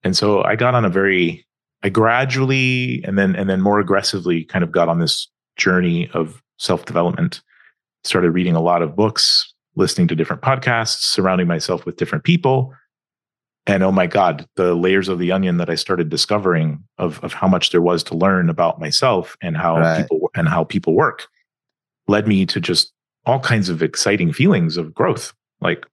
And 0.05 0.17
so 0.17 0.43
I 0.43 0.57
got 0.57 0.75
on 0.75 0.85
a 0.85 0.91
very, 0.91 1.47
I 1.83 1.89
gradually 1.89 3.03
and 3.05 3.19
then, 3.19 3.35
and 3.37 3.49
then 3.49 3.61
more 3.61 3.81
aggressively 3.81 4.45
kind 4.45 4.63
of 4.63 4.73
got 4.73 4.89
on 4.89 5.01
this 5.01 5.29
journey 5.57 6.11
of 6.13 6.43
self 6.59 6.85
development. 6.85 7.43
Started 8.05 8.31
reading 8.31 8.55
a 8.55 8.61
lot 8.61 8.83
of 8.83 8.95
books, 8.95 9.53
listening 9.77 10.09
to 10.09 10.15
different 10.15 10.43
podcasts, 10.43 11.01
surrounding 11.03 11.47
myself 11.47 11.87
with 11.87 11.97
different 11.97 12.25
people. 12.25 12.75
And 13.67 13.83
oh 13.83 13.93
my 13.93 14.07
God, 14.07 14.47
the 14.57 14.75
layers 14.75 15.09
of 15.09 15.19
the 15.19 15.33
onion 15.33 15.57
that 15.57 15.71
I 15.71 15.75
started 15.75 16.11
discovering 16.11 16.85
of, 16.99 17.19
of 17.25 17.33
how 17.33 17.49
much 17.49 17.71
there 17.71 17.81
was 17.81 18.03
to 18.05 18.15
learn 18.15 18.51
about 18.51 18.79
myself 18.79 19.39
and 19.41 19.57
how 19.57 19.79
right. 19.79 20.03
people 20.03 20.31
and 20.35 20.49
how 20.49 20.65
people 20.65 20.95
work 20.95 21.29
led 22.07 22.29
me 22.29 22.45
to 22.47 22.61
just 22.61 22.93
all 23.25 23.41
kinds 23.41 23.71
of 23.71 23.83
exciting 23.83 24.35
feelings 24.35 24.77
of 24.77 24.93
growth. 24.93 25.33
Like 25.63 25.87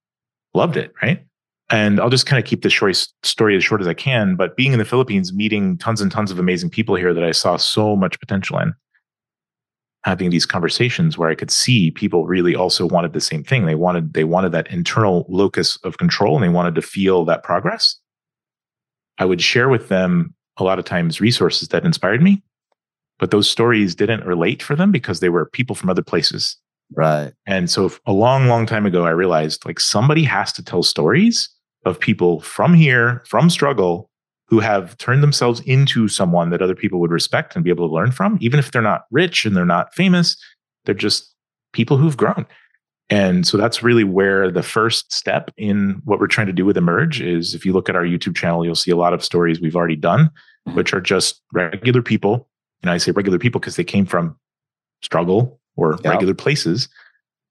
loved 0.54 0.76
it, 0.76 0.94
right? 1.02 1.26
And 1.70 2.02
I'll 2.02 2.10
just 2.10 2.26
kind 2.26 2.44
of 2.44 2.48
keep 2.48 2.64
the 2.64 2.70
short 2.70 3.08
story 3.24 3.56
as 3.56 3.64
short 3.64 3.80
as 3.80 3.88
I 3.88 3.94
can. 3.94 4.36
But 4.36 4.58
being 4.58 4.74
in 4.74 4.80
the 4.80 4.86
Philippines, 4.86 5.32
meeting 5.32 5.78
tons 5.78 6.02
and 6.02 6.12
tons 6.12 6.30
of 6.30 6.40
amazing 6.40 6.70
people 6.70 6.96
here 6.96 7.14
that 7.14 7.24
I 7.24 7.32
saw 7.32 7.56
so 7.56 7.96
much 7.96 8.20
potential 8.20 8.60
in, 8.60 8.74
having 10.04 10.32
these 10.32 10.46
conversations 10.46 11.18
where 11.18 11.30
I 11.30 11.36
could 11.36 11.52
see 11.52 11.92
people 11.92 12.26
really 12.26 12.56
also 12.56 12.88
wanted 12.88 13.14
the 13.14 13.22
same 13.22 13.44
thing. 13.44 13.66
They 13.66 13.76
wanted 13.76 14.14
they 14.14 14.24
wanted 14.24 14.52
that 14.54 14.72
internal 14.72 15.26
locus 15.30 15.78
of 15.84 15.98
control 15.98 16.36
and 16.36 16.44
they 16.44 16.50
wanted 16.50 16.76
to 16.76 16.82
feel 16.82 17.26
that 17.26 17.44
progress. 17.44 17.98
I 19.18 19.26
would 19.26 19.42
share 19.42 19.70
with 19.70 19.90
them 19.90 20.34
a 20.58 20.64
lot 20.64 20.80
of 20.80 20.86
times 20.86 21.22
resources 21.22 21.70
that 21.70 21.86
inspired 21.86 22.22
me, 22.22 22.44
but 23.20 23.32
those 23.32 23.50
stories 23.50 23.96
didn't 23.96 24.26
relate 24.26 24.64
for 24.64 24.76
them 24.76 24.92
because 24.92 25.20
they 25.20 25.30
were 25.30 25.46
people 25.46 25.76
from 25.76 25.90
other 25.90 26.04
places. 26.04 26.58
Right. 26.94 27.32
And 27.46 27.70
so 27.70 27.92
a 28.06 28.12
long 28.12 28.48
long 28.48 28.66
time 28.66 28.86
ago 28.86 29.06
I 29.06 29.12
realized 29.12 29.66
like 29.66 29.80
somebody 29.80 30.24
has 30.24 30.52
to 30.54 30.64
tell 30.64 30.84
stories 30.84 31.50
of 31.86 32.00
people 32.00 32.42
from 32.42 32.74
here, 32.74 33.24
from 33.28 33.50
struggle 33.50 34.11
who 34.52 34.60
have 34.60 34.98
turned 34.98 35.24
themselves 35.24 35.62
into 35.62 36.10
someone 36.10 36.50
that 36.50 36.62
other 36.62 36.76
people 36.76 37.00
would 37.00 37.10
respect 37.10 37.56
and 37.56 37.64
be 37.64 37.70
able 37.70 37.88
to 37.88 37.94
learn 37.94 38.12
from, 38.12 38.38
even 38.42 38.60
if 38.60 38.72
they're 38.72 38.82
not 38.82 39.06
rich 39.10 39.46
and 39.46 39.56
they're 39.56 39.66
not 39.66 39.94
famous, 39.96 40.36
they're 40.84 40.94
just 40.94 41.34
people 41.72 41.96
who've 41.96 42.18
grown. 42.18 42.46
And 43.10 43.48
so 43.48 43.56
that's 43.56 43.82
really 43.82 44.04
where 44.04 44.52
the 44.52 44.62
first 44.62 45.12
step 45.12 45.52
in 45.56 46.02
what 46.04 46.20
we're 46.20 46.28
trying 46.28 46.48
to 46.48 46.54
do 46.54 46.66
with 46.66 46.76
Emerge 46.76 47.22
is 47.22 47.56
if 47.56 47.66
you 47.66 47.72
look 47.72 47.88
at 47.88 47.96
our 47.96 48.04
YouTube 48.04 48.36
channel, 48.36 48.66
you'll 48.66 48.76
see 48.76 48.92
a 48.92 48.98
lot 48.98 49.14
of 49.14 49.24
stories 49.24 49.62
we've 49.62 49.76
already 49.76 49.96
done, 49.96 50.30
mm-hmm. 50.68 50.76
which 50.76 50.94
are 50.94 51.02
just 51.02 51.42
regular 51.54 52.02
people. 52.02 52.50
And 52.82 52.92
I 52.92 52.98
say 52.98 53.14
regular 53.14 53.40
people 53.40 53.62
because 53.62 53.78
they 53.78 53.86
came 53.86 54.06
from 54.06 54.38
struggle 55.02 55.62
or 55.78 55.98
regular 56.04 56.34
places 56.34 56.90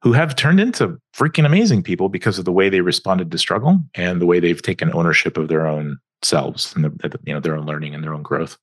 who 0.03 0.13
have 0.13 0.37
turned 0.37 0.61
into 0.61 0.99
freaking 1.17 1.47
amazing 1.47 1.83
people 1.83 2.11
because 2.11 2.39
of 2.39 2.45
the 2.45 2.53
way 2.53 2.69
they 2.69 2.83
responded 2.83 3.31
to 3.31 3.39
struggle 3.39 3.81
and 3.95 4.21
the 4.21 4.27
way 4.27 4.39
they've 4.39 4.61
taken 4.61 4.93
ownership 4.93 5.39
of 5.39 5.49
their 5.49 5.67
own 5.67 5.99
selves 6.23 6.75
and 6.75 6.85
the, 6.85 7.19
you 7.25 7.33
know 7.33 7.41
their 7.41 7.57
own 7.57 7.67
learning 7.67 7.95
and 7.95 8.05
their 8.05 8.15
own 8.15 8.23
growth. 8.23 8.59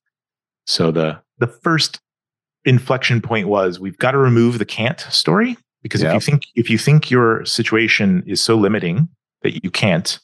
So 0.66 0.90
the 0.90 1.20
the 1.38 1.46
first 1.46 2.00
inflection 2.64 3.20
point 3.20 3.48
was 3.48 3.80
we've 3.80 3.98
got 3.98 4.12
to 4.12 4.18
remove 4.18 4.58
the 4.58 4.64
can't 4.64 5.00
story 5.00 5.56
because 5.82 6.02
if 6.02 6.12
you 6.12 6.20
think 6.20 6.42
if 6.54 6.70
you 6.70 6.78
think 6.78 7.10
your 7.10 7.44
situation 7.44 8.22
is 8.26 8.40
so 8.40 8.56
limiting 8.56 9.08
that 9.42 9.62
you 9.62 9.70
can't, 9.70 10.18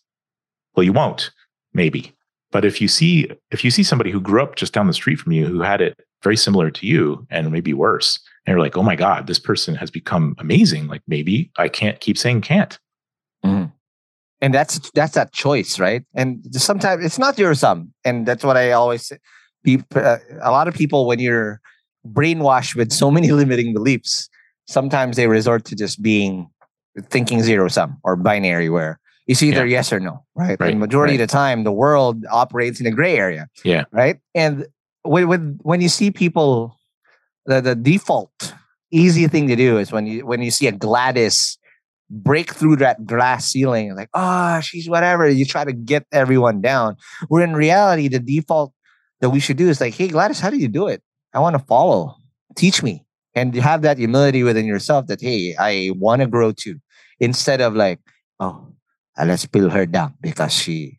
well, 0.74 0.84
you 0.84 0.92
won't 0.92 1.30
maybe. 1.72 2.12
But 2.50 2.64
if 2.64 2.80
you 2.80 2.88
see 2.88 3.30
if 3.50 3.64
you 3.64 3.70
see 3.70 3.82
somebody 3.82 4.10
who 4.10 4.20
grew 4.20 4.42
up 4.42 4.56
just 4.56 4.72
down 4.72 4.86
the 4.86 4.92
street 4.92 5.18
from 5.18 5.32
you 5.32 5.46
who 5.46 5.60
had 5.60 5.80
it 5.80 5.98
very 6.22 6.36
similar 6.36 6.70
to 6.70 6.86
you 6.86 7.26
and 7.30 7.50
maybe 7.52 7.74
worse, 7.74 8.18
and 8.46 8.52
you're 8.52 8.60
like, 8.60 8.76
oh 8.76 8.82
my 8.82 8.96
god, 8.96 9.26
this 9.26 9.38
person 9.38 9.74
has 9.74 9.90
become 9.90 10.34
amazing. 10.38 10.86
Like 10.86 11.02
maybe 11.06 11.50
I 11.56 11.68
can't 11.68 12.00
keep 12.00 12.18
saying 12.18 12.42
can't. 12.42 12.78
Mm 13.44 13.73
and 14.40 14.52
that's 14.52 14.90
that's 14.90 15.14
that 15.14 15.32
choice 15.32 15.78
right 15.78 16.04
and 16.14 16.44
sometimes 16.54 17.04
it's 17.04 17.18
not 17.18 17.38
your 17.38 17.54
sum 17.54 17.92
and 18.04 18.26
that's 18.26 18.44
what 18.44 18.56
i 18.56 18.72
always 18.72 19.06
say 19.06 19.18
people, 19.64 19.86
uh, 20.00 20.18
a 20.42 20.50
lot 20.50 20.68
of 20.68 20.74
people 20.74 21.06
when 21.06 21.18
you're 21.18 21.60
brainwashed 22.06 22.74
with 22.74 22.92
so 22.92 23.10
many 23.10 23.32
limiting 23.42 23.72
beliefs 23.72 24.28
sometimes 24.66 25.16
they 25.16 25.26
resort 25.26 25.64
to 25.64 25.74
just 25.74 26.02
being 26.02 26.48
thinking 27.08 27.42
zero 27.42 27.68
sum 27.68 27.98
or 28.04 28.16
binary 28.16 28.68
where 28.68 28.98
it's 29.26 29.42
either 29.42 29.66
yeah. 29.66 29.76
yes 29.76 29.92
or 29.92 30.00
no 30.00 30.22
right, 30.34 30.58
right. 30.60 30.70
and 30.70 30.80
majority 30.80 31.14
right. 31.14 31.20
of 31.20 31.28
the 31.28 31.32
time 31.32 31.64
the 31.64 31.72
world 31.72 32.24
operates 32.30 32.80
in 32.80 32.86
a 32.86 32.90
gray 32.90 33.16
area 33.16 33.48
yeah 33.64 33.84
right 33.92 34.18
and 34.34 34.66
when 35.02 35.28
when, 35.28 35.58
when 35.62 35.80
you 35.80 35.88
see 35.88 36.10
people 36.10 36.78
the, 37.46 37.60
the 37.60 37.74
default 37.74 38.54
easy 38.90 39.26
thing 39.26 39.48
to 39.48 39.56
do 39.56 39.78
is 39.78 39.90
when 39.90 40.06
you 40.06 40.24
when 40.24 40.40
you 40.40 40.50
see 40.50 40.66
a 40.66 40.72
gladys 40.72 41.58
break 42.22 42.54
through 42.54 42.76
that 42.76 43.04
glass 43.06 43.46
ceiling 43.46 43.94
like 43.96 44.08
oh 44.14 44.60
she's 44.60 44.88
whatever. 44.88 45.28
You 45.28 45.44
try 45.44 45.64
to 45.64 45.72
get 45.72 46.06
everyone 46.12 46.60
down. 46.60 46.96
Where 47.28 47.42
in 47.42 47.54
reality 47.54 48.08
the 48.08 48.20
default 48.20 48.72
that 49.20 49.30
we 49.30 49.40
should 49.40 49.56
do 49.56 49.68
is 49.68 49.80
like 49.80 49.94
hey 49.94 50.08
gladys 50.08 50.40
how 50.40 50.50
do 50.50 50.58
you 50.58 50.68
do 50.68 50.86
it? 50.86 51.02
I 51.32 51.40
want 51.40 51.58
to 51.58 51.64
follow. 51.64 52.16
Teach 52.56 52.82
me. 52.82 53.04
And 53.34 53.54
you 53.54 53.62
have 53.62 53.82
that 53.82 53.98
humility 53.98 54.44
within 54.44 54.66
yourself 54.66 55.08
that 55.08 55.20
hey 55.20 55.56
i 55.58 55.90
want 55.96 56.22
to 56.22 56.28
grow 56.28 56.52
too. 56.52 56.78
Instead 57.18 57.60
of 57.60 57.74
like 57.74 58.00
oh 58.38 58.68
uh, 59.18 59.24
let's 59.24 59.46
pull 59.46 59.70
her 59.70 59.86
down 59.86 60.14
because 60.20 60.52
she 60.52 60.98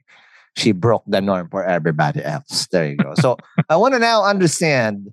she 0.56 0.72
broke 0.72 1.04
the 1.08 1.22
norm 1.22 1.50
for 1.50 1.66
everybody 1.66 2.24
else. 2.24 2.68
There 2.72 2.88
you 2.88 2.98
go. 2.98 3.14
So 3.16 3.38
i 3.70 3.76
want 3.76 3.94
to 3.94 4.00
now 4.00 4.24
understand. 4.24 5.12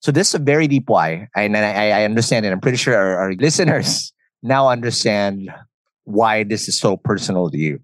So 0.00 0.10
this 0.10 0.28
is 0.28 0.34
a 0.34 0.38
very 0.38 0.66
deep 0.66 0.88
why 0.88 1.28
and 1.36 1.56
I, 1.56 1.90
I 1.90 2.04
understand 2.04 2.44
it. 2.44 2.52
I'm 2.52 2.60
pretty 2.60 2.76
sure 2.76 2.96
our, 2.96 3.16
our 3.18 3.32
listeners 3.34 4.12
now 4.42 4.68
understand 4.68 5.50
why 6.04 6.44
this 6.44 6.68
is 6.68 6.78
so 6.78 6.96
personal 6.96 7.50
to 7.50 7.58
you. 7.58 7.80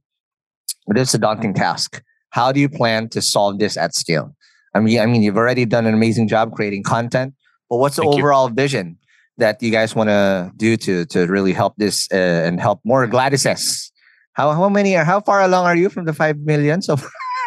But 0.86 0.98
it's 0.98 1.14
a 1.14 1.18
daunting 1.18 1.54
task. 1.54 2.02
How 2.30 2.52
do 2.52 2.60
you 2.60 2.68
plan 2.68 3.08
to 3.10 3.22
solve 3.22 3.58
this 3.58 3.76
at 3.76 3.94
scale? 3.94 4.34
I 4.74 4.80
mean, 4.80 5.00
I 5.00 5.06
mean, 5.06 5.22
you've 5.22 5.36
already 5.36 5.64
done 5.64 5.86
an 5.86 5.94
amazing 5.94 6.28
job 6.28 6.52
creating 6.52 6.82
content, 6.82 7.34
but 7.70 7.78
what's 7.78 7.96
the 7.96 8.02
Thank 8.02 8.16
overall 8.16 8.48
you. 8.48 8.54
vision 8.54 8.98
that 9.38 9.62
you 9.62 9.70
guys 9.70 9.94
want 9.94 10.08
to 10.08 10.52
do 10.56 10.76
to 10.76 11.04
to 11.06 11.26
really 11.26 11.52
help 11.52 11.74
this 11.76 12.08
uh, 12.12 12.16
and 12.16 12.60
help 12.60 12.80
more 12.84 13.06
Gladyses? 13.06 13.90
How 14.34 14.52
how 14.52 14.68
many 14.68 14.96
are 14.96 15.04
how 15.04 15.20
far 15.20 15.42
along 15.42 15.64
are 15.66 15.76
you 15.76 15.88
from 15.88 16.04
the 16.04 16.12
five 16.12 16.38
million? 16.38 16.82
So, 16.82 16.96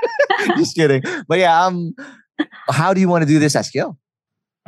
just 0.57 0.75
kidding. 0.75 1.03
But 1.27 1.39
yeah, 1.39 1.65
um, 1.65 1.93
how 2.69 2.93
do 2.93 3.01
you 3.01 3.07
want 3.07 3.21
to 3.23 3.27
do 3.27 3.39
this 3.39 3.55
at 3.55 3.65
scale? 3.65 3.97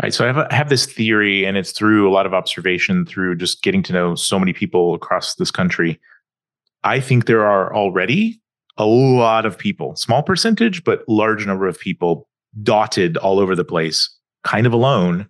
Right. 0.02 0.14
So 0.14 0.28
I 0.28 0.34
have, 0.34 0.52
have 0.52 0.70
this 0.70 0.88
theory, 0.88 1.46
and 1.46 1.56
it's 1.56 1.72
through 1.72 2.10
a 2.10 2.12
lot 2.12 2.26
of 2.26 2.34
observation, 2.34 3.06
through 3.06 3.36
just 3.36 3.62
getting 3.62 3.84
to 3.84 3.94
know 3.94 4.16
so 4.16 4.39
many 4.39 4.52
people 4.52 4.96
across 4.96 5.36
this 5.36 5.52
country. 5.52 6.00
I 6.84 7.00
think 7.00 7.26
there 7.26 7.46
are 7.46 7.74
already 7.74 8.41
a 8.78 8.86
lot 8.86 9.46
of 9.46 9.58
people, 9.58 9.96
small 9.96 10.24
percentage, 10.24 10.84
but 10.84 11.08
large 11.08 11.46
number 11.46 11.68
of 11.68 11.80
people 11.80 12.28
dotted 12.64 13.18
all 13.18 13.39
over 13.39 13.56
the 13.56 13.64
place, 13.64 14.10
kind 14.44 14.66
of 14.66 14.74
alone, 14.74 15.28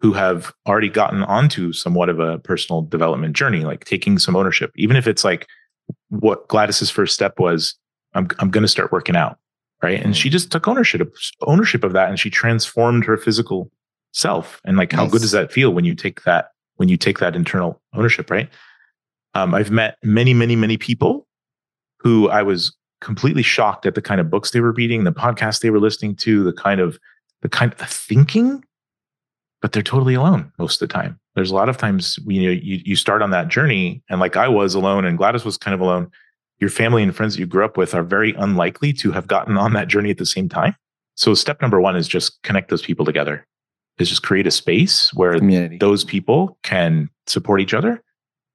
who 0.00 0.14
have 0.14 0.52
already 0.66 0.88
gotten 0.88 1.22
onto 1.22 1.72
somewhat 1.72 2.08
of 2.08 2.18
a 2.18 2.38
personal 2.38 2.82
development 2.82 3.36
journey, 3.36 3.64
like 3.64 3.84
taking 3.84 4.18
some 4.18 4.34
ownership. 4.34 4.72
Even 4.76 4.96
if 4.96 5.06
it's 5.06 5.24
like 5.24 5.46
what 6.08 6.48
Gladys's 6.48 6.90
first 6.90 7.14
step 7.14 7.38
was, 7.38 7.74
I'm 8.14 8.28
I'm 8.38 8.50
going 8.50 8.62
to 8.62 8.68
start 8.68 8.92
working 8.92 9.16
out, 9.16 9.38
right? 9.82 10.02
And 10.02 10.16
she 10.16 10.28
mm. 10.28 10.32
just 10.32 10.50
took 10.50 10.66
ownership 10.66 11.00
of, 11.02 11.12
ownership 11.42 11.84
of 11.84 11.92
that, 11.92 12.08
and 12.08 12.18
she 12.18 12.30
transformed 12.30 13.04
her 13.04 13.16
physical 13.16 13.70
self 14.12 14.60
and 14.64 14.76
like 14.76 14.92
how 14.92 15.06
good 15.06 15.20
does 15.20 15.32
that 15.32 15.52
feel 15.52 15.72
when 15.72 15.84
you 15.84 15.94
take 15.94 16.22
that 16.24 16.50
when 16.76 16.88
you 16.88 16.96
take 16.96 17.18
that 17.18 17.36
internal 17.36 17.80
ownership 17.94 18.30
right? 18.30 18.48
Um, 19.34 19.54
i've 19.54 19.70
met 19.70 19.96
many 20.02 20.32
many 20.32 20.56
many 20.56 20.78
people 20.78 21.26
who 21.98 22.28
i 22.30 22.42
was 22.42 22.74
completely 23.02 23.42
shocked 23.42 23.84
at 23.84 23.94
the 23.94 24.02
kind 24.02 24.20
of 24.20 24.30
books 24.30 24.50
they 24.50 24.60
were 24.60 24.72
reading 24.72 25.04
the 25.04 25.12
podcasts 25.12 25.60
they 25.60 25.70
were 25.70 25.80
listening 25.80 26.16
to 26.16 26.42
the 26.44 26.52
kind 26.52 26.80
of 26.80 26.98
the 27.42 27.48
kind 27.48 27.70
of 27.70 27.78
the 27.78 27.86
thinking 27.86 28.62
but 29.62 29.72
they're 29.72 29.82
totally 29.82 30.14
alone 30.14 30.52
most 30.58 30.80
of 30.80 30.88
the 30.88 30.92
time. 30.92 31.18
There's 31.34 31.50
a 31.50 31.54
lot 31.54 31.68
of 31.68 31.76
times 31.76 32.18
you 32.26 32.42
know 32.42 32.50
you, 32.50 32.80
you 32.84 32.96
start 32.96 33.22
on 33.22 33.30
that 33.30 33.48
journey 33.48 34.02
and 34.08 34.20
like 34.20 34.36
i 34.36 34.48
was 34.48 34.74
alone 34.74 35.04
and 35.04 35.18
gladys 35.18 35.44
was 35.44 35.56
kind 35.58 35.74
of 35.74 35.80
alone. 35.80 36.10
Your 36.58 36.70
family 36.70 37.02
and 37.02 37.14
friends 37.14 37.34
that 37.34 37.40
you 37.40 37.46
grew 37.46 37.64
up 37.64 37.76
with 37.76 37.94
are 37.94 38.02
very 38.02 38.32
unlikely 38.34 38.92
to 38.94 39.12
have 39.12 39.26
gotten 39.26 39.58
on 39.58 39.72
that 39.74 39.88
journey 39.88 40.10
at 40.10 40.18
the 40.18 40.24
same 40.24 40.48
time. 40.48 40.74
So 41.14 41.34
step 41.34 41.60
number 41.60 41.80
one 41.80 41.96
is 41.96 42.08
just 42.08 42.42
connect 42.42 42.70
those 42.70 42.82
people 42.82 43.04
together 43.04 43.46
is 43.98 44.08
just 44.08 44.22
create 44.22 44.46
a 44.46 44.50
space 44.50 45.12
where 45.14 45.38
Community. 45.38 45.78
those 45.78 46.04
people 46.04 46.58
can 46.62 47.08
support 47.26 47.60
each 47.60 47.74
other 47.74 48.02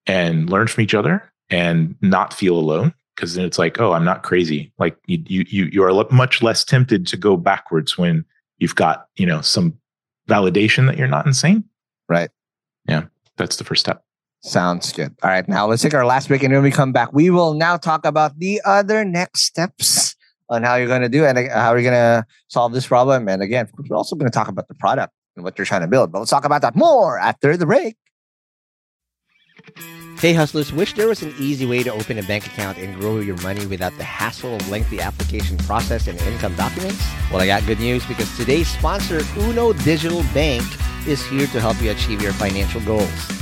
and 0.08 0.50
learn 0.50 0.68
from 0.68 0.84
each 0.84 0.94
other 0.94 1.32
and 1.50 1.96
not 2.02 2.34
feel 2.34 2.58
alone 2.58 2.94
because 3.16 3.36
then 3.36 3.46
it's 3.46 3.60
like 3.60 3.80
oh 3.80 3.92
i'm 3.92 4.06
not 4.06 4.24
crazy 4.24 4.72
like 4.80 4.98
you 5.06 5.24
you 5.28 5.66
you 5.66 5.84
are 5.84 6.06
much 6.12 6.42
less 6.42 6.64
tempted 6.64 7.06
to 7.08 7.18
go 7.18 7.36
backwards 7.38 7.98
when 7.98 8.26
you've 8.58 8.76
got 8.76 9.08
you 9.18 9.26
know 9.26 9.42
some 9.42 9.78
validation 10.28 10.88
that 10.88 10.98
you're 10.98 11.08
not 11.08 11.26
insane 11.26 11.64
right 12.08 12.30
yeah 12.88 13.04
that's 13.38 13.58
the 13.58 13.64
first 13.64 13.82
step 13.82 14.04
Sounds 14.44 14.92
good. 14.92 15.16
All 15.22 15.30
right, 15.30 15.48
now 15.48 15.68
let's 15.68 15.84
take 15.84 15.94
our 15.94 16.04
last 16.04 16.28
break, 16.28 16.42
and 16.42 16.52
when 16.52 16.64
we 16.64 16.72
come 16.72 16.92
back, 16.92 17.14
we 17.14 17.30
will 17.30 17.54
now 17.54 17.78
talk 17.78 18.08
about 18.08 18.40
the 18.40 18.60
other 18.66 19.06
next 19.06 19.42
steps 19.44 20.16
on 20.50 20.64
how 20.64 20.76
you're 20.76 20.88
going 20.88 21.04
to 21.04 21.10
do 21.10 21.26
and 21.26 21.38
uh, 21.38 21.62
how 21.62 21.74
you're 21.74 21.84
going 21.84 21.94
to 21.94 22.26
solve 22.48 22.74
this 22.74 22.88
problem. 22.88 23.30
And 23.30 23.44
again, 23.44 23.70
we're 23.88 23.96
also 23.96 24.16
going 24.16 24.30
to 24.30 24.34
talk 24.34 24.48
about 24.48 24.68
the 24.68 24.74
product 24.74 25.14
and 25.36 25.44
what 25.44 25.56
they're 25.56 25.66
trying 25.66 25.82
to 25.82 25.88
build. 25.88 26.12
But 26.12 26.20
let's 26.20 26.32
talk 26.32 26.46
about 26.46 26.62
that 26.62 26.76
more 26.76 27.18
after 27.20 27.58
the 27.58 27.66
break. 27.66 27.96
Hey 30.20 30.34
hustlers, 30.34 30.72
wish 30.72 30.94
there 30.94 31.08
was 31.08 31.24
an 31.24 31.34
easy 31.40 31.66
way 31.66 31.82
to 31.82 31.92
open 31.92 32.20
a 32.20 32.24
bank 32.24 32.46
account 32.46 32.78
and 32.78 32.94
grow 33.00 33.20
your 33.20 33.38
money 33.38 33.66
without 33.66 33.98
the 33.98 34.04
hassle 34.04 34.56
of 34.56 34.70
lengthy 34.70 35.02
application 35.02 35.58
process 35.58 36.08
and 36.08 36.20
income 36.22 36.56
documents? 36.56 37.04
Well, 37.32 37.42
I 37.42 37.48
got 37.48 37.66
good 37.66 37.80
news 37.80 38.06
because 38.06 38.36
today's 38.38 38.68
sponsor, 38.68 39.22
Uno 39.38 39.74
Digital 39.74 40.22
Bank, 40.34 40.64
is 41.08 41.26
here 41.26 41.48
to 41.48 41.60
help 41.60 41.82
you 41.82 41.90
achieve 41.90 42.22
your 42.22 42.34
financial 42.34 42.82
goals. 42.82 43.42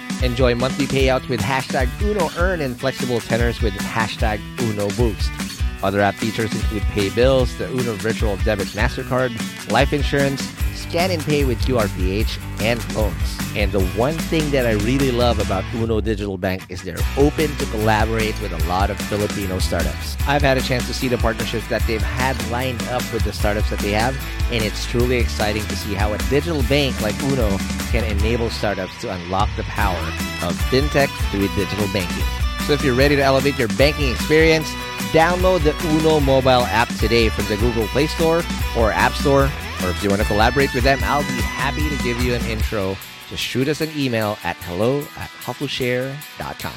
Enjoy 0.23 0.53
monthly 0.53 0.85
payouts 0.85 1.27
with 1.29 1.39
hashtag 1.39 1.89
Uno 1.99 2.29
Earn 2.37 2.61
and 2.61 2.79
flexible 2.79 3.19
tenors 3.19 3.59
with 3.61 3.73
hashtag 3.73 4.39
Uno 4.61 4.87
Boost. 4.89 5.31
Other 5.81 5.99
app 5.99 6.13
features 6.13 6.53
include 6.53 6.83
pay 6.83 7.09
bills, 7.09 7.57
the 7.57 7.67
Uno 7.71 7.95
Virtual 7.95 8.37
Debit 8.37 8.67
MasterCard, 8.67 9.31
life 9.71 9.93
insurance, 9.93 10.41
scan 10.81 11.11
and 11.11 11.23
pay 11.23 11.45
with 11.45 11.59
QRPH, 11.61 12.39
and 12.61 12.81
phones. 12.81 13.37
And 13.55 13.71
the 13.71 13.83
one 13.97 14.13
thing 14.13 14.49
that 14.51 14.65
I 14.65 14.73
really 14.73 15.11
love 15.11 15.39
about 15.39 15.63
Uno 15.73 15.99
Digital 15.99 16.37
Bank 16.37 16.63
is 16.69 16.83
they're 16.83 16.97
open 17.17 17.53
to 17.55 17.65
collaborate 17.65 18.39
with 18.41 18.53
a 18.53 18.67
lot 18.67 18.89
of 18.89 18.99
Filipino 19.01 19.59
startups. 19.59 20.15
I've 20.27 20.41
had 20.41 20.57
a 20.57 20.61
chance 20.61 20.87
to 20.87 20.93
see 20.93 21.07
the 21.07 21.17
partnerships 21.17 21.67
that 21.67 21.81
they've 21.87 22.01
had 22.01 22.35
lined 22.49 22.81
up 22.83 23.01
with 23.11 23.23
the 23.23 23.33
startups 23.33 23.69
that 23.71 23.79
they 23.79 23.91
have, 23.91 24.15
and 24.51 24.63
it's 24.63 24.85
truly 24.85 25.17
exciting 25.17 25.63
to 25.63 25.75
see 25.75 25.93
how 25.93 26.13
a 26.13 26.17
digital 26.29 26.63
bank 26.63 26.99
like 27.01 27.21
Uno 27.23 27.57
can 27.91 28.03
enable 28.05 28.49
startups 28.49 28.99
to 29.01 29.11
unlock 29.11 29.49
the 29.57 29.63
power 29.63 29.99
of 30.43 30.55
fintech 30.69 31.09
through 31.31 31.47
digital 31.55 31.87
banking. 31.91 32.25
So 32.67 32.73
if 32.73 32.83
you're 32.83 32.95
ready 32.95 33.15
to 33.15 33.23
elevate 33.23 33.57
your 33.57 33.67
banking 33.69 34.11
experience, 34.11 34.69
download 35.11 35.63
the 35.63 35.75
Uno 35.87 36.19
mobile 36.19 36.63
app 36.67 36.87
today 36.95 37.27
from 37.29 37.45
the 37.45 37.57
Google 37.57 37.87
Play 37.87 38.07
Store 38.07 38.43
or 38.77 38.91
App 38.91 39.13
Store. 39.13 39.49
Or 39.83 39.89
if 39.89 40.03
you 40.03 40.09
want 40.09 40.21
to 40.21 40.27
collaborate 40.27 40.73
with 40.73 40.83
them, 40.83 40.99
I'll 41.03 41.21
be 41.21 41.41
happy 41.41 41.89
to 41.89 42.03
give 42.03 42.21
you 42.21 42.33
an 42.33 42.43
intro. 42.45 42.95
Just 43.29 43.43
shoot 43.43 43.67
us 43.67 43.81
an 43.81 43.89
email 43.95 44.37
at 44.43 44.57
hello 44.57 44.99
at 45.17 45.29
hustleshare.com. 45.29 46.73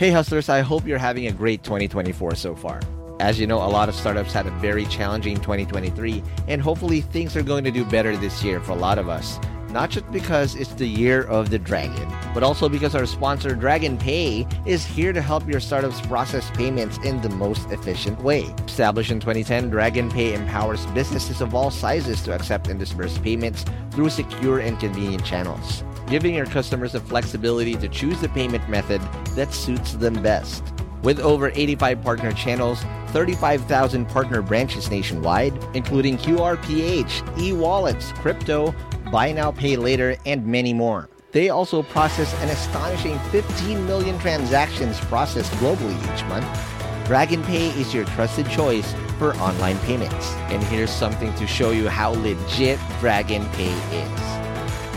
Hey 0.00 0.10
hustlers, 0.10 0.48
I 0.48 0.60
hope 0.60 0.86
you're 0.86 0.96
having 0.96 1.26
a 1.26 1.30
great 1.30 1.62
2024 1.62 2.34
so 2.34 2.54
far. 2.54 2.80
As 3.20 3.38
you 3.38 3.46
know, 3.46 3.58
a 3.58 3.68
lot 3.68 3.90
of 3.90 3.94
startups 3.94 4.32
had 4.32 4.46
a 4.46 4.50
very 4.52 4.86
challenging 4.86 5.36
2023, 5.36 6.22
and 6.48 6.62
hopefully 6.62 7.02
things 7.02 7.36
are 7.36 7.42
going 7.42 7.64
to 7.64 7.70
do 7.70 7.84
better 7.84 8.16
this 8.16 8.42
year 8.42 8.60
for 8.60 8.72
a 8.72 8.76
lot 8.76 8.98
of 8.98 9.10
us. 9.10 9.38
Not 9.70 9.90
just 9.90 10.10
because 10.10 10.56
it's 10.56 10.72
the 10.74 10.86
year 10.86 11.22
of 11.22 11.50
the 11.50 11.58
dragon, 11.58 12.08
but 12.34 12.42
also 12.42 12.68
because 12.68 12.96
our 12.96 13.06
sponsor 13.06 13.54
Dragon 13.54 13.96
Pay 13.96 14.44
is 14.66 14.84
here 14.84 15.12
to 15.12 15.22
help 15.22 15.48
your 15.48 15.60
startups 15.60 16.00
process 16.00 16.50
payments 16.50 16.98
in 16.98 17.20
the 17.20 17.28
most 17.28 17.70
efficient 17.70 18.20
way. 18.20 18.42
Established 18.66 19.12
in 19.12 19.20
2010, 19.20 19.70
Dragon 19.70 20.10
Pay 20.10 20.34
empowers 20.34 20.84
businesses 20.86 21.40
of 21.40 21.54
all 21.54 21.70
sizes 21.70 22.20
to 22.22 22.34
accept 22.34 22.66
and 22.66 22.80
disburse 22.80 23.16
payments 23.18 23.64
through 23.92 24.10
secure 24.10 24.58
and 24.58 24.80
convenient 24.80 25.24
channels, 25.24 25.84
giving 26.08 26.34
your 26.34 26.46
customers 26.46 26.92
the 26.92 27.00
flexibility 27.00 27.76
to 27.76 27.88
choose 27.88 28.20
the 28.20 28.28
payment 28.30 28.68
method 28.68 29.00
that 29.36 29.54
suits 29.54 29.92
them 29.92 30.20
best. 30.20 30.64
With 31.04 31.20
over 31.20 31.50
85 31.54 32.02
partner 32.02 32.32
channels, 32.32 32.82
35,000 33.08 34.06
partner 34.06 34.42
branches 34.42 34.90
nationwide, 34.90 35.54
including 35.74 36.18
QRPH, 36.18 37.38
e 37.38 37.52
wallets, 37.52 38.12
crypto, 38.12 38.74
buy 39.10 39.32
now, 39.32 39.50
pay 39.50 39.76
later, 39.76 40.16
and 40.24 40.46
many 40.46 40.72
more. 40.72 41.08
They 41.32 41.50
also 41.50 41.82
process 41.82 42.32
an 42.42 42.48
astonishing 42.48 43.18
15 43.30 43.86
million 43.86 44.18
transactions 44.18 44.98
processed 45.00 45.52
globally 45.52 45.96
each 46.12 46.24
month. 46.24 46.46
Dragon 47.06 47.42
Pay 47.44 47.68
is 47.70 47.92
your 47.92 48.04
trusted 48.04 48.48
choice 48.50 48.94
for 49.18 49.34
online 49.36 49.78
payments. 49.80 50.30
And 50.48 50.62
here's 50.64 50.90
something 50.90 51.34
to 51.34 51.46
show 51.46 51.70
you 51.70 51.88
how 51.88 52.10
legit 52.10 52.78
Dragon 53.00 53.46
Pay 53.50 53.72
is. 53.92 54.30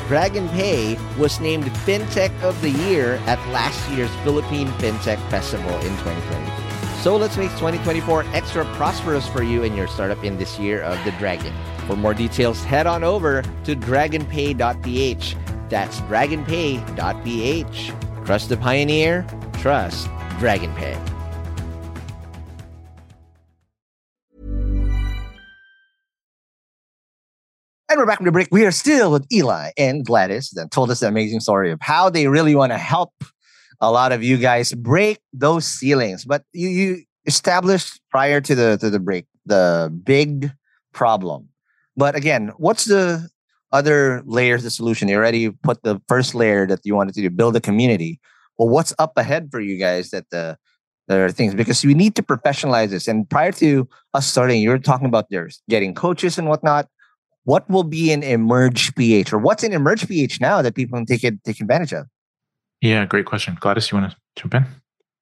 Dragon 0.07 0.49
Pay 0.49 0.97
was 1.17 1.39
named 1.39 1.65
FinTech 1.65 2.31
of 2.41 2.59
the 2.61 2.69
Year 2.69 3.15
at 3.25 3.39
last 3.49 3.89
year's 3.91 4.13
Philippine 4.17 4.67
FinTech 4.73 5.17
Festival 5.29 5.73
in 5.77 5.95
2023. 5.97 7.01
So 7.01 7.17
let's 7.17 7.37
make 7.37 7.51
2024 7.51 8.23
extra 8.33 8.65
prosperous 8.75 9.27
for 9.27 9.43
you 9.43 9.63
and 9.63 9.75
your 9.75 9.87
startup 9.87 10.23
in 10.23 10.37
this 10.37 10.59
year 10.59 10.81
of 10.81 11.03
the 11.03 11.11
Dragon. 11.13 11.53
For 11.87 11.95
more 11.95 12.13
details, 12.13 12.63
head 12.63 12.87
on 12.87 13.03
over 13.03 13.41
to 13.41 13.75
dragonpay.ph. 13.75 15.35
That's 15.69 15.99
dragonpay.ph. 16.01 17.91
Trust 18.25 18.49
the 18.49 18.57
pioneer, 18.57 19.25
trust 19.53 20.07
DragonPay. 20.39 21.13
And 27.89 27.99
we're 27.99 28.05
back 28.07 28.17
from 28.17 28.25
the 28.25 28.31
break. 28.31 28.47
We 28.51 28.65
are 28.65 28.71
still 28.71 29.11
with 29.11 29.27
Eli 29.31 29.69
and 29.77 30.03
Gladys 30.03 30.49
that 30.55 30.71
told 30.71 30.89
us 30.89 31.01
the 31.01 31.07
amazing 31.07 31.41
story 31.41 31.69
of 31.71 31.79
how 31.81 32.09
they 32.09 32.27
really 32.27 32.55
want 32.55 32.71
to 32.71 32.77
help 32.77 33.11
a 33.79 33.91
lot 33.91 34.11
of 34.11 34.23
you 34.23 34.37
guys 34.37 34.73
break 34.73 35.19
those 35.31 35.65
ceilings. 35.65 36.25
But 36.25 36.43
you 36.53 36.69
you 36.69 37.03
established 37.25 38.01
prior 38.09 38.41
to 38.41 38.55
the 38.55 38.77
to 38.77 38.89
the 38.89 38.99
break 38.99 39.27
the 39.45 39.93
big 40.03 40.51
problem. 40.91 41.49
But 41.95 42.15
again, 42.15 42.51
what's 42.57 42.85
the 42.85 43.29
other 43.71 44.21
layers 44.25 44.61
of 44.61 44.65
the 44.65 44.71
solution? 44.71 45.07
You 45.07 45.17
already 45.17 45.49
put 45.49 45.83
the 45.83 46.01
first 46.07 46.35
layer 46.35 46.65
that 46.67 46.79
you 46.83 46.95
wanted 46.95 47.15
to 47.15 47.21
do, 47.21 47.29
build 47.29 47.55
a 47.55 47.61
community. 47.61 48.19
Well, 48.57 48.69
what's 48.69 48.93
up 48.99 49.13
ahead 49.17 49.49
for 49.51 49.59
you 49.59 49.77
guys 49.77 50.11
that 50.11 50.29
the 50.29 50.57
there 51.07 51.25
are 51.25 51.31
things 51.31 51.53
because 51.53 51.83
we 51.83 51.93
need 51.93 52.15
to 52.15 52.23
professionalize 52.23 52.89
this. 52.89 53.07
And 53.07 53.29
prior 53.29 53.51
to 53.53 53.87
us 54.13 54.25
starting, 54.25 54.61
you 54.61 54.69
were 54.69 54.79
talking 54.79 55.05
about 55.05 55.25
there's 55.29 55.61
getting 55.69 55.93
coaches 55.93 56.37
and 56.37 56.47
whatnot. 56.47 56.87
What 57.43 57.69
will 57.69 57.83
be 57.83 58.13
an 58.13 58.23
emerge 58.23 58.95
PH 58.95 59.33
or 59.33 59.37
what's 59.37 59.63
an 59.63 59.73
emerge 59.73 60.07
PH 60.07 60.39
now 60.39 60.61
that 60.61 60.75
people 60.75 60.97
can 60.97 61.05
take 61.05 61.23
it 61.23 61.43
take 61.43 61.59
advantage 61.59 61.93
of? 61.93 62.07
Yeah, 62.79 63.05
great 63.05 63.25
question. 63.25 63.57
Gladys, 63.59 63.91
you 63.91 63.97
want 63.97 64.11
to 64.11 64.17
jump 64.35 64.53
in 64.55 64.65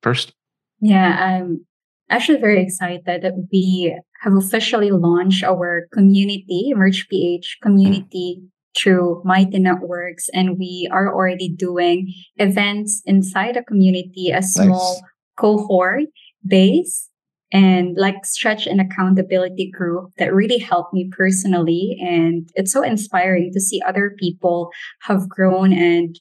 first? 0.04 0.34
Yeah, 0.80 1.18
I'm 1.20 1.66
actually 2.12 2.40
very 2.40 2.62
excited 2.62 3.06
that 3.06 3.34
we 3.52 3.98
have 4.22 4.34
officially 4.36 4.92
launched 4.92 5.44
our 5.44 5.88
community, 5.94 6.70
Emerge 6.70 7.08
PH 7.10 7.58
community 7.64 8.42
through 8.78 9.22
Mighty 9.26 9.60
Networks, 9.60 10.30
and 10.34 10.58
we 10.58 10.88
are 10.92 11.14
already 11.14 11.50
doing 11.50 12.14
events 12.38 13.02
inside 13.06 13.56
the 13.56 13.64
community, 13.64 14.32
a 14.32 14.42
small 14.42 14.96
nice. 14.96 15.10
cohort 15.38 16.04
base 16.46 17.10
and 17.52 17.98
like 17.98 18.26
stretch 18.26 18.66
and 18.66 18.80
accountability 18.80 19.70
group 19.70 20.12
that 20.18 20.34
really 20.34 20.58
helped 20.58 20.94
me 20.94 21.10
personally. 21.12 21.98
And 22.02 22.50
it's 22.56 22.72
so 22.72 22.82
inspiring 22.82 23.52
to 23.54 23.60
see 23.60 23.82
other 23.86 24.16
people 24.18 24.70
have 25.02 25.28
grown 25.28 25.74
and 25.74 26.18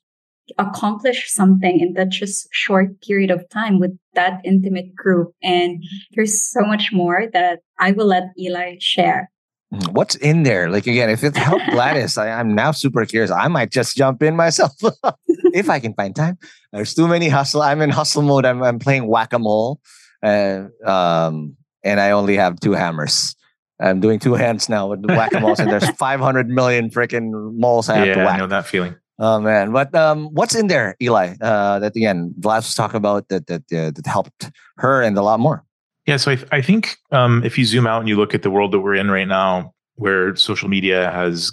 accomplish 0.58 1.30
something 1.30 1.80
in 1.80 1.94
that 1.94 2.10
just 2.10 2.48
short 2.52 3.00
period 3.02 3.30
of 3.30 3.48
time 3.50 3.78
with 3.78 3.96
that 4.14 4.40
intimate 4.44 4.94
group. 4.94 5.32
And 5.42 5.82
there's 6.12 6.40
so 6.40 6.60
much 6.62 6.92
more 6.92 7.26
that 7.32 7.60
I 7.78 7.92
will 7.92 8.06
let 8.06 8.24
Eli 8.38 8.76
share. 8.80 9.30
Mm, 9.72 9.92
what's 9.92 10.16
in 10.16 10.42
there? 10.42 10.68
Like 10.68 10.86
again, 10.86 11.10
if 11.10 11.22
it 11.22 11.36
helped 11.36 11.70
Gladys, 11.70 12.18
I, 12.18 12.28
am 12.40 12.54
now 12.54 12.72
super 12.72 13.04
curious. 13.04 13.30
I 13.30 13.48
might 13.48 13.70
just 13.70 13.96
jump 13.96 14.22
in 14.22 14.36
myself 14.36 14.72
if 15.54 15.70
I 15.70 15.78
can 15.78 15.94
find 15.94 16.14
time. 16.14 16.38
There's 16.72 16.94
too 16.94 17.06
many 17.06 17.28
hustle. 17.28 17.62
I'm 17.62 17.80
in 17.80 17.90
hustle 17.90 18.22
mode. 18.22 18.44
I'm, 18.44 18.62
I'm 18.62 18.78
playing 18.78 19.06
whack 19.06 19.32
a 19.32 19.38
mole, 19.38 19.80
and 20.22 20.70
um, 20.84 21.56
and 21.84 22.00
I 22.00 22.10
only 22.10 22.36
have 22.36 22.58
two 22.58 22.72
hammers. 22.72 23.36
I'm 23.80 24.00
doing 24.00 24.18
two 24.18 24.34
hands 24.34 24.68
now 24.68 24.88
with 24.88 25.04
whack 25.06 25.32
a 25.34 25.40
moles, 25.40 25.60
and 25.60 25.70
there's 25.70 25.88
500 25.98 26.48
million 26.48 26.90
freaking 26.90 27.30
moles 27.54 27.88
I 27.88 27.96
have 27.96 28.06
yeah, 28.08 28.14
to 28.14 28.24
whack. 28.24 28.34
I 28.34 28.38
know 28.38 28.46
that 28.48 28.66
feeling. 28.66 28.96
Oh 29.22 29.38
man, 29.38 29.70
but 29.70 29.94
um, 29.94 30.28
what's 30.32 30.54
in 30.54 30.68
there, 30.68 30.96
Eli? 31.02 31.34
Uh, 31.42 31.78
that 31.78 31.94
again, 31.94 32.34
Vlad 32.40 32.56
was 32.56 32.74
talking 32.74 32.96
about 32.96 33.28
that 33.28 33.46
that 33.48 33.62
uh, 33.70 33.90
that 33.90 34.06
helped 34.06 34.50
her 34.78 35.02
and 35.02 35.16
a 35.18 35.22
lot 35.22 35.40
more. 35.40 35.62
Yeah, 36.06 36.16
so 36.16 36.30
I, 36.32 36.38
I 36.52 36.62
think 36.62 36.96
um, 37.12 37.44
if 37.44 37.58
you 37.58 37.66
zoom 37.66 37.86
out 37.86 38.00
and 38.00 38.08
you 38.08 38.16
look 38.16 38.34
at 38.34 38.42
the 38.42 38.50
world 38.50 38.72
that 38.72 38.80
we're 38.80 38.94
in 38.94 39.10
right 39.10 39.28
now, 39.28 39.74
where 39.96 40.34
social 40.36 40.70
media 40.70 41.10
has 41.10 41.52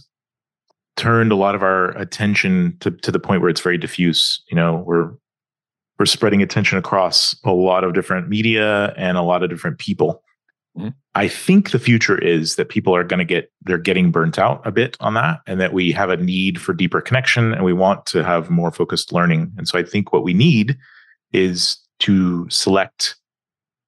turned 0.95 1.34
a 1.34 1.36
lot 1.36 1.55
of 1.55 1.61
our 1.61 1.89
attention 1.97 2.78
to 2.80 2.91
to 2.91 3.11
the 3.11 3.20
point 3.20 3.41
where 3.41 3.49
it's 3.49 3.61
very 3.61 3.78
diffuse. 3.78 4.41
You 4.49 4.55
know, 4.55 4.84
we're 4.88 5.11
we're 5.99 6.05
spreading 6.05 6.41
attention 6.41 6.78
across 6.78 7.36
a 7.43 7.51
lot 7.51 7.84
of 7.84 7.93
different 7.93 8.30
media 8.30 8.93
and 8.95 9.18
a 9.18 9.24
lot 9.24 9.43
of 9.43 9.49
different 9.49 9.78
people. 9.78 10.24
Mm-hmm. 10.78 10.89
I 11.15 11.28
think 11.28 11.71
the 11.71 11.80
future 11.80 12.17
is 12.17 12.55
that 12.55 12.69
people 12.69 12.95
are 12.95 13.03
going 13.03 13.19
to 13.19 13.25
get 13.25 13.51
they're 13.61 13.78
getting 13.78 14.11
burnt 14.11 14.38
out 14.38 14.65
a 14.65 14.71
bit 14.71 14.95
on 14.99 15.15
that 15.15 15.41
and 15.47 15.59
that 15.59 15.73
we 15.73 15.91
have 15.91 16.09
a 16.09 16.17
need 16.17 16.61
for 16.61 16.73
deeper 16.73 17.01
connection 17.01 17.53
and 17.53 17.63
we 17.63 17.73
want 17.73 18.05
to 18.07 18.23
have 18.23 18.49
more 18.49 18.71
focused 18.71 19.11
learning. 19.11 19.51
And 19.57 19.67
so 19.67 19.80
I 19.80 19.84
think 19.84 20.13
what 20.13 20.23
we 20.23 20.34
need 20.34 20.78
is 21.34 21.78
to 21.99 22.47
select 22.49 23.15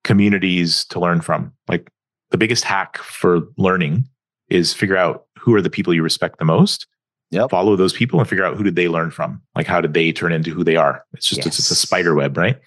communities 0.04 0.86
to 0.86 1.00
learn 1.00 1.22
from. 1.22 1.54
Like 1.68 1.92
the 2.32 2.38
biggest 2.38 2.64
hack 2.64 2.98
for 2.98 3.42
learning 3.58 4.08
is 4.50 4.74
figure 4.74 4.98
out 4.98 5.26
who 5.38 5.54
are 5.54 5.62
the 5.62 5.70
people 5.70 5.94
you 5.94 6.04
respect 6.04 6.40
the 6.40 6.46
most 6.46 6.88
Yep. 7.32 7.52
Follow 7.52 7.76
those 7.76 7.94
people 7.94 8.20
and 8.20 8.28
figure 8.28 8.44
out 8.44 8.58
who 8.58 8.64
did 8.64 8.76
they 8.76 8.88
learn 8.88 9.12
from? 9.12 9.42
Like 9.56 9.68
how 9.68 9.82
did 9.82 9.94
they 9.94 10.12
turn 10.12 10.34
into 10.34 10.52
who 10.52 10.64
they 10.64 10.76
are? 10.76 11.04
It's 11.14 11.28
just 11.28 11.40
yes. 11.40 11.48
it's, 11.48 11.60
it's 11.60 11.72
a 11.72 11.76
spider 11.76 12.16
web, 12.16 12.36
right? 12.36 12.60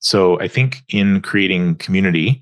So 0.00 0.40
I 0.40 0.48
think 0.48 0.82
in 0.88 1.20
creating 1.22 1.76
community, 1.76 2.40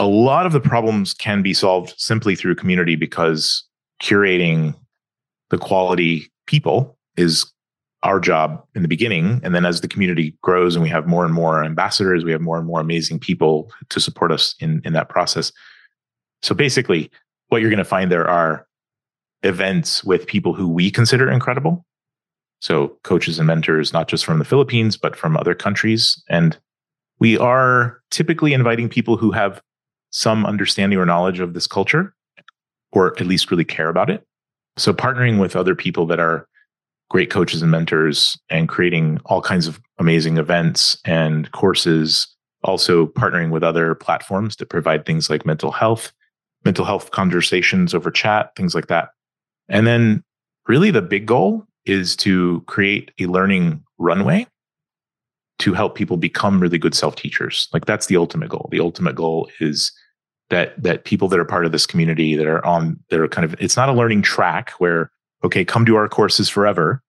a 0.00 0.06
lot 0.06 0.46
of 0.46 0.52
the 0.52 0.60
problems 0.60 1.12
can 1.12 1.42
be 1.42 1.52
solved 1.52 1.94
simply 1.98 2.34
through 2.34 2.54
community 2.54 2.96
because 2.96 3.62
curating 4.02 4.74
the 5.50 5.58
quality 5.58 6.32
people 6.46 6.96
is 7.18 7.52
our 8.02 8.18
job 8.18 8.64
in 8.74 8.80
the 8.80 8.88
beginning. 8.88 9.42
And 9.44 9.54
then 9.54 9.66
as 9.66 9.82
the 9.82 9.88
community 9.88 10.34
grows 10.40 10.74
and 10.74 10.82
we 10.82 10.88
have 10.88 11.06
more 11.06 11.26
and 11.26 11.34
more 11.34 11.62
ambassadors, 11.62 12.24
we 12.24 12.32
have 12.32 12.40
more 12.40 12.56
and 12.56 12.66
more 12.66 12.80
amazing 12.80 13.18
people 13.18 13.70
to 13.90 14.00
support 14.00 14.32
us 14.32 14.54
in, 14.58 14.80
in 14.86 14.94
that 14.94 15.10
process. 15.10 15.52
So 16.40 16.54
basically, 16.54 17.10
what 17.48 17.60
you're 17.60 17.68
going 17.68 17.76
to 17.76 17.84
find 17.84 18.10
there 18.10 18.26
are 18.28 18.66
events 19.42 20.02
with 20.02 20.26
people 20.26 20.54
who 20.54 20.66
we 20.66 20.90
consider 20.90 21.30
incredible. 21.30 21.84
So, 22.62 22.98
coaches 23.04 23.38
and 23.38 23.46
mentors, 23.46 23.92
not 23.92 24.08
just 24.08 24.24
from 24.24 24.38
the 24.38 24.44
Philippines, 24.46 24.96
but 24.96 25.14
from 25.14 25.36
other 25.36 25.54
countries. 25.54 26.22
And 26.30 26.58
we 27.18 27.36
are 27.36 28.00
typically 28.10 28.54
inviting 28.54 28.88
people 28.88 29.18
who 29.18 29.30
have 29.30 29.60
some 30.10 30.44
understanding 30.46 30.98
or 30.98 31.06
knowledge 31.06 31.40
of 31.40 31.54
this 31.54 31.66
culture, 31.66 32.14
or 32.92 33.18
at 33.18 33.26
least 33.26 33.50
really 33.50 33.64
care 33.64 33.88
about 33.88 34.10
it. 34.10 34.26
So, 34.76 34.92
partnering 34.92 35.40
with 35.40 35.56
other 35.56 35.74
people 35.74 36.06
that 36.06 36.20
are 36.20 36.46
great 37.08 37.30
coaches 37.30 37.60
and 37.60 37.70
mentors 37.70 38.38
and 38.48 38.68
creating 38.68 39.20
all 39.26 39.42
kinds 39.42 39.66
of 39.66 39.80
amazing 39.98 40.38
events 40.38 40.98
and 41.04 41.50
courses. 41.52 42.26
Also, 42.62 43.06
partnering 43.06 43.50
with 43.50 43.62
other 43.62 43.94
platforms 43.94 44.54
to 44.56 44.66
provide 44.66 45.06
things 45.06 45.30
like 45.30 45.46
mental 45.46 45.70
health, 45.70 46.12
mental 46.64 46.84
health 46.84 47.10
conversations 47.10 47.94
over 47.94 48.10
chat, 48.10 48.54
things 48.54 48.74
like 48.74 48.88
that. 48.88 49.08
And 49.68 49.86
then 49.86 50.22
really 50.68 50.90
the 50.90 51.00
big 51.00 51.26
goal 51.26 51.66
is 51.86 52.14
to 52.16 52.62
create 52.66 53.12
a 53.18 53.26
learning 53.26 53.82
runway 53.98 54.46
to 55.60 55.74
help 55.74 55.94
people 55.94 56.16
become 56.16 56.60
really 56.60 56.78
good 56.78 56.94
self 56.94 57.16
teachers. 57.16 57.68
Like 57.72 57.86
that's 57.86 58.06
the 58.06 58.16
ultimate 58.16 58.48
goal. 58.50 58.68
The 58.70 58.80
ultimate 58.80 59.14
goal 59.14 59.48
is 59.60 59.92
that 60.50 60.80
that 60.82 61.04
people 61.04 61.28
that 61.28 61.38
are 61.38 61.44
part 61.44 61.64
of 61.64 61.72
this 61.72 61.86
community 61.86 62.36
that 62.36 62.46
are 62.46 62.64
on 62.64 62.98
that 63.10 63.20
are 63.20 63.28
kind 63.28 63.44
of 63.44 63.54
it's 63.60 63.76
not 63.76 63.88
a 63.88 63.92
learning 63.92 64.22
track 64.22 64.70
where 64.78 65.10
okay 65.42 65.64
come 65.64 65.84
do 65.84 65.96
our 65.96 66.08
courses 66.08 66.48
forever 66.48 67.02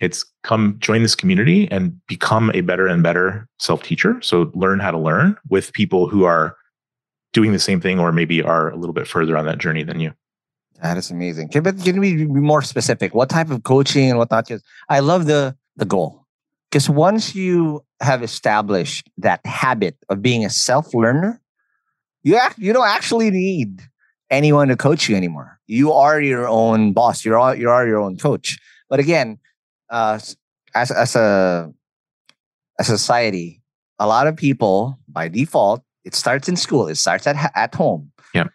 it's 0.00 0.24
come 0.42 0.76
join 0.78 1.02
this 1.02 1.14
community 1.14 1.70
and 1.70 1.98
become 2.06 2.50
a 2.54 2.60
better 2.60 2.86
and 2.86 3.02
better 3.02 3.48
self 3.58 3.82
teacher 3.82 4.20
so 4.22 4.50
learn 4.54 4.78
how 4.78 4.90
to 4.90 4.98
learn 4.98 5.36
with 5.48 5.72
people 5.72 6.08
who 6.08 6.24
are 6.24 6.56
doing 7.32 7.52
the 7.52 7.58
same 7.58 7.80
thing 7.80 7.98
or 7.98 8.12
maybe 8.12 8.42
are 8.42 8.70
a 8.70 8.76
little 8.76 8.94
bit 8.94 9.08
further 9.08 9.36
on 9.36 9.44
that 9.44 9.58
journey 9.58 9.82
than 9.82 10.00
you 10.00 10.12
that 10.82 10.96
is 10.96 11.10
amazing. 11.10 11.48
Can, 11.48 11.62
but 11.62 11.82
can 11.82 12.00
we 12.00 12.16
be 12.16 12.26
more 12.26 12.60
specific? 12.60 13.14
What 13.14 13.30
type 13.30 13.48
of 13.50 13.62
coaching 13.62 14.10
and 14.10 14.18
whatnot? 14.18 14.48
Just 14.48 14.64
I 14.88 15.00
love 15.00 15.26
the 15.26 15.56
the 15.76 15.84
goal 15.84 16.26
because 16.70 16.90
once 16.90 17.34
you 17.34 17.84
have 18.00 18.22
established 18.22 19.08
that 19.18 19.44
habit 19.46 19.96
of 20.08 20.20
being 20.20 20.44
a 20.44 20.50
self 20.50 20.92
learner, 20.92 21.40
you 22.24 22.36
act, 22.36 22.58
you 22.58 22.72
don't 22.72 22.88
actually 22.88 23.30
need 23.30 23.82
anyone 24.30 24.68
to 24.68 24.76
coach 24.76 25.08
you 25.08 25.16
anymore. 25.16 25.60
You 25.66 25.92
are 25.92 26.20
your 26.20 26.48
own 26.48 26.92
boss. 26.92 27.24
You're 27.24 27.38
all, 27.38 27.54
you 27.54 27.70
are 27.70 27.86
your 27.86 28.00
own 28.00 28.16
coach. 28.16 28.58
But 28.90 28.98
again, 28.98 29.38
uh, 29.90 30.18
as 30.74 30.90
as 30.90 31.14
a 31.14 31.72
a 32.78 32.84
society, 32.84 33.62
a 33.98 34.06
lot 34.06 34.26
of 34.26 34.36
people 34.36 34.98
by 35.08 35.28
default 35.28 35.82
it 36.04 36.14
starts 36.14 36.48
in 36.48 36.56
school. 36.56 36.88
It 36.88 36.96
starts 36.96 37.26
at 37.26 37.36
at 37.54 37.74
home. 37.74 38.10
Yeah 38.34 38.48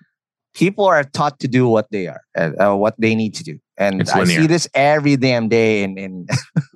people 0.59 0.86
are 0.86 1.03
taught 1.03 1.39
to 1.39 1.47
do 1.47 1.67
what 1.67 1.89
they 1.91 2.07
are, 2.07 2.22
uh, 2.36 2.76
what 2.76 2.95
they 2.99 3.15
need 3.15 3.34
to 3.36 3.43
do. 3.43 3.59
And 3.78 4.09
I 4.09 4.26
see 4.26 4.47
this 4.47 4.67
every 4.74 5.15
damn 5.15 5.47
day 5.47 5.84
in 5.84 5.97
in 5.97 6.28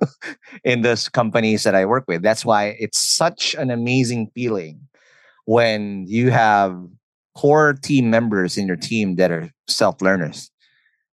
in 0.64 0.80
those 0.80 1.10
companies 1.10 1.64
that 1.64 1.74
I 1.74 1.84
work 1.84 2.04
with. 2.08 2.22
That's 2.22 2.44
why 2.46 2.76
it's 2.80 2.98
such 2.98 3.54
an 3.54 3.70
amazing 3.70 4.30
feeling 4.34 4.80
when 5.46 6.06
you 6.06 6.30
have 6.30 6.76
core 7.34 7.74
team 7.74 8.10
members 8.10 8.56
in 8.56 8.66
your 8.66 8.76
team 8.76 9.16
that 9.16 9.30
are 9.30 9.50
self 9.68 10.00
learners. 10.00 10.50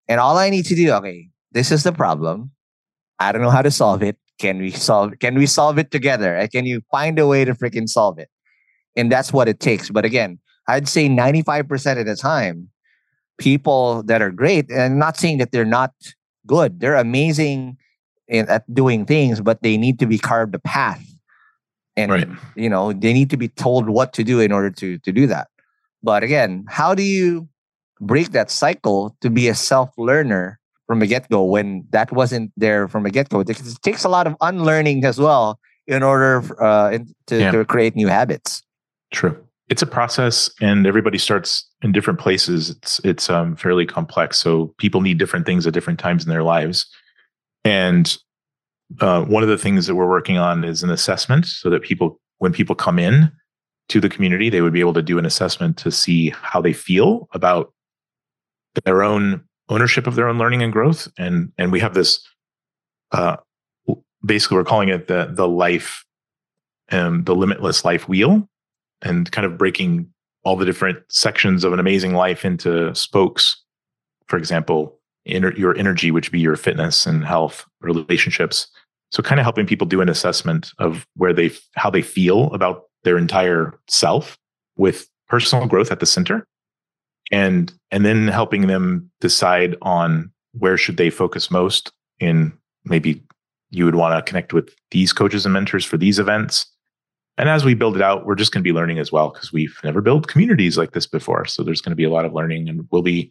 And 0.08 0.20
all 0.20 0.36
I 0.36 0.50
need 0.50 0.66
to 0.66 0.74
do, 0.74 0.92
okay, 0.92 1.28
this 1.52 1.70
is 1.70 1.82
the 1.82 1.92
problem. 1.92 2.50
I 3.18 3.32
don't 3.32 3.42
know 3.42 3.50
how 3.50 3.62
to 3.62 3.70
solve 3.70 4.02
it. 4.02 4.16
Can 4.38 4.58
we 4.58 4.70
solve? 4.70 5.18
Can 5.20 5.34
we 5.34 5.46
solve 5.46 5.78
it 5.78 5.90
together? 5.90 6.48
Can 6.50 6.66
you 6.66 6.82
find 6.90 7.18
a 7.18 7.26
way 7.26 7.44
to 7.44 7.54
freaking 7.54 7.88
solve 7.88 8.18
it? 8.18 8.28
And 8.96 9.10
that's 9.10 9.32
what 9.32 9.48
it 9.48 9.60
takes. 9.60 9.90
But 9.90 10.04
again, 10.04 10.38
I'd 10.68 10.88
say 10.88 11.08
95% 11.08 12.00
of 12.00 12.06
the 12.06 12.16
time, 12.16 12.68
people 13.38 14.02
that 14.04 14.22
are 14.22 14.30
great, 14.30 14.70
and 14.70 14.80
I'm 14.80 14.98
not 14.98 15.16
saying 15.16 15.38
that 15.38 15.52
they're 15.52 15.64
not 15.64 15.92
good, 16.46 16.80
they're 16.80 16.96
amazing 16.96 17.76
in, 18.28 18.48
at 18.48 18.72
doing 18.72 19.06
things, 19.06 19.40
but 19.40 19.62
they 19.62 19.76
need 19.76 19.98
to 20.00 20.06
be 20.06 20.18
carved 20.18 20.54
a 20.54 20.58
path. 20.58 21.04
And, 21.96 22.10
right. 22.10 22.28
you 22.56 22.70
know, 22.70 22.92
they 22.92 23.12
need 23.12 23.30
to 23.30 23.36
be 23.36 23.48
told 23.48 23.88
what 23.88 24.12
to 24.14 24.24
do 24.24 24.40
in 24.40 24.52
order 24.52 24.70
to, 24.70 24.98
to 24.98 25.12
do 25.12 25.26
that. 25.26 25.48
But 26.02 26.22
again, 26.22 26.64
how 26.68 26.94
do 26.94 27.02
you 27.02 27.48
break 28.00 28.32
that 28.32 28.50
cycle 28.50 29.16
to 29.20 29.30
be 29.30 29.48
a 29.48 29.54
self 29.54 29.90
learner 29.98 30.58
from 30.86 31.02
a 31.02 31.06
get 31.06 31.28
go 31.28 31.44
when 31.44 31.86
that 31.90 32.10
wasn't 32.12 32.50
there 32.56 32.88
from 32.88 33.06
a 33.06 33.10
get 33.10 33.28
go? 33.28 33.40
It 33.40 33.58
takes 33.82 34.04
a 34.04 34.08
lot 34.08 34.26
of 34.26 34.34
unlearning 34.40 35.04
as 35.04 35.18
well 35.18 35.60
in 35.86 36.02
order 36.02 36.42
uh, 36.62 36.98
to, 37.26 37.38
yeah. 37.38 37.50
to 37.50 37.64
create 37.64 37.94
new 37.94 38.08
habits. 38.08 38.62
True 39.12 39.38
it's 39.72 39.80
a 39.80 39.86
process 39.86 40.50
and 40.60 40.86
everybody 40.86 41.16
starts 41.16 41.66
in 41.80 41.92
different 41.92 42.18
places 42.18 42.68
it's 42.68 43.00
it's 43.04 43.30
um, 43.30 43.56
fairly 43.56 43.86
complex 43.86 44.38
so 44.38 44.74
people 44.76 45.00
need 45.00 45.16
different 45.18 45.46
things 45.46 45.66
at 45.66 45.72
different 45.72 45.98
times 45.98 46.24
in 46.24 46.28
their 46.28 46.42
lives 46.42 46.86
and 47.64 48.18
uh, 49.00 49.24
one 49.24 49.42
of 49.42 49.48
the 49.48 49.58
things 49.58 49.86
that 49.86 49.94
we're 49.94 50.08
working 50.08 50.38
on 50.38 50.64
is 50.64 50.82
an 50.82 50.90
assessment 50.90 51.46
so 51.46 51.70
that 51.70 51.82
people 51.82 52.20
when 52.38 52.52
people 52.52 52.74
come 52.74 52.98
in 52.98 53.30
to 53.88 54.00
the 54.00 54.08
community 54.08 54.48
they 54.48 54.60
would 54.60 54.72
be 54.72 54.80
able 54.80 54.94
to 54.94 55.02
do 55.02 55.18
an 55.18 55.26
assessment 55.26 55.76
to 55.76 55.90
see 55.90 56.30
how 56.30 56.60
they 56.60 56.72
feel 56.72 57.28
about 57.32 57.72
their 58.84 59.02
own 59.02 59.42
ownership 59.68 60.06
of 60.06 60.14
their 60.14 60.28
own 60.28 60.38
learning 60.38 60.62
and 60.62 60.72
growth 60.72 61.08
and 61.18 61.52
and 61.58 61.72
we 61.72 61.80
have 61.80 61.94
this 61.94 62.26
uh, 63.12 63.36
basically 64.24 64.56
we're 64.56 64.64
calling 64.64 64.88
it 64.88 65.08
the 65.08 65.30
the 65.32 65.48
life 65.48 66.04
um, 66.90 67.24
the 67.24 67.34
limitless 67.34 67.84
life 67.84 68.08
wheel 68.08 68.48
and 69.02 69.30
kind 69.32 69.44
of 69.44 69.58
breaking 69.58 70.12
all 70.44 70.56
the 70.56 70.64
different 70.64 70.98
sections 71.08 71.64
of 71.64 71.72
an 71.72 71.78
amazing 71.78 72.14
life 72.14 72.44
into 72.44 72.94
spokes. 72.94 73.62
For 74.26 74.36
example, 74.36 74.98
inner, 75.24 75.52
your 75.54 75.76
energy, 75.76 76.10
which 76.10 76.28
would 76.28 76.32
be 76.32 76.40
your 76.40 76.56
fitness 76.56 77.06
and 77.06 77.24
health, 77.24 77.64
relationships. 77.80 78.68
So, 79.12 79.22
kind 79.22 79.38
of 79.38 79.44
helping 79.44 79.66
people 79.66 79.86
do 79.86 80.00
an 80.00 80.08
assessment 80.08 80.72
of 80.78 81.06
where 81.16 81.32
they, 81.32 81.50
how 81.74 81.90
they 81.90 82.02
feel 82.02 82.52
about 82.52 82.84
their 83.04 83.18
entire 83.18 83.78
self, 83.88 84.38
with 84.76 85.08
personal 85.28 85.66
growth 85.66 85.92
at 85.92 86.00
the 86.00 86.06
center, 86.06 86.46
and 87.30 87.72
and 87.90 88.04
then 88.04 88.28
helping 88.28 88.66
them 88.66 89.10
decide 89.20 89.76
on 89.82 90.32
where 90.52 90.76
should 90.76 90.96
they 90.96 91.10
focus 91.10 91.50
most 91.50 91.92
in 92.20 92.52
maybe 92.84 93.22
you 93.70 93.84
would 93.84 93.94
want 93.94 94.14
to 94.14 94.28
connect 94.28 94.52
with 94.52 94.74
these 94.90 95.12
coaches 95.12 95.46
and 95.46 95.52
mentors 95.52 95.84
for 95.84 95.96
these 95.96 96.18
events 96.18 96.66
and 97.38 97.48
as 97.48 97.64
we 97.64 97.74
build 97.74 97.96
it 97.96 98.02
out, 98.02 98.26
we're 98.26 98.34
just 98.34 98.52
going 98.52 98.62
to 98.62 98.68
be 98.68 98.74
learning 98.74 98.98
as 98.98 99.10
well 99.10 99.30
because 99.30 99.52
we've 99.52 99.78
never 99.82 100.00
built 100.00 100.28
communities 100.28 100.76
like 100.76 100.92
this 100.92 101.06
before. 101.06 101.46
So 101.46 101.62
there's 101.62 101.80
going 101.80 101.92
to 101.92 101.96
be 101.96 102.04
a 102.04 102.10
lot 102.10 102.24
of 102.24 102.34
learning 102.34 102.68
and 102.68 102.86
we'll 102.90 103.02
be, 103.02 103.30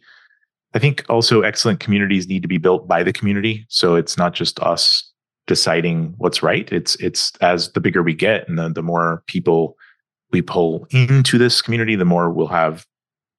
I 0.74 0.78
think 0.78 1.04
also 1.08 1.42
excellent 1.42 1.80
communities 1.80 2.28
need 2.28 2.42
to 2.42 2.48
be 2.48 2.58
built 2.58 2.88
by 2.88 3.02
the 3.02 3.12
community. 3.12 3.64
So 3.68 3.94
it's 3.94 4.16
not 4.16 4.34
just 4.34 4.58
us 4.60 5.11
deciding 5.46 6.14
what's 6.18 6.42
right. 6.42 6.70
It's, 6.72 6.94
it's 6.96 7.32
as 7.40 7.72
the 7.72 7.80
bigger 7.80 8.02
we 8.02 8.14
get 8.14 8.48
and 8.48 8.58
the, 8.58 8.68
the 8.68 8.82
more 8.82 9.22
people 9.26 9.76
we 10.30 10.42
pull 10.42 10.86
into 10.90 11.38
this 11.38 11.60
community, 11.60 11.96
the 11.96 12.04
more 12.04 12.30
we'll 12.30 12.46
have 12.46 12.86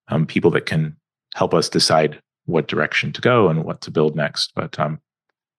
um, 0.09 0.25
people 0.25 0.51
that 0.51 0.65
can 0.65 0.95
help 1.35 1.53
us 1.53 1.69
decide 1.69 2.21
what 2.45 2.67
direction 2.67 3.11
to 3.13 3.21
go 3.21 3.47
and 3.47 3.63
what 3.63 3.81
to 3.81 3.91
build 3.91 4.15
next. 4.15 4.51
But 4.53 4.77
um, 4.79 4.99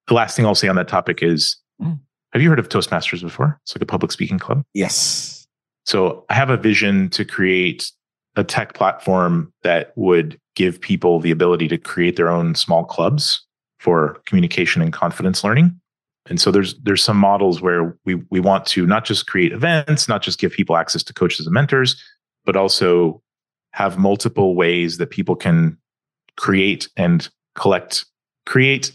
the 0.07 0.14
last 0.14 0.36
thing 0.36 0.45
I'll 0.47 0.55
say 0.55 0.68
on 0.68 0.76
that 0.76 0.88
topic 0.88 1.22
is 1.22 1.57
Mm. 1.82 1.99
have 2.32 2.40
you 2.40 2.49
heard 2.49 2.61
of 2.61 2.68
Toastmasters 2.68 3.20
before? 3.20 3.59
It's 3.64 3.74
like 3.74 3.82
a 3.82 3.86
public 3.86 4.12
speaking 4.12 4.38
club. 4.38 4.62
Yes. 4.74 5.45
So 5.86 6.24
I 6.30 6.34
have 6.34 6.51
a 6.51 6.57
vision 6.57 7.11
to 7.11 7.24
create 7.24 7.90
a 8.36 8.45
tech 8.45 8.74
platform 8.74 9.53
that 9.64 9.92
would 9.97 10.38
give 10.55 10.80
people 10.80 11.18
the 11.18 11.32
ability 11.32 11.66
to 11.66 11.78
create 11.78 12.14
their 12.14 12.28
own 12.28 12.55
small 12.55 12.84
clubs 12.84 13.45
for 13.80 14.20
communication 14.26 14.82
and 14.82 14.92
confidence 14.92 15.42
learning. 15.42 15.80
And 16.27 16.41
so 16.41 16.51
there's 16.51 16.75
there's 16.83 17.03
some 17.03 17.16
models 17.16 17.61
where 17.61 17.97
we 18.05 18.16
we 18.31 18.41
want 18.41 18.66
to 18.66 18.87
not 18.87 19.05
just 19.05 19.27
create 19.27 19.53
events, 19.53 20.09
not 20.09 20.22
just 20.22 20.39
give 20.39 20.53
people 20.53 20.77
access 20.77 21.03
to 21.05 21.12
coaches 21.12 21.47
and 21.47 21.53
mentors, 21.55 22.03
but 22.45 22.57
also 22.57 23.22
have 23.72 23.99
multiple 23.99 24.55
ways 24.55 24.99
that 24.99 25.11
people 25.11 25.37
can 25.37 25.77
create 26.37 26.89
and 26.97 27.29
collect 27.55 28.05
create 28.47 28.93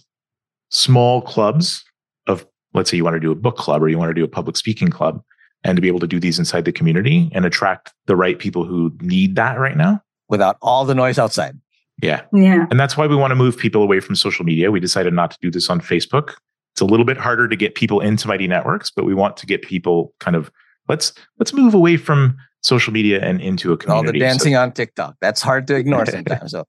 small 0.70 1.22
clubs 1.22 1.84
of 2.28 2.46
let's 2.74 2.90
say 2.90 2.98
you 2.98 3.04
want 3.04 3.16
to 3.16 3.20
do 3.20 3.32
a 3.32 3.36
book 3.36 3.58
club 3.58 3.82
or 3.82 3.90
you 3.90 3.98
want 3.98 4.10
to 4.10 4.14
do 4.14 4.24
a 4.24 4.28
public 4.28 4.56
speaking 4.58 4.90
club 4.90 5.22
and 5.64 5.76
to 5.76 5.82
be 5.82 5.88
able 5.88 6.00
to 6.00 6.08
do 6.08 6.20
these 6.20 6.40
inside 6.40 6.66
the 6.66 6.72
community 6.72 7.30
and 7.34 7.46
attract 7.46 7.94
the 8.06 8.16
right 8.16 8.40
people 8.40 8.64
who 8.64 8.92
need 9.02 9.36
that 9.36 9.60
right 9.60 9.76
now 9.76 10.02
without 10.30 10.58
all 10.62 10.86
the 10.86 10.96
noise 10.96 11.18
outside. 11.18 11.60
yeah 12.02 12.22
Yeah. 12.32 12.66
and 12.70 12.80
that's 12.80 12.96
why 12.96 13.08
we 13.08 13.16
want 13.16 13.32
to 13.32 13.36
move 13.36 13.58
people 13.58 13.82
away 13.84 14.00
from 14.00 14.16
social 14.16 14.46
media 14.46 14.72
we 14.72 14.80
decided 14.80 15.14
not 15.14 15.32
to 15.32 15.38
do 15.42 15.50
this 15.52 15.70
on 15.70 15.82
facebook 15.82 16.36
it's 16.74 16.82
a 16.82 16.86
little 16.86 17.05
bit 17.05 17.17
harder 17.17 17.47
to 17.47 17.55
get 17.55 17.76
people 17.76 17.99
into 17.99 18.28
mighty 18.28 18.47
networks 18.47 18.89
but 18.91 19.05
we 19.05 19.13
want 19.13 19.36
to 19.38 19.45
get 19.45 19.61
people 19.61 20.13
kind 20.20 20.36
of 20.36 20.51
let's 20.88 21.13
let's 21.39 21.53
move 21.53 21.74
away 21.74 21.97
from 21.97 22.38
social 22.61 22.91
media 22.91 23.22
and 23.22 23.39
into 23.41 23.72
a 23.72 23.78
community. 23.78 23.95
All 23.97 24.03
the 24.03 24.07
community 24.11 24.30
So- 24.32 24.34
dancing 24.43 24.55
on 24.57 24.72
TikTok. 24.74 25.15
That's 25.22 25.41
hard 25.41 25.65
to 25.67 25.76
ignore 25.76 26.05
sometimes. 26.07 26.51
So. 26.51 26.65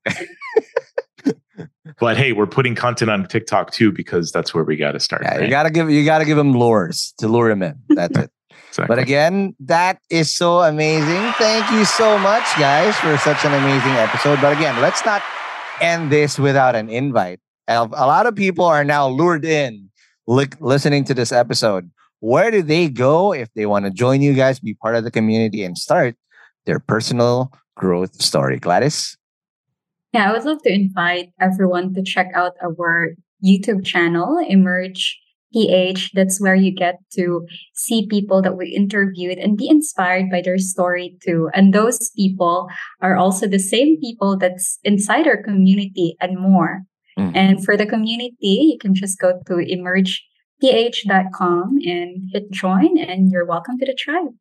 but 1.99 2.17
hey 2.17 2.31
we're 2.31 2.47
putting 2.47 2.73
content 2.75 3.11
on 3.11 3.27
tiktok 3.27 3.71
too 3.71 3.91
because 3.91 4.31
that's 4.31 4.53
where 4.53 4.63
we 4.63 4.75
got 4.75 4.93
to 4.93 4.99
start 4.99 5.21
Yeah, 5.23 5.35
right? 5.35 5.43
you 5.43 5.49
gotta 5.49 5.69
give 5.69 5.89
you 5.89 6.03
gotta 6.05 6.25
give 6.25 6.37
them 6.37 6.53
lures 6.53 7.13
to 7.19 7.27
lure 7.27 7.49
them 7.49 7.61
in. 7.63 7.75
That's 7.89 8.17
it. 8.17 8.31
Exactly. 8.69 8.95
But 8.95 8.99
again, 9.03 9.53
that 9.59 9.99
is 10.09 10.31
so 10.33 10.61
amazing. 10.61 11.33
Thank 11.33 11.69
you 11.73 11.83
so 11.83 12.17
much, 12.19 12.43
guys, 12.57 12.95
for 12.97 13.17
such 13.17 13.43
an 13.43 13.53
amazing 13.53 13.91
episode. 13.93 14.39
But 14.39 14.55
again, 14.55 14.79
let's 14.81 15.05
not 15.05 15.21
end 15.81 16.09
this 16.09 16.39
without 16.39 16.73
an 16.73 16.87
invite. 16.89 17.41
A 17.67 17.85
lot 17.85 18.27
of 18.27 18.35
people 18.35 18.63
are 18.63 18.85
now 18.85 19.09
lured 19.09 19.43
in 19.43 19.89
li- 20.27 20.57
listening 20.59 21.03
to 21.05 21.13
this 21.13 21.31
episode. 21.31 21.89
Where 22.19 22.51
do 22.51 22.61
they 22.61 22.89
go 22.89 23.33
if 23.33 23.49
they 23.53 23.65
want 23.65 23.85
to 23.85 23.91
join 23.91 24.21
you 24.21 24.33
guys, 24.33 24.59
be 24.59 24.75
part 24.75 24.95
of 24.95 25.03
the 25.03 25.11
community, 25.11 25.63
and 25.63 25.77
start 25.77 26.15
their 26.65 26.79
personal 26.79 27.51
growth 27.75 28.21
story? 28.21 28.59
Gladys? 28.59 29.17
Yeah, 30.13 30.29
I 30.29 30.33
would 30.33 30.45
love 30.45 30.61
to 30.63 30.73
invite 30.73 31.31
everyone 31.39 31.93
to 31.95 32.03
check 32.03 32.27
out 32.35 32.53
our 32.61 33.15
YouTube 33.43 33.85
channel, 33.85 34.37
Emerge 34.47 35.19
PH. 35.53 36.11
That's 36.13 36.39
where 36.39 36.55
you 36.55 36.71
get 36.71 36.99
to 37.13 37.45
see 37.73 38.07
people 38.07 38.41
that 38.41 38.57
we 38.57 38.67
interviewed 38.67 39.37
and 39.37 39.57
be 39.57 39.67
inspired 39.67 40.29
by 40.29 40.41
their 40.41 40.57
story 40.57 41.17
too. 41.23 41.49
And 41.53 41.73
those 41.73 42.11
people 42.11 42.67
are 43.01 43.15
also 43.15 43.47
the 43.47 43.59
same 43.59 43.99
people 43.99 44.37
that's 44.37 44.79
inside 44.83 45.27
our 45.27 45.41
community 45.41 46.15
and 46.21 46.39
more. 46.39 46.83
Mhm. 47.17 47.31
And 47.35 47.65
for 47.65 47.75
the 47.77 47.85
community, 47.85 48.71
you 48.71 48.77
can 48.79 48.95
just 48.95 49.19
go 49.19 49.39
to 49.47 49.53
emergeph.com 49.53 51.77
and 51.85 52.29
hit 52.31 52.49
join, 52.51 52.97
and 52.97 53.29
you're 53.31 53.45
welcome 53.45 53.77
to 53.79 53.85
the 53.85 53.93
tribe. 53.93 54.33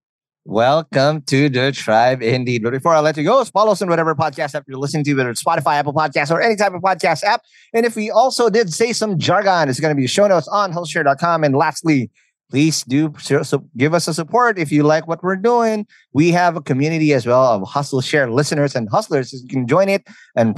Welcome 0.47 1.21
to 1.27 1.51
the 1.51 1.71
tribe, 1.71 2.23
indeed. 2.23 2.63
But 2.63 2.73
before 2.73 2.95
I 2.95 3.01
let 3.01 3.15
you 3.17 3.25
go, 3.25 3.45
follow 3.45 3.73
us 3.73 3.83
on 3.83 3.91
whatever 3.91 4.15
podcast 4.15 4.55
app 4.55 4.65
you're 4.67 4.79
listening 4.79 5.05
to, 5.05 5.15
whether 5.15 5.29
it's 5.31 5.45
Spotify, 5.45 5.75
Apple 5.75 5.93
Podcasts, 5.93 6.31
or 6.31 6.41
any 6.41 6.57
type 6.57 6.73
of 6.73 6.81
podcast 6.81 7.23
app. 7.25 7.43
And 7.75 7.85
if 7.85 7.95
we 7.95 8.11
also 8.11 8.49
did 8.49 8.73
say 8.73 8.95
some 8.95 9.19
jargon, 9.19 9.69
it's 9.69 9.81
going 9.81 9.95
to 9.95 10.01
be 10.01 10.07
show 10.07 10.27
notes 10.27 10.49
on 10.49 10.73
hustleshare.com. 10.73 11.45
And 11.45 11.55
lastly, 11.55 12.11
please 12.51 12.83
do 12.85 13.13
so, 13.19 13.63
give 13.77 13.93
us 13.93 14.09
a 14.09 14.15
support 14.15 14.59
if 14.59 14.73
you 14.73 14.83
like 14.83 15.07
what 15.07 15.23
we're 15.23 15.37
doing. 15.37 15.87
We 16.15 16.33
have 16.33 16.57
a 16.57 16.63
community 16.63 17.13
as 17.13 17.27
well 17.27 17.45
of 17.45 17.69
Hustle 17.69 18.01
Share 18.01 18.31
listeners 18.31 18.75
and 18.75 18.89
hustlers. 18.89 19.31
You 19.33 19.47
can 19.47 19.67
join 19.69 19.91
it 19.91 20.09
and 20.35 20.57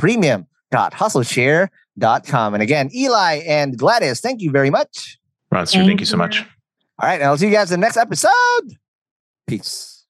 premium.hustleshare.com. 0.73 2.55
And 2.55 2.63
again, 2.63 2.91
Eli 2.95 3.43
and 3.47 3.79
Gladys, 3.79 4.21
thank 4.21 4.41
you 4.41 4.51
very 4.51 4.71
much. 4.71 5.19
Ronster, 5.53 5.85
thank 5.85 6.01
you 6.01 6.07
so 6.07 6.17
much 6.17 6.41
All 6.99 7.09
right, 7.09 7.21
and 7.21 7.25
I'll 7.25 7.37
see 7.37 7.47
you 7.47 7.53
guys 7.53 7.71
in 7.71 7.81
the 7.81 7.85
next 7.85 7.99
episode. 7.99 8.79
Peace. 9.47 10.05